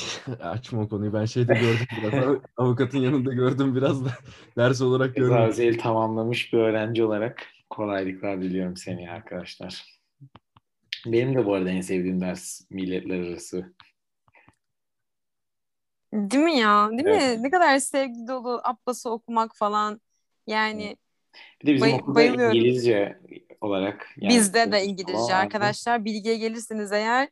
Açma 0.41 0.81
o 0.81 0.89
konuyu. 0.89 1.13
Ben 1.13 1.25
şeyde 1.25 1.53
gördüm 1.53 1.87
biraz. 1.91 2.37
Avukatın 2.57 2.97
yanında 2.97 3.33
gördüm 3.33 3.75
biraz 3.75 4.05
da 4.05 4.09
ders 4.57 4.81
olarak 4.81 5.15
görmedim. 5.15 5.43
özel 5.49 5.77
tamamlamış 5.77 6.53
bir 6.53 6.57
öğrenci 6.57 7.03
olarak 7.03 7.43
kolaylıklar 7.69 8.41
diliyorum 8.41 8.77
seni 8.77 9.11
arkadaşlar. 9.11 9.97
Benim 11.05 11.35
de 11.35 11.45
bu 11.45 11.53
arada 11.53 11.69
en 11.69 11.81
sevdiğim 11.81 12.21
ders 12.21 12.61
milletler 12.71 13.19
arası. 13.19 13.73
Değil 16.13 16.43
mi 16.43 16.57
ya? 16.57 16.89
Değil 16.91 17.03
Evet. 17.05 17.37
mi? 17.37 17.43
Ne 17.43 17.49
kadar 17.49 17.79
sevgi 17.79 18.27
dolu 18.27 18.61
Abbas'ı 18.63 19.09
okumak 19.09 19.55
falan. 19.55 20.01
Yani 20.47 20.97
Bir 21.63 21.67
de 21.67 21.73
bizim 21.75 21.87
Bay- 21.87 21.99
okulda. 21.99 22.23
İngilizce 22.23 23.19
olarak. 23.61 24.13
yani- 24.17 24.33
bizde 24.35 24.71
de 24.71 24.83
İngilizce 24.85 25.35
arkadaşlar. 25.35 26.05
Bilgiye 26.05 26.37
gelirsiniz 26.37 26.91
eğer 26.91 27.29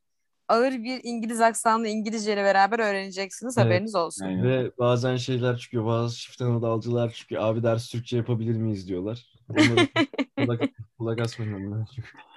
ağır 0.48 0.72
bir 0.74 1.00
İngiliz 1.04 1.42
aksanlı 1.42 1.88
İngilizce 1.88 2.34
ile 2.34 2.44
beraber 2.44 2.80
öğreneceksiniz. 2.80 3.58
Evet. 3.58 3.66
Haberiniz 3.66 3.96
olsun. 3.96 4.26
Aynen. 4.26 4.44
Ve 4.44 4.72
bazen 4.80 5.16
şeyler 5.16 5.58
çıkıyor. 5.58 5.86
Bazı 5.86 6.18
çiftten 6.18 6.46
odalcılar 6.46 7.12
çıkıyor. 7.12 7.44
Abi 7.44 7.64
ders 7.64 7.90
Türkçe 7.90 8.18
yapabilir 8.18 8.56
miyiz 8.58 8.88
diyorlar. 8.88 9.26
Onları 9.50 9.88
kulak, 10.38 10.62
kulak 10.98 11.22
asmayın. 11.22 11.86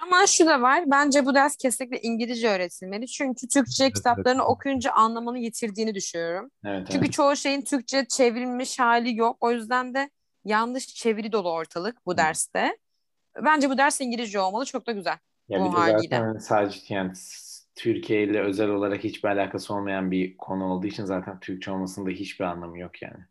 Ama 0.03 0.27
şu 0.27 0.45
da 0.45 0.61
var. 0.61 0.83
Bence 0.87 1.25
bu 1.25 1.35
ders 1.35 1.55
kesinlikle 1.55 2.01
İngilizce 2.01 2.49
öğretilmeli. 2.49 3.07
Çünkü 3.07 3.47
Türkçe 3.47 3.83
Evet, 3.83 3.95
kitaplarını 3.95 4.41
evet. 4.41 4.49
okuyunca 4.49 4.91
anlamını 4.91 5.39
yitirdiğini 5.39 5.95
düşünüyorum. 5.95 6.51
Evet, 6.65 6.87
Çünkü 6.91 7.05
evet. 7.05 7.13
çoğu 7.13 7.35
şeyin 7.35 7.61
Türkçe 7.61 8.05
çevrilmiş 8.09 8.79
hali 8.79 9.15
yok. 9.15 9.37
O 9.41 9.51
yüzden 9.51 9.93
de 9.93 10.09
yanlış 10.45 10.87
çeviri 10.87 11.31
dolu 11.31 11.51
ortalık 11.51 12.05
bu 12.05 12.17
derste. 12.17 12.77
Bence 13.45 13.69
bu 13.69 13.77
ders 13.77 14.01
İngilizce 14.01 14.39
olmalı. 14.39 14.65
Çok 14.65 14.87
da 14.87 14.91
güzel. 14.91 15.17
Ya 15.49 15.59
bu 15.59 15.65
bir 15.65 15.71
de 15.71 15.79
haliyle. 15.79 16.17
zaten 16.17 16.37
sadece 16.39 16.93
yani 16.93 17.11
Türkiye 17.79 18.23
ile 18.23 18.41
özel 18.41 18.69
olarak 18.69 19.03
hiçbir 19.03 19.29
alakası 19.29 19.73
olmayan 19.73 20.11
bir 20.11 20.37
konu 20.37 20.63
olduğu 20.63 20.87
için 20.87 21.05
zaten 21.05 21.39
Türkçe 21.39 21.71
olmasında 21.71 22.09
hiçbir 22.09 22.45
anlamı 22.45 22.79
yok 22.79 23.01
yani. 23.01 23.23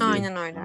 Aynen 0.00 0.36
öyle. 0.36 0.58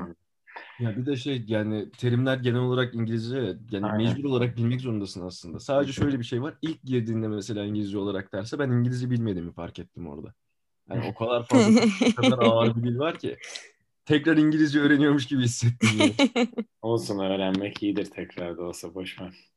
Ya 0.79 0.97
bir 0.97 1.05
de 1.05 1.15
şey 1.15 1.43
yani 1.47 1.91
terimler 1.91 2.37
genel 2.37 2.59
olarak 2.59 2.95
İngilizce 2.95 3.37
ya, 3.37 3.55
yani 3.71 3.85
Aynen. 3.85 3.97
mecbur 3.97 4.29
olarak 4.29 4.57
bilmek 4.57 4.81
zorundasın 4.81 5.25
aslında. 5.25 5.59
Sadece 5.59 5.93
şöyle 5.93 6.19
bir 6.19 6.23
şey 6.23 6.41
var. 6.41 6.55
İlk 6.61 6.83
girdiğinde 6.83 7.27
mesela 7.27 7.65
İngilizce 7.65 7.97
olarak 7.97 8.33
derse 8.33 8.59
ben 8.59 8.69
İngilizce 8.69 9.09
bilmediğimi 9.09 9.53
fark 9.53 9.79
ettim 9.79 10.07
orada. 10.07 10.33
Yani 10.89 11.01
o 11.01 11.15
kadar 11.15 11.47
fazla 11.47 11.81
o 12.11 12.15
kadar 12.15 12.37
ağır 12.45 12.75
bir 12.75 12.83
dil 12.83 12.99
var 12.99 13.19
ki 13.19 13.37
tekrar 14.05 14.37
İngilizce 14.37 14.79
öğreniyormuş 14.79 15.27
gibi 15.27 15.43
hissettim. 15.43 15.89
Olsun 16.81 17.19
öğrenmek 17.19 17.83
iyidir 17.83 18.05
tekrar 18.05 18.57
da 18.57 18.63
olsa 18.63 18.95
boş 18.95 19.21
ver. 19.21 19.52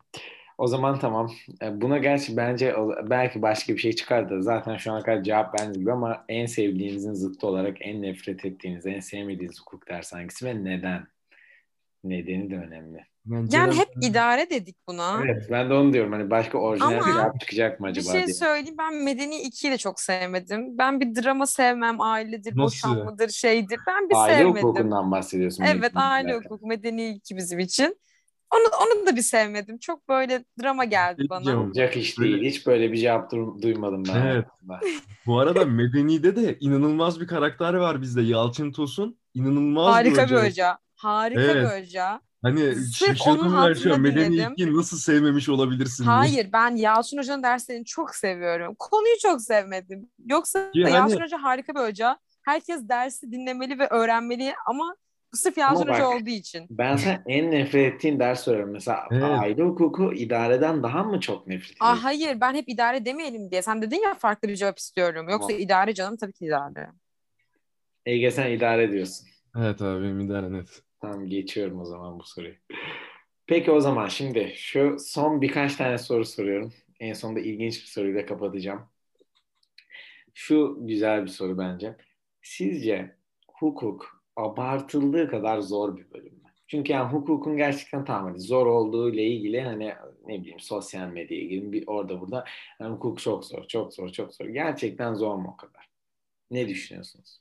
O 0.59 0.67
zaman 0.67 0.99
tamam. 0.99 1.31
E, 1.63 1.81
Buna 1.81 1.99
gerçi 1.99 2.37
bence 2.37 2.75
belki 3.11 3.43
başka 3.43 3.73
bir 3.73 3.79
şey 3.79 3.93
çıkar 3.93 4.31
da 4.31 4.43
zaten 4.43 4.77
şu 4.77 4.93
ana 4.93 5.03
kadar 5.03 5.23
cevap 5.23 5.55
bence 5.59 5.81
gibi 5.81 5.93
ama 5.93 6.25
en 6.29 6.47
sevdiğinizin 6.47 7.15
zıttı 7.15 7.47
olarak 7.47 7.77
en 7.81 8.03
nefret 8.03 8.45
ettiğiniz, 8.45 8.87
en 8.87 9.01
sevmediğiniz 9.01 9.61
hukuk 9.61 9.89
dersi 9.89 10.17
hangisi 10.17 10.47
ve 10.47 10.65
neden? 10.65 11.07
Nedeni 12.05 12.51
de 12.51 12.57
önemli. 12.57 12.97
Yani, 13.31 13.49
Yani 13.55 13.73
Ceren- 13.73 13.73
hep 13.77 13.89
idare 14.03 14.51
dedik 14.51 14.77
buna. 14.89 15.21
Evet 15.25 15.47
ben 15.51 15.71
de 15.71 15.75
onu 15.75 15.93
diyorum. 15.93 16.13
Hani 16.13 16.31
başka 16.31 16.59
orijinal 16.59 16.89
Ama 16.93 17.07
bir 17.07 17.13
cevap 17.13 17.41
çıkacak 17.41 17.81
mı 17.81 17.87
Bir 17.87 17.91
acaba 17.91 18.13
şey 18.13 18.27
diye. 18.27 18.35
söyleyeyim 18.35 18.77
ben 18.79 18.95
Medeni 18.95 19.35
2'yi 19.37 19.73
de 19.73 19.79
çok 19.79 20.01
sevmedim. 20.01 20.79
Ben 20.79 21.01
bir 21.01 21.23
drama 21.23 21.47
sevmem, 21.47 22.01
ailedir, 22.01 22.57
Nasıl? 22.57 22.63
boşanmadır, 22.89 23.29
şeydir. 23.29 23.81
Ben 23.87 24.09
bir 24.11 24.15
Aile 24.15 24.37
sevmedim. 24.37 24.63
hukukundan 24.69 25.11
bahsediyorsun. 25.11 25.65
Evet 25.65 25.93
aile 25.95 26.35
hukuku, 26.37 26.67
Medeni 26.67 27.09
2 27.09 27.37
bizim 27.37 27.59
için. 27.59 27.97
Onu, 28.57 28.65
onu 28.99 29.07
da 29.07 29.17
bir 29.17 29.23
sevmedim. 29.23 29.79
Çok 29.79 30.09
böyle 30.09 30.45
drama 30.63 30.85
geldi 30.85 31.21
Şey 31.21 31.29
bana. 31.31 31.61
Olacak 31.63 31.97
iş 31.97 32.19
değil. 32.19 32.43
Hiç 32.51 32.67
böyle 32.67 32.93
bir 32.93 32.97
cevap 32.99 33.33
du- 33.33 33.63
duymadım 33.63 34.05
ben. 34.09 34.15
Evet. 34.15 34.23
hayatımda. 34.23 34.81
Bu 35.27 35.39
arada 35.41 35.65
Medeni'de 35.65 36.37
de 36.37 36.57
inanılmaz 36.61 37.21
bir 37.21 37.27
karakter 37.27 37.75
var 37.75 38.03
bizde. 38.03 38.23
Yalçın 38.23 38.73
Tosun. 38.73 39.19
İnanılmaz 39.35 39.95
Harika 39.95 40.27
bir 40.27 40.31
bir 40.31 40.37
hoca. 40.49 40.79
Harika 40.97 41.41
Evet. 41.41 41.57
bir 41.57 41.83
hoca. 41.83 42.21
Hani 42.43 42.75
Sırf 42.75 42.95
şaşırdım 43.19 43.33
onun 43.33 43.45
ben 43.45 43.51
şu 43.51 43.57
an. 43.57 43.63
hatırına 43.69 43.97
Medeni. 43.97 44.37
2'yi 44.37 44.77
nasıl 44.77 44.97
sevmemiş 44.99 45.49
olabilirsin 45.49 46.05
diye. 46.05 46.15
Hayır 46.15 46.49
ben 46.53 46.77
Yalçın 46.77 47.19
Hoca'nın 47.19 47.43
derslerini 47.43 47.85
çok 47.85 48.15
seviyorum. 48.15 48.75
Konuyu 48.79 49.15
çok 49.23 49.43
sevmedim. 49.43 50.09
Yoksa 50.27 50.59
Ya 50.75 50.85
hani- 50.87 50.95
Yalçın 50.95 51.21
Hoca 51.21 51.43
harika 51.43 51.75
bir 51.75 51.81
hoca. 51.81 52.19
herkes 52.43 52.89
dersi 52.89 53.33
dinlemeli 53.33 53.79
ve 53.79 53.87
öğrenmeli 53.89 54.55
ama 54.67 54.97
sırf 55.37 55.59
Yalçın 55.59 55.89
Hoca 55.89 56.07
olduğu 56.07 56.31
için. 56.31 56.67
Ben 56.71 56.97
sen 56.97 57.23
en 57.27 57.51
nefret 57.51 57.95
ettiğin 57.95 58.19
ders 58.19 58.41
soruyorum. 58.45 58.73
Mesela 58.73 59.09
Evet. 59.11 59.23
aile 59.25 59.63
hukuku 59.63 60.13
idareden 60.15 60.83
daha 60.83 61.03
mı 61.05 61.21
çok 61.21 61.47
nefret 61.47 61.77
ediyorsun? 61.77 61.87
Aa, 61.97 62.05
hayır 62.05 62.41
ben 62.41 62.55
hep 62.55 62.69
idare 62.69 63.05
demeyelim 63.05 63.51
diye. 63.51 63.63
Sen 63.63 63.83
dedin 63.83 64.03
ya 64.05 64.15
farklı 64.15 64.49
bir 64.49 64.57
cevap 64.57 64.79
istiyorum. 64.79 65.29
Yoksa 65.29 65.47
Tamam. 65.47 65.63
idare 65.63 65.95
canım 65.95 66.17
tabii 66.17 66.33
ki 66.33 66.45
idare. 66.47 66.91
Ege 68.07 68.31
sen 68.31 68.51
idare 68.51 68.83
ediyorsun. 68.85 69.29
Evet 69.59 69.83
abi 69.83 70.03
benim 70.05 70.21
idare 70.21 70.53
net. 70.53 70.83
Tamam 71.01 71.27
geçiyorum 71.27 71.81
o 71.81 71.85
zaman 71.85 72.19
bu 72.19 72.25
soruyu. 72.25 72.55
Peki 73.47 73.71
o 73.71 73.81
zaman 73.81 74.09
şimdi 74.09 74.53
şu 74.57 74.97
son 74.99 75.41
birkaç 75.41 75.77
tane 75.77 75.99
soru 75.99 76.25
soruyorum. 76.25 76.73
En 77.01 77.13
sonunda 77.13 77.41
ilginç 77.41 77.75
bir 77.83 77.87
soruyla 77.87 78.27
kapatacağım. 78.27 78.83
Şu 80.35 80.79
güzel 80.81 81.23
bir 81.23 81.29
soru 81.31 81.59
bence. 81.59 81.97
Sizce 82.43 83.17
hukuk 83.49 84.16
abartıldığı 84.37 85.29
kadar 85.29 85.61
zor 85.61 85.97
bir 85.97 86.11
bölüm 86.11 86.35
mü? 86.35 86.51
Çünkü 86.67 86.93
yani 86.93 87.13
hukukun 87.13 87.57
gerçekten 87.57 88.05
tamam 88.05 88.25
hani 88.25 88.41
zor 88.41 88.67
olduğu 88.67 89.11
ile 89.11 89.25
ilgili 89.25 89.61
hani 89.61 89.95
ne 90.27 90.41
bileyim 90.41 90.61
sosyal 90.61 91.09
medyaya 91.09 91.45
girin 91.45 91.73
bir 91.73 91.85
orada 91.87 92.21
burada 92.21 92.45
yani 92.81 92.95
hukuk 92.95 93.21
çok 93.21 93.45
zor, 93.45 93.65
çok 93.65 93.95
zor, 93.95 94.09
çok 94.09 94.35
zor. 94.35 94.47
Gerçekten 94.47 95.15
zor 95.15 95.35
mu 95.35 95.51
o 95.55 95.57
kadar? 95.57 95.89
Ne 96.51 96.69
düşünüyorsunuz? 96.69 97.41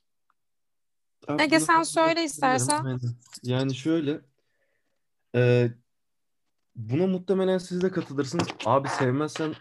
Ege, 1.40 1.60
sen 1.60 1.84
söyle 1.84 2.24
istersen. 2.24 3.00
Yani 3.44 3.76
şöyle 3.76 4.20
e, 5.36 5.70
buna 6.76 7.08
muhtemelen 7.08 7.58
siz 7.58 7.82
de 7.82 7.92
katılırsınız. 7.92 8.48
Abi 8.66 8.88
sevmezsen 8.88 9.54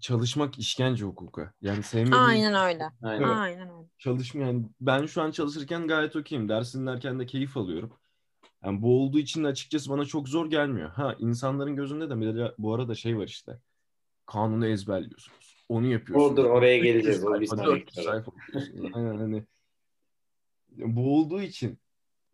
çalışmak 0.00 0.58
işkence 0.58 1.04
hukuka. 1.04 1.52
Yani 1.62 1.82
sevmediğin 1.82 2.22
Aynen 2.22 2.54
öyle. 2.54 2.90
Aynen. 3.02 3.22
Evet. 3.22 3.36
Aynen 3.36 3.68
öyle. 3.68 3.88
çalışma 3.98 4.42
yani 4.42 4.64
ben 4.80 5.06
şu 5.06 5.22
an 5.22 5.30
çalışırken 5.30 5.86
gayet 5.88 6.16
okeyim. 6.16 6.48
Ders 6.48 6.74
dinlerken 6.74 7.20
de 7.20 7.26
keyif 7.26 7.56
alıyorum. 7.56 7.92
Yani 8.64 8.82
bu 8.82 9.02
olduğu 9.02 9.18
için 9.18 9.44
de 9.44 9.48
açıkçası 9.48 9.90
bana 9.90 10.04
çok 10.04 10.28
zor 10.28 10.50
gelmiyor. 10.50 10.90
Ha 10.90 11.16
insanların 11.18 11.76
gözünde 11.76 12.10
de 12.10 12.20
bir 12.20 12.36
de 12.36 12.54
bu 12.58 12.74
arada 12.74 12.94
şey 12.94 13.18
var 13.18 13.26
işte. 13.26 13.58
Kanunu 14.26 14.66
ezberliyorsunuz. 14.66 15.56
Onu 15.68 15.86
yapıyorsunuz. 15.86 16.32
Odur 16.32 16.44
oraya 16.44 16.78
300 16.78 16.92
geleceğiz. 16.92 17.24
O 17.24 17.40
bir 17.40 17.46
sayfa, 17.46 17.64
sonraki 17.64 17.80
400 17.80 17.94
soru. 17.94 18.04
sayfa 18.04 18.30
okuyorsun. 18.30 18.92
Aynen 18.92 19.18
hani 19.18 19.44
bu 20.76 21.16
olduğu 21.16 21.42
için 21.42 21.78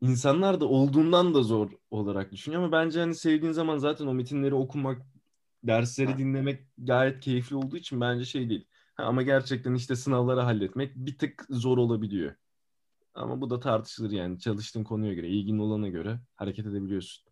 insanlar 0.01 0.61
da 0.61 0.67
olduğundan 0.69 1.35
da 1.35 1.43
zor 1.43 1.71
olarak 1.91 2.33
düşünüyor 2.33 2.63
ama 2.63 2.73
bence 2.73 3.01
hani 3.01 3.15
sevdiğin 3.15 3.53
zaman 3.53 3.79
zaten 3.79 4.07
o 4.07 4.15
metinleri 4.15 4.55
okumak, 4.55 5.03
dersleri 5.65 6.19
dinlemek 6.19 6.67
gayet 6.79 7.21
keyifli 7.21 7.57
olduğu 7.57 7.77
için 7.77 8.01
bence 8.01 8.25
şey 8.25 8.51
değil. 8.51 8.67
Ha, 8.95 9.05
ama 9.05 9.23
gerçekten 9.23 9.75
işte 9.75 9.97
sınavları 9.97 10.41
halletmek 10.41 10.97
bir 10.97 11.19
tık 11.19 11.47
zor 11.51 11.79
olabiliyor. 11.79 12.35
Ama 13.15 13.41
bu 13.41 13.51
da 13.51 13.61
tartışılır 13.61 14.11
yani. 14.11 14.39
Çalıştığın 14.39 14.85
konuya 14.85 15.15
göre, 15.15 15.29
ilgin 15.29 15.59
olana 15.59 15.89
göre 15.89 16.21
hareket 16.37 16.67
edebiliyorsun. 16.67 17.25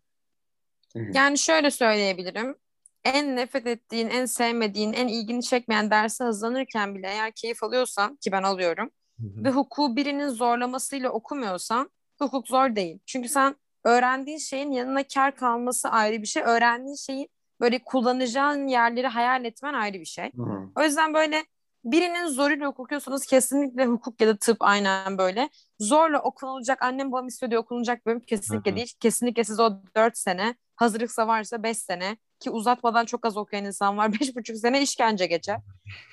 Yani 0.95 1.37
şöyle 1.37 1.71
söyleyebilirim. 1.71 2.55
En 3.03 3.35
nefret 3.35 3.67
ettiğin, 3.67 4.09
en 4.09 4.25
sevmediğin, 4.25 4.93
en 4.93 5.07
ilgini 5.07 5.43
çekmeyen 5.43 5.91
derse 5.91 6.23
hazırlanırken 6.23 6.95
bile 6.95 7.07
eğer 7.07 7.31
keyif 7.31 7.63
alıyorsan 7.63 8.15
ki 8.15 8.31
ben 8.31 8.43
alıyorum 8.43 8.89
ve 9.19 9.49
hukuku 9.49 9.95
birinin 9.95 10.29
zorlamasıyla 10.29 11.09
okumuyorsan 11.09 11.89
hukuk 12.19 12.47
zor 12.47 12.75
değil. 12.75 12.99
Çünkü 13.05 13.29
sen 13.29 13.55
öğrendiğin 13.83 14.37
şeyin 14.37 14.71
yanına 14.71 15.03
kar 15.07 15.35
kalması 15.35 15.89
ayrı 15.89 16.21
bir 16.21 16.27
şey. 16.27 16.43
Öğrendiğin 16.43 16.95
şeyi 16.95 17.29
böyle 17.61 17.79
kullanacağın 17.79 18.67
yerleri 18.67 19.07
hayal 19.07 19.45
etmen 19.45 19.73
ayrı 19.73 19.99
bir 19.99 20.05
şey. 20.05 20.31
Hı. 20.35 20.69
O 20.75 20.83
yüzden 20.83 21.13
böyle 21.13 21.45
birinin 21.83 22.27
zoruyla 22.27 22.69
okuyorsanız 22.69 23.25
kesinlikle 23.25 23.85
hukuk 23.85 24.21
ya 24.21 24.27
da 24.27 24.37
tıp 24.37 24.57
aynen 24.59 25.17
böyle. 25.17 25.49
Zorla 25.79 26.21
okunulacak, 26.21 26.81
annem 26.81 27.11
babam 27.11 27.27
istiyor 27.27 27.49
diye 27.49 27.59
okunulacak 27.59 28.05
bölüm 28.05 28.19
kesinlikle 28.19 28.71
Hı 28.71 28.73
hı. 28.73 28.77
değil. 28.77 28.93
Kesinlikle 28.99 29.43
siz 29.43 29.59
o 29.59 29.81
4 29.95 30.17
sene, 30.17 30.55
hazırlıksa 30.75 31.27
varsa 31.27 31.63
5 31.63 31.77
sene 31.77 32.17
ki 32.39 32.49
uzatmadan 32.49 33.05
çok 33.05 33.25
az 33.25 33.37
okuyan 33.37 33.65
insan 33.65 33.97
var. 33.97 34.09
5,5 34.13 34.55
sene 34.55 34.81
işkence 34.81 35.25
geçer. 35.25 35.59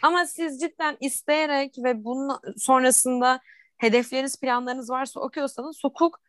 Ama 0.03 0.27
siz 0.27 0.61
cidden 0.61 0.97
isteyerek 1.01 1.75
ve 1.85 2.05
bunun 2.05 2.39
sonrasında 2.57 3.41
hedefleriniz, 3.79 4.41
planlarınız 4.41 4.91
varsa 4.91 5.21
okuyorsanız 5.21 5.85
hukuk 5.85 6.21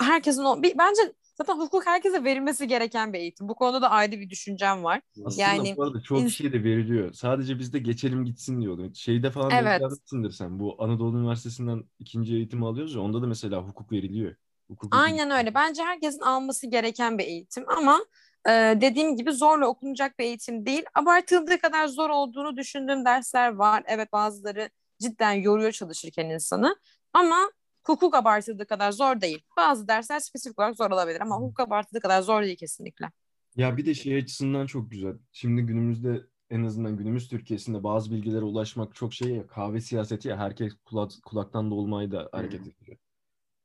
herkesin 0.00 0.44
o 0.44 0.62
bir, 0.62 0.78
bence 0.78 1.12
zaten 1.40 1.60
hukuk 1.60 1.86
herkese 1.86 2.24
verilmesi 2.24 2.66
gereken 2.66 3.12
bir 3.12 3.18
eğitim. 3.18 3.48
Bu 3.48 3.54
konuda 3.54 3.82
da 3.82 3.90
ayrı 3.90 4.12
bir 4.12 4.30
düşüncem 4.30 4.84
var. 4.84 5.00
Aslında 5.24 5.42
Yani 5.42 5.76
bu 5.76 5.82
arada 5.82 6.02
çok 6.02 6.30
şey 6.30 6.52
de 6.52 6.64
veriliyor. 6.64 7.12
Sadece 7.12 7.58
bizde 7.58 7.78
geçelim 7.78 8.24
gitsin 8.24 8.60
diyordu. 8.60 8.90
Şeyde 8.94 9.30
falan 9.30 9.50
Evet. 9.50 9.82
evet. 10.12 10.34
sen. 10.34 10.58
Bu 10.58 10.76
Anadolu 10.78 11.18
Üniversitesi'nden 11.18 11.84
ikinci 11.98 12.34
eğitimi 12.34 12.66
alıyoruz 12.66 12.94
ya. 12.94 13.00
Onda 13.00 13.22
da 13.22 13.26
mesela 13.26 13.62
hukuk 13.62 13.92
veriliyor. 13.92 14.34
Hukuk 14.68 14.96
Aynen 14.96 15.30
öyle. 15.30 15.54
Bence 15.54 15.82
herkesin 15.82 16.20
alması 16.20 16.66
gereken 16.66 17.18
bir 17.18 17.24
eğitim 17.24 17.64
ama 17.68 18.04
e, 18.48 18.50
dediğim 18.80 19.16
gibi 19.16 19.32
zorla 19.32 19.66
okunacak 19.66 20.18
bir 20.18 20.24
eğitim 20.24 20.66
değil. 20.66 20.82
Abartıldığı 20.94 21.58
kadar 21.58 21.88
zor 21.88 22.10
olduğunu 22.10 22.56
düşündüğüm 22.56 23.04
dersler 23.04 23.54
var. 23.54 23.82
Evet 23.86 24.12
bazıları 24.12 24.70
cidden 25.02 25.32
yoruyor 25.32 25.72
çalışırken 25.72 26.30
insanı 26.30 26.76
ama 27.12 27.50
hukuk 27.84 28.14
abartıldığı 28.14 28.66
kadar 28.66 28.92
zor 28.92 29.20
değil. 29.20 29.44
Bazı 29.56 29.88
dersler 29.88 30.20
spesifik 30.20 30.58
olarak 30.58 30.76
zor 30.76 30.90
olabilir 30.90 31.20
ama 31.20 31.36
hukuk 31.36 31.60
abartıldığı 31.60 32.00
kadar 32.00 32.22
zor 32.22 32.42
değil 32.42 32.56
kesinlikle. 32.56 33.10
Ya 33.56 33.76
bir 33.76 33.86
de 33.86 33.94
şey 33.94 34.16
açısından 34.16 34.66
çok 34.66 34.90
güzel. 34.90 35.18
Şimdi 35.32 35.62
günümüzde 35.62 36.26
en 36.50 36.64
azından 36.64 36.96
günümüz 36.96 37.28
Türkiye'sinde 37.28 37.84
bazı 37.84 38.10
bilgilere 38.10 38.44
ulaşmak 38.44 38.94
çok 38.94 39.14
şey 39.14 39.34
ya 39.34 39.46
kahve 39.46 39.80
siyaseti 39.80 40.28
ya 40.28 40.38
herkes 40.38 40.74
kulak, 40.84 41.10
kulaktan 41.24 41.70
dolmayı 41.70 42.12
da 42.12 42.28
hareket 42.32 42.60
ediyor. 42.60 42.96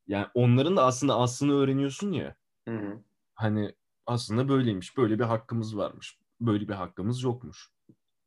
Yani 0.08 0.28
onların 0.34 0.78
da 0.78 0.86
aslında 0.86 1.16
aslını 1.16 1.54
öğreniyorsun 1.54 2.12
ya. 2.12 2.36
Hı 2.68 2.76
hı. 2.78 3.00
Hani 3.36 3.76
aslında 4.06 4.50
böyleymiş. 4.50 4.98
Böyle 4.98 5.20
bir 5.20 5.24
hakkımız 5.24 5.78
varmış. 5.78 6.20
Böyle 6.42 6.68
bir 6.68 6.74
hakkımız 6.74 7.24
yokmuş. 7.24 7.70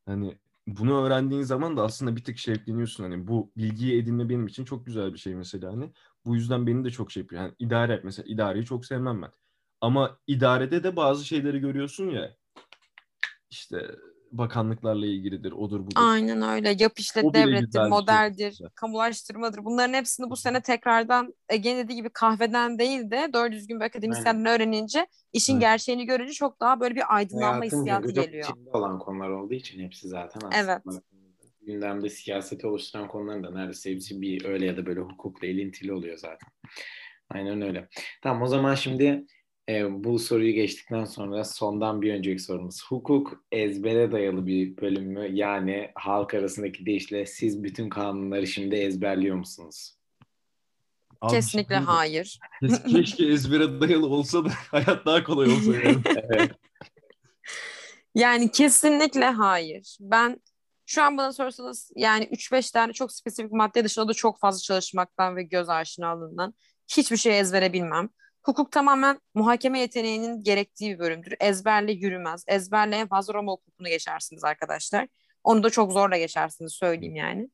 Hani 0.05 0.37
bunu 0.77 1.03
öğrendiğin 1.03 1.41
zaman 1.41 1.77
da 1.77 1.83
aslında 1.83 2.15
bir 2.15 2.23
tık 2.23 2.37
şevkleniyorsun. 2.37 3.03
Hani 3.03 3.27
bu 3.27 3.51
bilgiyi 3.57 4.01
edinme 4.01 4.29
benim 4.29 4.47
için 4.47 4.65
çok 4.65 4.85
güzel 4.85 5.13
bir 5.13 5.19
şey 5.19 5.35
mesela. 5.35 5.71
Hani 5.71 5.91
bu 6.25 6.35
yüzden 6.35 6.67
beni 6.67 6.83
de 6.85 6.89
çok 6.91 7.11
şey 7.11 7.23
yapıyor. 7.23 7.41
Yani 7.41 7.53
idare 7.59 8.01
mesela 8.03 8.25
idareyi 8.29 8.65
çok 8.65 8.85
sevmem 8.85 9.21
ben. 9.21 9.31
Ama 9.81 10.19
idarede 10.27 10.83
de 10.83 10.95
bazı 10.95 11.25
şeyleri 11.25 11.59
görüyorsun 11.59 12.09
ya. 12.09 12.35
İşte 13.49 13.95
bakanlıklarla 14.31 15.05
ilgilidir, 15.05 15.51
odur 15.51 15.79
budur. 15.79 15.95
Aynen 15.95 16.41
öyle. 16.41 16.75
Yap 16.79 16.99
işlet 16.99 17.25
O 17.25 17.33
şey 17.33 17.43
modeldir, 17.89 18.47
aslında. 18.51 18.69
kamulaştırmadır. 18.75 19.65
Bunların 19.65 19.93
hepsini 19.93 20.29
bu 20.29 20.35
sene 20.35 20.61
tekrardan 20.61 21.33
Ege'nin 21.49 21.83
dediği 21.83 21.95
gibi 21.95 22.09
kahveden 22.09 22.79
değil 22.79 23.11
de 23.11 23.29
doğru 23.33 23.51
düzgün 23.51 23.79
bir 23.79 23.85
akademisyenden 23.85 24.45
öğrenince 24.45 25.07
işin 25.33 25.53
Evet. 25.53 25.61
gerçeğini 25.61 26.05
görünce 26.05 26.33
çok 26.33 26.59
daha 26.59 26.79
böyle 26.79 26.95
bir 26.95 27.15
aydınlanma 27.15 27.59
Hayatın 27.59 27.77
hissiyatı 27.77 28.11
geliyor. 28.11 28.49
içinde 28.49 28.69
olan 28.73 28.99
konular 28.99 29.29
olduğu 29.29 29.53
için 29.53 29.83
hepsi 29.83 30.07
zaten 30.07 30.41
aslında. 30.47 30.81
Evet. 30.91 31.03
Gündemde 31.61 32.09
siyaseti 32.09 32.67
oluşturan 32.67 33.07
konuların 33.07 33.43
da 33.43 33.51
neredeyse 33.51 33.91
hepsi 33.91 34.21
bir 34.21 34.45
öyle 34.45 34.65
ya 34.65 34.77
da 34.77 34.85
böyle 34.85 34.99
hukukla 34.99 35.47
ilintili 35.47 35.93
oluyor 35.93 36.17
zaten. 36.17 36.49
Aynen 37.29 37.61
öyle. 37.61 37.87
Tamam 38.21 38.41
o 38.41 38.47
zaman 38.47 38.75
şimdi 38.75 39.25
e, 39.69 40.03
bu 40.03 40.19
soruyu 40.19 40.53
geçtikten 40.53 41.05
sonra 41.05 41.43
sondan 41.43 42.01
bir 42.01 42.13
önceki 42.13 42.39
sorumuz. 42.41 42.83
Hukuk 42.89 43.43
ezbere 43.51 44.11
dayalı 44.11 44.45
bir 44.45 44.77
bölüm 44.77 45.03
mü? 45.03 45.27
Yani 45.31 45.91
halk 45.95 46.33
arasındaki 46.33 46.85
deyişle 46.85 47.25
siz 47.25 47.63
bütün 47.63 47.89
kanunları 47.89 48.47
şimdi 48.47 48.75
ezberliyor 48.75 49.35
musunuz? 49.35 49.95
Abi 51.21 51.33
Kesinlikle 51.33 51.79
mi? 51.79 51.85
hayır. 51.85 52.39
Kes- 52.61 52.83
Keşke 52.91 53.25
ezbere 53.25 53.81
dayalı 53.81 54.07
olsa 54.07 54.45
da 54.45 54.49
hayat 54.71 55.05
daha 55.05 55.23
kolay 55.23 55.51
olsa 55.51 55.75
yani. 55.75 55.97
Evet. 56.29 56.51
Yani 58.15 58.51
kesinlikle 58.51 59.25
hayır. 59.25 59.97
Ben 59.99 60.41
şu 60.85 61.03
an 61.03 61.17
bana 61.17 61.33
sorsanız 61.33 61.91
yani 61.95 62.25
3-5 62.25 62.73
tane 62.73 62.93
çok 62.93 63.11
spesifik 63.11 63.51
madde 63.51 63.83
dışında 63.83 64.07
da 64.07 64.13
çok 64.13 64.39
fazla 64.39 64.59
çalışmaktan 64.59 65.35
ve 65.35 65.43
göz 65.43 65.69
aşinalığından 65.69 66.53
hiçbir 66.97 67.17
şey 67.17 67.39
ezbere 67.39 67.73
bilmem. 67.73 68.09
Hukuk 68.43 68.71
tamamen 68.71 69.19
muhakeme 69.35 69.79
yeteneğinin 69.79 70.43
gerektiği 70.43 70.93
bir 70.93 70.99
bölümdür. 70.99 71.33
Ezberle 71.39 71.91
yürümez. 71.91 72.43
Ezberle 72.47 72.95
en 72.95 73.07
fazla 73.07 73.33
Roma 73.33 73.51
hukukunu 73.51 73.87
geçersiniz 73.87 74.43
arkadaşlar. 74.43 75.07
Onu 75.43 75.63
da 75.63 75.69
çok 75.69 75.91
zorla 75.91 76.17
geçersiniz 76.17 76.73
söyleyeyim 76.73 77.15
yani. 77.15 77.49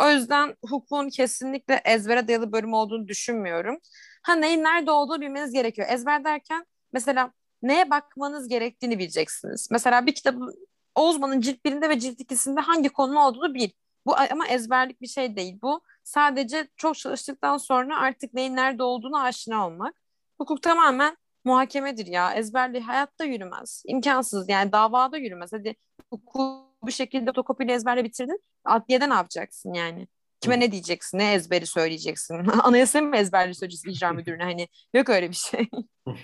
O 0.00 0.10
yüzden 0.10 0.56
hukukun 0.64 1.08
kesinlikle 1.08 1.82
ezbere 1.84 2.28
dayalı 2.28 2.52
bölüm 2.52 2.72
olduğunu 2.72 3.08
düşünmüyorum. 3.08 3.78
Ha 4.22 4.34
neyin 4.34 4.62
nerede 4.64 4.90
olduğunu 4.90 5.20
bilmeniz 5.20 5.52
gerekiyor. 5.52 5.88
Ezber 5.90 6.24
derken 6.24 6.66
mesela 6.92 7.32
neye 7.62 7.90
bakmanız 7.90 8.48
gerektiğini 8.48 8.98
bileceksiniz. 8.98 9.68
Mesela 9.70 10.06
bir 10.06 10.14
kitabı 10.14 10.52
o 10.94 11.08
uzmanın 11.08 11.40
cilt 11.40 11.64
birinde 11.64 11.88
ve 11.88 11.98
cilt 11.98 12.20
ikisinde 12.20 12.60
hangi 12.60 12.88
konunun 12.88 13.16
olduğunu 13.16 13.54
bil. 13.54 13.70
Bu 14.06 14.16
ama 14.16 14.48
ezberlik 14.48 15.00
bir 15.00 15.06
şey 15.06 15.36
değil. 15.36 15.58
Bu 15.62 15.80
sadece 16.04 16.68
çok 16.76 16.96
çalıştıktan 16.96 17.56
sonra 17.56 17.98
artık 17.98 18.34
neyin 18.34 18.56
nerede 18.56 18.82
olduğunu 18.82 19.18
aşina 19.18 19.66
olmak. 19.66 20.01
Hukuk 20.42 20.62
tamamen 20.62 21.16
muhakemedir 21.44 22.06
ya. 22.06 22.34
Ezberli 22.34 22.80
hayatta 22.80 23.24
yürümez. 23.24 23.82
İmkansız 23.86 24.48
yani 24.48 24.72
davada 24.72 25.18
yürümez. 25.18 25.52
Hadi 25.52 25.76
hukuku 26.10 26.66
bir 26.86 26.92
şekilde 26.92 27.26
fotokopiyle 27.26 27.72
ezberle 27.72 28.04
bitirdin. 28.04 28.42
Adliyede 28.64 29.08
ne 29.08 29.14
yapacaksın 29.14 29.74
yani? 29.74 30.08
Kime 30.40 30.60
ne 30.60 30.72
diyeceksin? 30.72 31.18
Ne 31.18 31.32
ezberi 31.34 31.66
söyleyeceksin? 31.66 32.34
Anayasayı 32.62 33.04
mı 33.04 33.16
ezberli 33.16 33.54
söyleyeceksin 33.54 33.90
icra 33.90 34.12
müdürüne? 34.12 34.42
Hani 34.42 34.68
yok 34.94 35.08
öyle 35.08 35.30
bir 35.30 35.34
şey. 35.34 35.68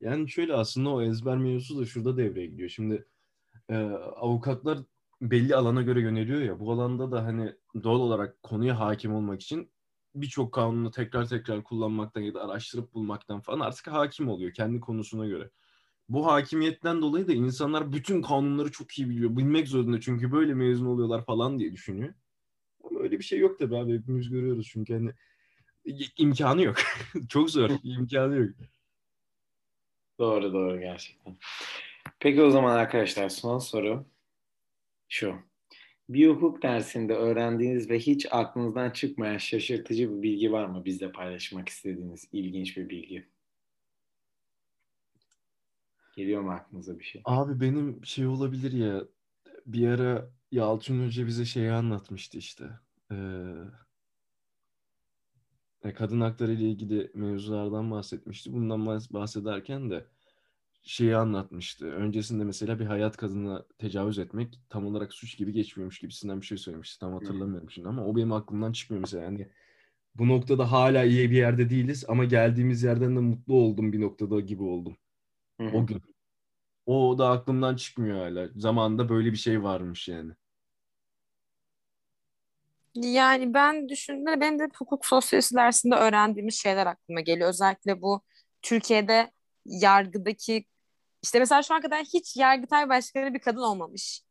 Yani 0.00 0.30
şöyle 0.30 0.54
aslında 0.54 0.90
o 0.90 1.02
ezber 1.02 1.36
mevzusu 1.36 1.80
da 1.80 1.86
şurada 1.86 2.16
devreye 2.16 2.46
giriyor. 2.46 2.68
Şimdi 2.68 3.06
e, 3.70 3.76
avukatlar 4.16 4.78
belli 5.20 5.56
alana 5.56 5.82
göre 5.82 6.00
yöneliyor 6.00 6.40
ya. 6.40 6.60
Bu 6.60 6.72
alanda 6.72 7.12
da 7.12 7.24
hani 7.24 7.52
doğal 7.82 8.00
olarak 8.00 8.42
konuya 8.42 8.80
hakim 8.80 9.14
olmak 9.14 9.42
için 9.42 9.72
birçok 10.14 10.52
kanunu 10.54 10.90
tekrar 10.90 11.28
tekrar 11.28 11.62
kullanmaktan 11.64 12.20
ya 12.20 12.34
da 12.34 12.44
araştırıp 12.44 12.94
bulmaktan 12.94 13.40
falan 13.40 13.60
artık 13.60 13.86
hakim 13.86 14.28
oluyor 14.28 14.52
kendi 14.52 14.80
konusuna 14.80 15.26
göre. 15.26 15.50
Bu 16.08 16.26
hakimiyetten 16.26 17.02
dolayı 17.02 17.28
da 17.28 17.32
insanlar 17.32 17.92
bütün 17.92 18.22
kanunları 18.22 18.70
çok 18.70 18.98
iyi 18.98 19.08
biliyor. 19.08 19.36
Bilmek 19.36 19.68
zorunda 19.68 20.00
çünkü 20.00 20.32
böyle 20.32 20.54
mezun 20.54 20.86
oluyorlar 20.86 21.24
falan 21.24 21.58
diye 21.58 21.72
düşünüyor. 21.72 22.14
Ama 22.84 23.00
öyle 23.00 23.18
bir 23.18 23.24
şey 23.24 23.38
yok 23.38 23.58
tabii 23.58 23.76
abi. 23.76 23.98
Hepimiz 23.98 24.30
görüyoruz 24.30 24.68
çünkü 24.72 24.94
hani 24.94 25.12
imkanı 26.16 26.62
yok. 26.62 26.76
çok 27.28 27.50
zor. 27.50 27.70
imkanı 27.82 28.36
yok. 28.36 28.50
Doğru 30.18 30.52
doğru 30.52 30.80
gerçekten. 30.80 31.38
Peki 32.20 32.42
o 32.42 32.50
zaman 32.50 32.76
arkadaşlar 32.76 33.28
son 33.28 33.58
soru 33.58 34.06
şu. 35.08 35.51
Bir 36.08 36.28
hukuk 36.28 36.62
dersinde 36.62 37.14
öğrendiğiniz 37.14 37.90
ve 37.90 37.98
hiç 37.98 38.26
aklınızdan 38.30 38.90
çıkmayan 38.90 39.38
şaşırtıcı 39.38 40.16
bir 40.16 40.22
bilgi 40.22 40.52
var 40.52 40.66
mı 40.66 40.84
bizle 40.84 41.12
paylaşmak 41.12 41.68
istediğiniz 41.68 42.28
ilginç 42.32 42.76
bir 42.76 42.88
bilgi? 42.88 43.28
Geliyor 46.16 46.42
mu 46.42 46.50
aklınıza 46.50 46.98
bir 46.98 47.04
şey? 47.04 47.22
Abi 47.24 47.60
benim 47.60 48.04
şey 48.04 48.26
olabilir 48.26 48.72
ya 48.72 49.04
bir 49.66 49.88
ara 49.88 50.30
Yalçın 50.52 51.06
Hoca 51.06 51.26
bize 51.26 51.44
şeyi 51.44 51.72
anlatmıştı 51.72 52.38
işte. 52.38 52.64
Ee, 53.12 53.54
kadın 55.94 56.20
hakları 56.20 56.52
ile 56.52 56.64
ilgili 56.64 57.10
mevzulardan 57.14 57.90
bahsetmişti. 57.90 58.52
Bundan 58.52 58.86
bahsederken 58.86 59.90
de 59.90 60.06
şeyi 60.82 61.16
anlatmıştı. 61.16 61.86
Öncesinde 61.92 62.44
mesela 62.44 62.78
bir 62.78 62.86
hayat 62.86 63.16
kadına 63.16 63.64
tecavüz 63.78 64.18
etmek 64.18 64.60
tam 64.68 64.86
olarak 64.86 65.12
suç 65.14 65.36
gibi 65.38 65.52
geçmiyormuş 65.52 65.98
gibisinden 65.98 66.40
bir 66.40 66.46
şey 66.46 66.58
söylemişti. 66.58 67.00
Tam 67.00 67.12
hatırlamıyorum 67.12 67.70
şimdi 67.70 67.88
ama 67.88 68.06
o 68.06 68.16
benim 68.16 68.32
aklımdan 68.32 68.72
çıkmıyor 68.72 69.00
mesela. 69.00 69.24
Yani 69.24 69.48
bu 70.14 70.28
noktada 70.28 70.72
hala 70.72 71.04
iyi 71.04 71.30
bir 71.30 71.36
yerde 71.36 71.70
değiliz 71.70 72.04
ama 72.08 72.24
geldiğimiz 72.24 72.82
yerden 72.82 73.16
de 73.16 73.20
mutlu 73.20 73.54
oldum 73.54 73.92
bir 73.92 74.00
noktada 74.00 74.40
gibi 74.40 74.62
oldum. 74.62 74.96
Hı-hı. 75.60 75.76
O 75.76 75.86
gün. 75.86 76.02
O 76.86 77.18
da 77.18 77.30
aklımdan 77.30 77.76
çıkmıyor 77.76 78.18
hala. 78.18 78.48
Zamanında 78.56 79.08
böyle 79.08 79.32
bir 79.32 79.36
şey 79.36 79.62
varmış 79.62 80.08
yani. 80.08 80.32
Yani 82.94 83.54
ben 83.54 83.88
düşündüğümde 83.88 84.40
benim 84.40 84.58
de 84.58 84.68
hukuk 84.78 85.06
sosyolojisi 85.06 85.54
dersinde 85.54 85.94
öğrendiğimiz 85.94 86.54
şeyler 86.54 86.86
aklıma 86.86 87.20
geliyor. 87.20 87.48
Özellikle 87.48 88.02
bu 88.02 88.22
Türkiye'de 88.62 89.30
yargıdaki 89.64 90.64
işte 91.22 91.38
mesela 91.38 91.62
şu 91.62 91.74
an 91.74 91.80
kadar 91.80 92.00
hiç 92.00 92.36
Yargıtay 92.36 92.88
Başkanı 92.88 93.34
bir 93.34 93.38
kadın 93.38 93.60
olmamış. 93.62 94.22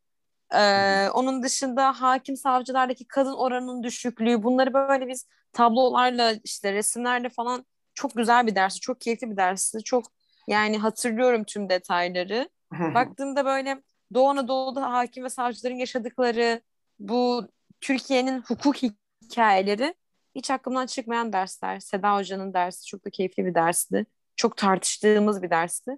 Ee, 0.54 1.10
onun 1.10 1.44
dışında 1.44 2.02
hakim 2.02 2.38
savcılardaki 2.38 3.08
kadın 3.08 3.34
oranının 3.34 3.84
düşüklüğü 3.84 4.44
bunları 4.44 4.74
böyle 4.74 5.08
biz 5.08 5.28
tablolarla 5.54 6.34
işte 6.44 6.74
resimlerle 6.74 7.30
falan 7.30 7.66
çok 7.94 8.16
güzel 8.16 8.48
bir 8.48 8.56
dersi, 8.56 8.80
çok 8.80 9.02
keyifli 9.02 9.32
bir 9.32 9.38
dersi. 9.38 9.84
Çok 9.84 10.06
yani 10.48 10.78
hatırlıyorum 10.78 11.44
tüm 11.44 11.70
detayları. 11.70 12.50
Baktığımda 12.94 13.46
böyle 13.46 13.82
Doğu 14.14 14.30
Anadolu'da 14.30 14.94
hakim 14.94 15.24
ve 15.24 15.30
savcıların 15.30 15.76
yaşadıkları 15.76 16.62
bu 17.00 17.48
Türkiye'nin 17.82 18.42
hukuk 18.42 18.76
hikayeleri 19.24 19.96
hiç 20.36 20.52
aklımdan 20.52 20.86
çıkmayan 20.86 21.34
dersler. 21.34 21.80
Seda 21.80 22.16
Hoca'nın 22.16 22.54
dersi 22.54 22.86
çok 22.86 23.06
da 23.06 23.10
keyifli 23.10 23.46
bir 23.46 23.56
dersti. 23.56 24.06
Çok 24.36 24.58
tartıştığımız 24.58 25.42
bir 25.42 25.50
dersti. 25.50 25.92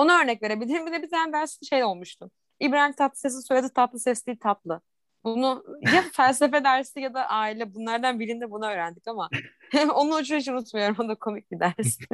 Ona 0.00 0.22
örnek 0.22 0.42
verebilirim. 0.42 0.86
Bir 0.86 0.92
de 0.92 1.02
bir 1.02 1.10
tane 1.10 1.32
ders 1.32 1.58
şey 1.68 1.84
olmuştu. 1.84 2.30
İbrahim 2.60 2.92
Tatlıses'in 2.92 3.40
soyadı 3.40 3.68
Tatlıses 3.74 4.26
değil 4.26 4.38
tatlı. 4.40 4.80
Bunu 5.24 5.64
ya 5.94 6.02
felsefe 6.12 6.64
dersi 6.64 7.00
ya 7.00 7.14
da 7.14 7.28
aile 7.28 7.74
bunlardan 7.74 8.20
birinde 8.20 8.50
bunu 8.50 8.66
öğrendik 8.66 9.08
ama 9.08 9.28
onu 9.94 10.20
hiç, 10.20 10.32
hiç 10.32 10.48
unutmuyorum. 10.48 10.96
O 10.98 11.08
da 11.08 11.14
komik 11.14 11.50
bir 11.50 11.60
ders. 11.60 11.98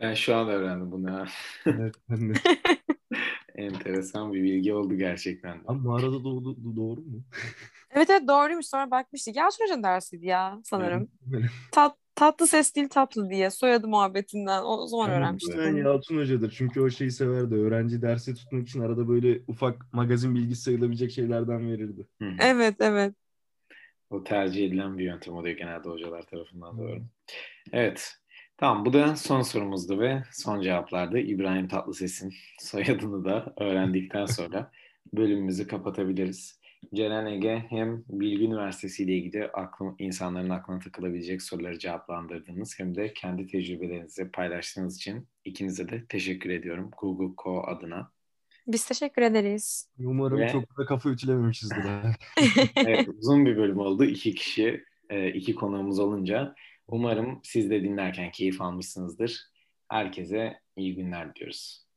Ben 0.00 0.14
şu 0.14 0.36
an 0.36 0.48
öğrendim 0.48 0.92
bunu 0.92 1.10
ya. 1.10 1.26
evet 1.66 1.94
ben 2.10 2.34
de. 2.34 2.38
Enteresan 3.54 4.32
bir 4.32 4.42
bilgi 4.42 4.74
oldu 4.74 4.94
gerçekten. 4.94 5.58
Ama 5.66 5.82
mağarada 5.82 6.24
doğdu, 6.24 6.76
doğru 6.76 7.00
mu? 7.00 7.22
Evet 7.90 8.10
evet 8.10 8.28
doğruymuş. 8.28 8.66
Sonra 8.66 8.90
bakmıştık. 8.90 9.36
Ya 9.36 9.48
Hoca'nın 9.60 9.82
dersiydi 9.82 10.26
ya 10.26 10.60
sanırım. 10.64 11.08
Tat, 11.72 11.96
tatlı 12.14 12.46
ses 12.46 12.74
değil 12.74 12.88
tatlı 12.88 13.30
diye 13.30 13.50
soyadı 13.50 13.88
muhabbetinden 13.88 14.62
o 14.64 14.86
zaman 14.86 15.08
yani, 15.08 15.18
öğrenmiştik. 15.18 15.58
Ben 15.58 15.76
Yalçın 15.76 16.18
Hoca'dır. 16.18 16.54
Çünkü 16.58 16.80
o 16.80 16.90
şeyi 16.90 17.10
severdi. 17.10 17.54
Öğrenci 17.54 18.02
dersi 18.02 18.34
tutmak 18.34 18.68
için 18.68 18.80
arada 18.80 19.08
böyle 19.08 19.40
ufak 19.48 19.92
magazin 19.92 20.34
bilgisi 20.34 20.62
sayılabilecek 20.62 21.10
şeylerden 21.10 21.70
verirdi. 21.70 22.06
Hı-hı. 22.22 22.36
Evet 22.40 22.76
evet. 22.80 23.14
O 24.10 24.24
tercih 24.24 24.66
edilen 24.66 24.98
bir 24.98 25.04
yöntem 25.04 25.34
oluyor 25.34 25.56
genelde 25.56 25.88
hocalar 25.88 26.22
tarafından 26.22 26.78
doğru. 26.78 27.02
Evet. 27.72 28.14
Tamam 28.56 28.84
bu 28.84 28.92
da 28.92 29.16
son 29.16 29.42
sorumuzdu 29.42 30.00
ve 30.00 30.22
son 30.32 30.60
cevaplardı. 30.60 31.18
İbrahim 31.18 31.68
Tatlıses'in 31.68 32.34
soyadını 32.58 33.24
da 33.24 33.54
öğrendikten 33.56 34.26
sonra 34.26 34.70
bölümümüzü 35.12 35.66
kapatabiliriz. 35.66 36.57
Ceren 36.94 37.26
Ege 37.26 37.64
hem 37.68 38.04
Bilgi 38.08 38.44
Üniversitesi 38.44 39.04
ile 39.04 39.12
ilgili 39.12 39.46
aklım, 39.46 39.96
insanların 39.98 40.50
aklına 40.50 40.78
takılabilecek 40.78 41.42
soruları 41.42 41.78
cevaplandırdınız 41.78 42.78
hem 42.78 42.94
de 42.94 43.12
kendi 43.12 43.46
tecrübelerinizi 43.46 44.30
paylaştığınız 44.30 44.96
için 44.96 45.28
ikinize 45.44 45.88
de 45.88 46.04
teşekkür 46.08 46.50
ediyorum 46.50 46.90
Google 46.98 47.34
Co 47.44 47.62
adına. 47.66 48.12
Biz 48.66 48.86
teşekkür 48.86 49.22
ederiz. 49.22 49.88
Umarım 49.98 50.38
Ve... 50.38 50.48
çok 50.48 50.78
da 50.78 50.86
kafa 50.86 51.10
ütülememişizdir. 51.10 51.84
evet, 52.76 53.08
uzun 53.08 53.46
bir 53.46 53.56
bölüm 53.56 53.78
oldu. 53.78 54.04
İki 54.04 54.34
kişi, 54.34 54.84
e, 55.10 55.28
iki 55.30 55.54
konuğumuz 55.54 55.98
olunca. 55.98 56.54
Umarım 56.88 57.40
siz 57.42 57.70
de 57.70 57.82
dinlerken 57.82 58.30
keyif 58.30 58.60
almışsınızdır. 58.60 59.40
Herkese 59.88 60.60
iyi 60.76 60.94
günler 60.94 61.34
diliyoruz. 61.34 61.87